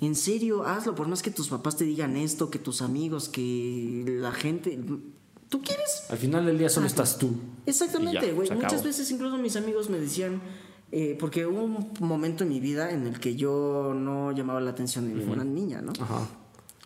[0.00, 0.94] En serio, hazlo.
[0.94, 4.78] Por más que tus papás te digan esto, que tus amigos, que la gente...
[5.48, 6.04] ¿Tú quieres?
[6.10, 7.30] Al final del día solo estás tú.
[7.66, 8.50] Exactamente, güey.
[8.50, 10.40] Muchas veces incluso mis amigos me decían,
[10.92, 14.70] eh, porque hubo un momento en mi vida en el que yo no llamaba la
[14.70, 15.92] atención de ninguna niña, ¿no?
[16.00, 16.28] Ajá.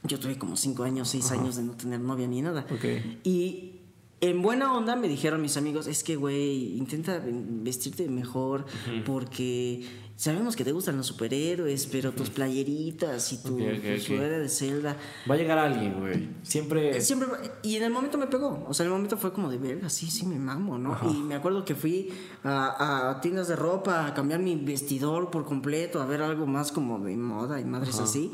[0.04, 2.66] Yo tuve como cinco años, seis años de no tener novia ni nada.
[2.70, 2.84] Ok.
[3.24, 3.80] Y
[4.20, 8.66] en buena onda me dijeron mis amigos, es que, güey, intenta vestirte mejor
[9.04, 9.84] porque
[10.16, 13.98] sabemos que te gustan los superhéroes, pero tus playeritas y tu, Ok, ok, tu ok.
[13.98, 14.96] sudadera de Zelda...
[15.28, 16.28] Va a llegar alguien, güey.
[16.42, 17.00] Siempre.
[17.00, 17.28] Siempre,
[17.62, 18.64] y en el momento me pegó.
[18.68, 20.98] O sea, en el momento fue como de verga, sí, sí, me mamo, ¿no?
[21.10, 22.12] Y me acuerdo que fui
[22.44, 26.72] a, a tiendas de ropa a cambiar mi vestidor por completo, a ver algo más
[26.72, 28.32] como de moda y madres así.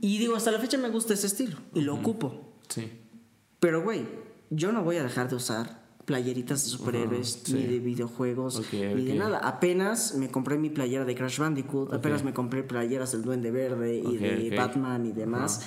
[0.00, 2.52] Y digo, hasta la fecha me gusta ese estilo y lo ocupo.
[2.68, 2.90] Sí.
[3.60, 4.06] Pero, güey,
[4.50, 7.54] yo no voy a dejar de usar playeritas de superhéroes, sí.
[7.54, 9.38] ni de videojuegos, Ok, ni de nada.
[9.38, 13.96] Apenas me compré mi playera de Crash Bandicoot, apenas me compré playeras del Duende Verde
[13.96, 14.54] y de.
[14.56, 15.62] Batman y demás.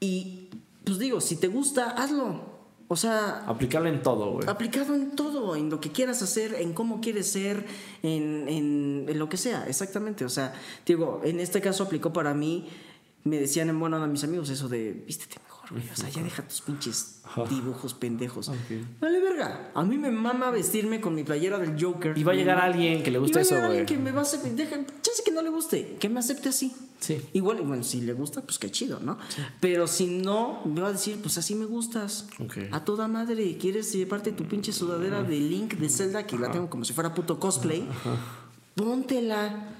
[0.00, 0.48] Y
[0.84, 2.58] pues digo, si te gusta, hazlo.
[2.90, 4.48] O sea, Aplicarlo en todo, güey.
[4.48, 7.66] aplicado en todo, en lo que quieras hacer, en cómo quieres ser,
[8.02, 10.24] en, en- en lo que sea, exactamente.
[10.24, 10.54] O sea,
[10.86, 12.66] digo, en este caso aplicó para mí,
[13.24, 15.88] me decían en buena onda mis amigos eso de, vístete mejor, güey.
[15.88, 18.48] O sea, ya deja tus pinches dibujos pendejos.
[18.48, 18.56] Ok.
[19.00, 19.70] Vale, verga.
[19.74, 22.16] A mí me mama vestirme con mi playera del Joker.
[22.16, 23.96] Y va a llegar alguien que le y guste va eso, llegar alguien güey.
[23.96, 26.74] que me va a aceptar, deja, chance que no le guste, que me acepte así.
[27.00, 27.20] Sí.
[27.32, 29.18] Igual, bueno, si le gusta, pues qué chido, ¿no?
[29.60, 32.26] Pero si no, me va a decir, pues así me gustas.
[32.40, 32.56] Ok.
[32.72, 36.68] A toda madre, ¿quieres llevarte tu pinche sudadera de Link de Zelda, que la tengo
[36.68, 37.86] como si fuera puto cosplay?
[38.78, 39.74] Póntela.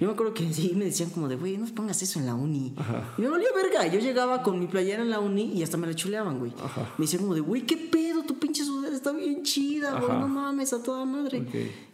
[0.00, 2.36] Yo me acuerdo que sí me decían como de, güey, no pongas eso en la
[2.36, 2.72] uni.
[3.18, 3.88] Y me valía verga.
[3.88, 6.52] Yo llegaba con mi playera en la uni y hasta me la chuleaban, güey.
[6.96, 10.20] Me decían como de, güey, qué pedo, tu pinche sudadera está bien chida, güey, Ajá.
[10.20, 11.44] no mames, a toda madre.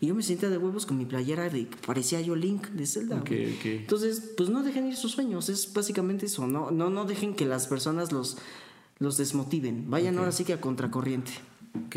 [0.03, 2.87] Y yo me sentía de huevos con mi playera de que parecía yo Link de
[2.87, 3.17] Zelda.
[3.17, 3.55] Ok, güey.
[3.55, 3.65] ok.
[3.65, 7.47] Entonces, pues no dejen ir sus sueños, es básicamente eso, no, no, no dejen que
[7.47, 8.37] las personas los,
[8.99, 9.91] los desmotiven.
[9.91, 11.33] Vayan ahora sí que a contracorriente.
[11.87, 11.97] Ok.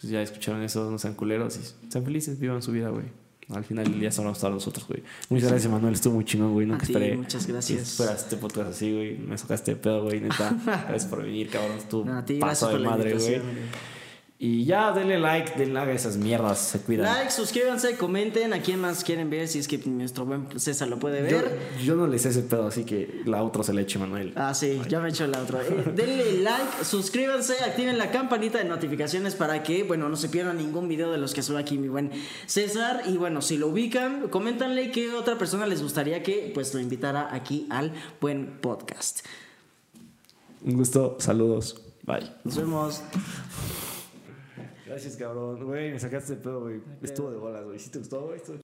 [0.00, 3.06] Pues ya escucharon eso, no sean culeros y sean felices, vivan su vida, güey.
[3.50, 5.02] Al final del día son hasta nosotros, güey.
[5.28, 5.94] Muchas gracias, Manuel.
[5.94, 6.66] Estuvo muy chingón, güey.
[6.66, 7.16] Nunca A esperé.
[7.16, 7.96] muchas gracias.
[7.96, 9.18] Que este podcast así, güey.
[9.18, 10.20] Me sacaste de pedo, güey.
[10.20, 10.56] Neta.
[10.64, 11.78] gracias por venir, cabrón.
[11.90, 13.40] Tú No, a ti, paso gracias de por madre, güey.
[14.46, 16.58] Y ya, denle like, denle like a esas mierdas.
[16.58, 17.06] Se cuidan.
[17.06, 20.98] Like, suscríbanse, comenten a quién más quieren ver, si es que nuestro buen César lo
[20.98, 21.58] puede ver.
[21.82, 24.34] yo no les sé ese pedo, así que la otra se le eche Manuel.
[24.36, 25.62] Ah, sí, ya me he hecho la otra.
[25.62, 30.58] Eh, denle like, suscríbanse, activen la campanita de notificaciones para que, bueno, no se pierdan
[30.58, 32.10] ningún video de los que sube aquí mi buen
[32.44, 33.00] César.
[33.06, 37.34] Y bueno, si lo ubican, coméntanle qué otra persona les gustaría que pues lo invitara
[37.34, 39.20] aquí al buen podcast.
[40.62, 41.80] Un gusto, saludos.
[42.02, 42.30] Bye.
[42.44, 43.00] Nos vemos.
[44.94, 45.64] Gracias, cabrón.
[45.64, 46.80] Güey, me sacaste de pedo, güey.
[47.02, 47.80] Estuvo de bolas, güey.
[47.80, 48.40] ¿Sí te gustó, güey?